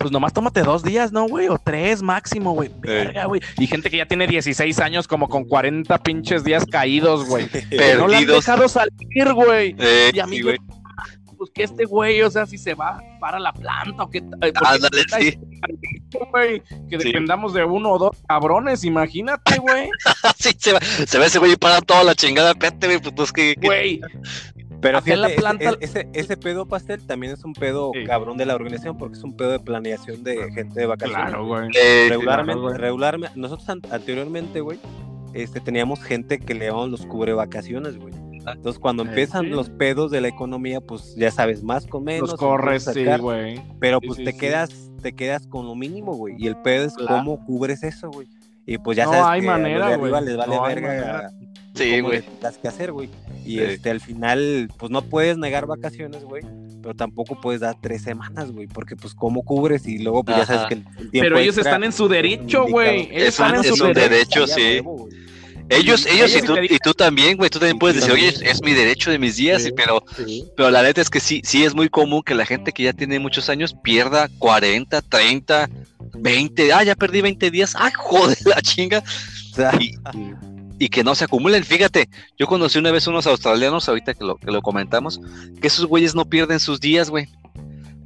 Pues 0.01 0.11
nomás 0.11 0.33
tómate 0.33 0.61
dos 0.61 0.83
días, 0.83 1.11
¿no, 1.11 1.27
güey? 1.27 1.47
O 1.47 1.57
tres 1.57 2.01
máximo, 2.01 2.53
güey. 2.53 2.69
Verga, 2.79 3.25
güey. 3.25 3.41
Y 3.57 3.67
gente 3.67 3.89
que 3.89 3.97
ya 3.97 4.05
tiene 4.05 4.27
16 4.27 4.79
años, 4.79 5.07
como 5.07 5.27
con 5.29 5.45
40 5.45 5.97
pinches 5.99 6.43
días 6.43 6.65
caídos, 6.65 7.27
güey. 7.27 7.47
Pero 7.69 8.01
no 8.01 8.07
le 8.07 8.17
han 8.17 8.25
dejado 8.25 8.67
salir, 8.67 9.33
güey. 9.33 9.75
y 10.13 10.19
a 10.19 10.27
mí, 10.27 10.41
güey 10.41 10.57
pues 11.41 11.49
que 11.55 11.63
este 11.63 11.85
güey, 11.85 12.21
o 12.21 12.29
sea, 12.29 12.45
si 12.45 12.55
se 12.55 12.75
va 12.75 13.01
para 13.19 13.39
la 13.39 13.51
planta 13.51 14.03
o 14.03 14.09
qué. 14.11 14.19
Eh, 14.19 14.53
Ándale, 14.63 15.01
sí. 15.17 15.39
que 16.87 16.97
dependamos 16.99 17.55
de 17.55 17.63
uno 17.63 17.93
o 17.93 17.97
dos 17.97 18.15
cabrones, 18.27 18.83
imagínate, 18.83 19.57
güey. 19.57 19.89
sí, 20.37 20.51
se 20.55 20.73
va, 20.73 20.79
se 20.79 21.17
va 21.17 21.25
ese 21.25 21.39
güey 21.39 21.53
y 21.53 21.55
para 21.55 21.81
toda 21.81 22.03
la 22.03 22.13
chingada, 22.13 22.51
espérate, 22.51 22.85
güey, 22.85 22.99
pues, 22.99 23.13
pues 23.15 23.33
que. 23.33 23.55
Güey. 23.59 24.01
Pero 24.81 25.01
fíjate, 25.01 25.21
la 25.21 25.29
planta... 25.29 25.77
ese, 25.79 26.09
ese, 26.13 26.37
pedo 26.37 26.65
pastel 26.65 27.05
también 27.05 27.33
es 27.33 27.43
un 27.43 27.53
pedo 27.53 27.91
cabrón 28.05 28.37
de 28.37 28.45
la 28.45 28.55
organización 28.55 28.97
porque 28.97 29.17
es 29.17 29.23
un 29.23 29.35
pedo 29.35 29.51
de 29.51 29.59
planeación 29.59 30.23
de 30.23 30.51
gente 30.51 30.79
de 30.79 30.85
vacaciones. 30.85 31.27
Claro, 31.27 31.45
güey. 31.45 31.69
regularmente, 32.09 32.77
regularmente, 32.77 33.39
nosotros 33.39 33.69
anteriormente, 33.69 34.61
güey, 34.61 34.79
este, 35.33 35.59
teníamos 35.59 36.01
gente 36.01 36.39
que 36.39 36.53
le 36.53 36.67
llamaban 36.67 36.91
los 36.91 37.05
cubre 37.05 37.33
vacaciones, 37.33 37.97
güey. 37.97 38.13
Entonces, 38.47 38.79
cuando 38.79 39.03
empiezan 39.03 39.51
los 39.51 39.69
pedos 39.69 40.09
de 40.09 40.19
la 40.19 40.27
economía, 40.27 40.81
pues 40.81 41.15
ya 41.15 41.31
sabes, 41.31 41.63
más 41.63 41.85
con 41.85 42.03
menos. 42.03 42.31
Los 42.31 42.39
corres, 42.39 42.85
sí, 42.85 43.05
güey. 43.19 43.61
Pero 43.79 44.01
pues 44.01 44.17
te 44.23 44.35
quedas, 44.35 44.91
te 45.01 45.13
quedas 45.13 45.45
con 45.47 45.67
lo 45.67 45.75
mínimo, 45.75 46.13
güey. 46.13 46.35
Y 46.39 46.47
el 46.47 46.57
pedo 46.57 46.85
es 46.85 46.95
cómo 46.95 47.43
cubres 47.45 47.83
eso, 47.83 48.09
güey. 48.09 48.27
Y 48.65 48.77
pues 48.77 48.97
ya 48.97 49.05
sabes 49.05 49.23
hay 49.23 49.41
que 49.41 49.47
manera, 49.47 49.87
a 49.87 49.97
los 49.97 50.23
les 50.23 50.37
vale 50.37 50.59
verga. 50.59 51.31
Sí, 51.73 52.01
güey. 52.01 52.23
Las 52.41 52.57
que 52.57 52.67
hacer, 52.67 52.91
güey. 52.91 53.09
Y 53.45 53.59
este, 53.59 53.89
al 53.89 54.01
final, 54.01 54.69
pues 54.77 54.91
no 54.91 55.01
puedes 55.01 55.37
negar 55.37 55.65
vacaciones, 55.65 56.23
güey. 56.23 56.43
Pero 56.81 56.95
tampoco 56.95 57.39
puedes 57.39 57.61
dar 57.61 57.75
tres 57.79 58.01
semanas, 58.01 58.51
güey. 58.51 58.67
Porque, 58.67 58.95
pues, 58.95 59.13
¿cómo 59.13 59.43
cubres? 59.43 59.87
Y 59.87 59.99
luego, 59.99 60.23
pues 60.23 60.37
ya 60.37 60.45
sabes 60.45 60.67
que 60.67 60.73
el, 60.75 60.83
tiempo 60.83 61.09
Pero 61.11 61.37
ellos 61.37 61.57
están 61.57 61.83
en 61.83 61.91
su 61.91 62.07
derecho, 62.07 62.65
güey. 62.67 63.09
Están 63.11 63.55
en 63.55 63.63
su 63.63 63.85
derecho, 63.93 64.47
sí. 64.47 64.81
Ellos, 65.71 66.05
ellos 66.05 66.35
y 66.35 66.41
tú, 66.41 66.57
y 66.57 66.77
tú 66.79 66.93
también, 66.93 67.37
güey, 67.37 67.49
tú 67.49 67.57
también 67.57 67.79
puedes 67.79 67.95
decir, 67.95 68.11
oye, 68.11 68.27
es 68.27 68.61
mi 68.61 68.73
derecho 68.73 69.09
de 69.09 69.17
mis 69.17 69.37
días, 69.37 69.65
pero, 69.75 70.03
pero 70.57 70.69
la 70.69 70.83
neta 70.83 70.99
es 70.99 71.09
que 71.09 71.21
sí, 71.21 71.41
sí 71.45 71.63
es 71.63 71.73
muy 71.73 71.87
común 71.87 72.23
que 72.23 72.35
la 72.35 72.45
gente 72.45 72.73
que 72.73 72.83
ya 72.83 72.93
tiene 72.93 73.19
muchos 73.19 73.47
años 73.47 73.73
pierda 73.81 74.29
40, 74.39 75.01
30, 75.01 75.69
20, 76.15 76.73
ah, 76.73 76.83
ya 76.83 76.95
perdí 76.95 77.21
20 77.21 77.49
días, 77.51 77.73
ay, 77.77 77.91
joder, 77.95 78.37
la 78.45 78.61
chinga. 78.61 79.01
Y, 80.77 80.89
que 80.89 81.03
no 81.03 81.13
se 81.15 81.25
acumulen. 81.25 81.63
Fíjate, 81.63 82.09
yo 82.37 82.47
conocí 82.47 82.79
una 82.79 82.91
vez 82.91 83.07
unos 83.07 83.27
australianos, 83.27 83.87
ahorita 83.87 84.13
que 84.13 84.25
lo, 84.25 84.35
que 84.35 84.51
lo 84.51 84.61
comentamos, 84.61 85.21
que 85.61 85.67
esos 85.67 85.85
güeyes 85.85 86.15
no 86.15 86.25
pierden 86.25 86.59
sus 86.59 86.81
días, 86.81 87.09
güey. 87.09 87.29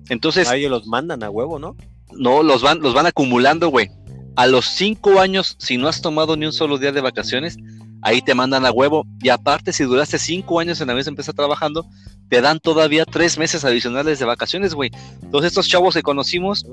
Entonces. 0.10 0.50
Ah, 0.50 0.58
ellos 0.58 0.70
los 0.70 0.86
mandan 0.86 1.24
a 1.24 1.30
huevo, 1.30 1.58
¿no? 1.58 1.76
No, 2.12 2.44
los 2.44 2.62
van, 2.62 2.82
los 2.82 2.94
van 2.94 3.06
acumulando, 3.06 3.70
güey 3.70 3.90
a 4.36 4.48
los 4.48 4.66
cinco 4.66 5.20
años, 5.20 5.56
si 5.60 5.78
no 5.78 5.88
has 5.88 6.02
tomado 6.02 6.36
ni 6.36 6.46
un 6.46 6.54
solo 6.54 6.78
día 6.78 6.92
de 6.92 7.02
vacaciones, 7.02 7.58
ahí 8.02 8.22
te 8.22 8.36
mandan 8.36 8.66
a 8.66 8.72
huevo. 8.72 9.06
Y 9.22 9.30
aparte, 9.30 9.74
si 9.74 9.84
duraste 9.84 10.20
cinco 10.20 10.60
años 10.60 10.82
en 10.82 10.88
la 10.88 10.96
misma 10.96 11.12
empresa 11.12 11.34
trabajando, 11.34 11.86
te 12.30 12.42
dan 12.42 12.60
todavía 12.60 13.06
tres 13.06 13.38
meses 13.38 13.66
adicionales 13.66 14.20
de 14.20 14.26
vacaciones, 14.26 14.74
güey. 14.74 14.92
Todos 15.32 15.46
estos 15.46 15.68
chavos 15.68 15.96
que 15.96 16.04
conocimos, 16.04 16.66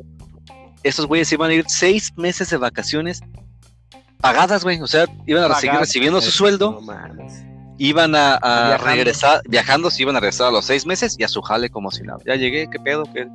estos 0.83 1.07
güeyes 1.07 1.33
iban 1.33 1.51
a 1.51 1.55
ir 1.55 1.65
seis 1.69 2.13
meses 2.17 2.51
de 2.51 2.57
vacaciones 2.57 3.21
pagadas, 4.21 4.65
güey. 4.65 4.81
O 4.81 4.87
sea, 4.87 5.07
iban 5.27 5.51
a 5.51 5.55
seguir 5.55 5.79
recibiendo 5.79 6.21
su 6.21 6.31
sueldo. 6.31 6.81
iban 7.79 8.15
a, 8.15 8.79
regresar, 8.79 9.43
viajando, 9.49 9.91
se 9.91 10.03
iban 10.03 10.17
a 10.17 10.21
regresar 10.21 10.49
a 10.49 10.51
los 10.51 10.65
seis 10.65 10.87
meses 10.87 11.17
y 11.19 11.25
a 11.25 11.29
su 11.29 11.43
jale 11.43 11.71
como 11.71 11.91
si 11.91 12.03
nada. 12.03 12.19
Ya 12.27 12.37
llegué, 12.37 12.69
qué 12.71 12.79
pedo, 12.79 13.05
qué, 13.13 13.27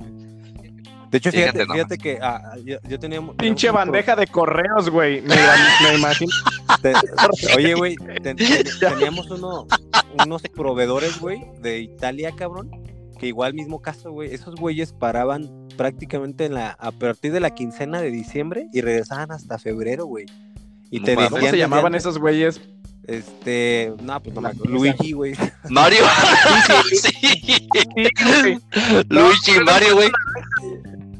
de 1.10 1.18
hecho, 1.18 1.32
fíjate, 1.32 1.66
fíjate, 1.66 1.98
que 1.98 2.20
ah, 2.22 2.56
yo, 2.64 3.00
tenía. 3.00 3.22
Pinche 3.38 3.72
bandeja 3.72 4.16
de 4.16 4.28
correos, 4.28 4.90
güey. 4.90 5.22
Me, 5.22 5.36
imagino. 5.96 6.32
oye, 7.56 7.74
güey, 7.74 7.96
teníamos 8.80 9.30
uno, 9.32 9.68
unos 10.24 10.42
proveedores, 10.44 11.20
güey, 11.20 11.42
de 11.62 11.80
Italia, 11.80 12.32
cabrón. 12.36 12.70
Que 13.20 13.28
igual, 13.28 13.54
mismo 13.54 13.82
caso, 13.82 14.12
güey. 14.12 14.34
Esos 14.34 14.56
güeyes 14.56 14.94
paraban 14.94 15.68
prácticamente 15.76 16.46
en 16.46 16.54
la, 16.54 16.72
a 16.72 16.92
partir 16.92 17.32
de 17.32 17.40
la 17.40 17.52
quincena 17.52 18.02
de 18.02 18.12
diciembre 18.12 18.68
y 18.74 18.82
regresaban 18.82 19.32
hasta 19.32 19.58
febrero, 19.58 20.06
güey. 20.06 20.26
Y 20.90 21.02
te 21.02 21.16
¿Cómo 21.16 21.40
se 21.40 21.58
llamaban 21.58 21.96
esos 21.96 22.18
güeyes? 22.18 22.62
Este, 23.08 23.94
no, 24.02 24.22
pues 24.22 24.36
no 24.36 24.42
me 24.42 24.50
acuerdo. 24.50 24.74
Luigi, 24.74 25.14
güey. 25.14 25.34
Mario. 25.70 26.02
sí. 26.92 27.70
Luigi, 29.10 29.60
Mario, 29.66 29.96
güey. 29.96 30.10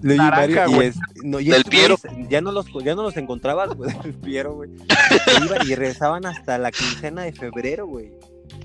Luigi 0.02 0.20
Mario 0.20 0.94
y, 1.24 1.28
no, 1.28 1.40
y 1.40 1.52
Piero. 1.70 1.98
ya 2.30 2.42
no 2.42 2.52
los 2.52 2.68
ya 2.84 2.96
no 2.96 3.04
los 3.04 3.18
encontrabas, 3.18 3.76
güey, 3.76 3.92
del 4.04 4.14
Piero, 4.14 4.54
güey. 4.54 4.70
Y 5.68 5.76
regresaban 5.76 6.26
hasta 6.26 6.58
la 6.58 6.72
quincena 6.72 7.24
de 7.24 7.32
febrero, 7.32 7.88
güey. 7.88 8.12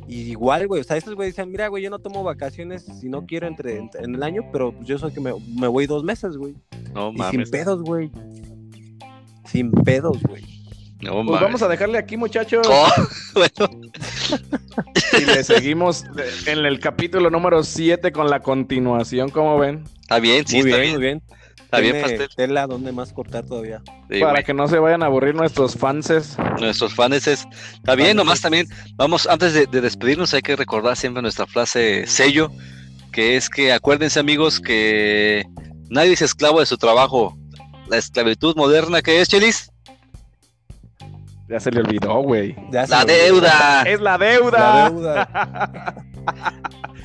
Y 0.08 0.30
igual, 0.30 0.66
güey, 0.66 0.80
o 0.80 0.85
sea, 0.85 0.96
estos 0.96 1.14
güey 1.14 1.28
decían, 1.28 1.50
mira, 1.50 1.68
güey, 1.68 1.82
yo 1.82 1.90
no 1.90 1.98
tomo 1.98 2.22
vacaciones 2.22 2.85
si 3.00 3.08
no 3.08 3.25
quiero 3.25 3.46
entre, 3.46 3.79
en 3.79 4.14
el 4.14 4.23
año, 4.23 4.42
pero 4.52 4.75
yo 4.83 4.98
soy 4.98 5.12
que 5.12 5.20
me, 5.20 5.33
me 5.56 5.68
voy 5.68 5.87
dos 5.87 6.04
meses, 6.04 6.37
güey. 6.37 6.54
No, 6.92 7.12
mames. 7.12 7.48
sin 7.48 7.50
pedos, 7.50 7.83
güey. 7.83 8.10
Sin 9.46 9.70
pedos, 9.70 10.23
güey. 10.23 10.52
No, 11.03 11.27
pues 11.27 11.40
vamos 11.40 11.61
a 11.63 11.69
dejarle 11.69 11.98
aquí, 11.98 12.17
muchachos. 12.17 12.65
Oh, 12.71 12.88
bueno. 13.35 13.81
y 15.21 15.25
le 15.25 15.42
seguimos 15.42 16.05
en 16.46 16.65
el 16.65 16.79
capítulo 16.79 17.29
número 17.29 17.65
7 17.65 18.13
con 18.13 18.31
la 18.31 18.38
continuación, 18.38 19.31
¿cómo 19.31 19.59
ven? 19.59 19.83
Está 20.00 20.21
bien, 20.21 20.46
sí, 20.46 20.61
muy 20.61 20.71
está 20.71 20.81
bien, 20.81 20.92
muy 20.92 21.03
bien. 21.03 21.23
Está 21.59 21.81
bien, 21.81 22.00
pastel. 22.00 22.29
Tela 22.37 22.67
donde 22.69 22.92
más 22.92 23.13
cortar 23.13 23.44
todavía. 23.44 23.83
Para 24.21 24.44
que 24.44 24.55
no 24.55 24.69
se 24.69 24.79
vayan 24.79 25.03
a 25.03 25.07
aburrir 25.07 25.35
nuestros 25.35 25.75
fanses. 25.75 26.37
Nuestros 26.61 26.94
fanses. 26.94 27.48
Está 27.75 27.96
bien, 27.96 28.17
nomás 28.17 28.40
también. 28.40 28.69
Vamos, 28.94 29.27
antes 29.27 29.55
de, 29.55 29.67
de 29.67 29.81
despedirnos, 29.81 30.33
hay 30.35 30.42
que 30.42 30.55
recordar 30.55 30.96
siempre 30.96 31.23
nuestra 31.23 31.46
frase 31.46 32.07
sello, 32.07 32.53
que 33.11 33.37
es 33.37 33.48
que 33.48 33.73
acuérdense, 33.73 34.21
amigos, 34.21 34.61
que 34.61 35.44
nadie 35.90 36.13
es 36.13 36.23
esclavo 36.23 36.61
de 36.61 36.67
su 36.67 36.77
trabajo. 36.77 37.37
La 37.88 37.96
esclavitud 37.96 38.55
moderna 38.55 39.03
que 39.03 39.21
es, 39.21 39.29
Chelis 39.29 39.71
Ya 41.53 41.61
se 41.61 41.71
le 41.71 41.81
olvidó, 41.81 42.15
güey. 42.23 42.57
La 42.71 43.05
deuda. 43.05 43.83
Es 43.83 44.00
la 44.00 44.17
deuda. 44.17 44.59
La 44.59 44.90
deuda. 44.90 45.94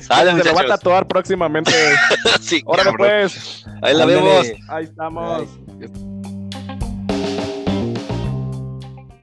Sale, 0.00 0.42
se 0.42 0.52
va 0.52 0.62
a 0.62 0.66
tatuar 0.66 1.06
próximamente. 1.06 1.70
sí, 2.40 2.62
Ahora 2.66 2.90
pues. 2.96 3.66
Ahí 3.82 3.94
la 3.94 4.06
vemos. 4.06 4.46
Ahí 4.70 4.84
estamos. 4.84 5.46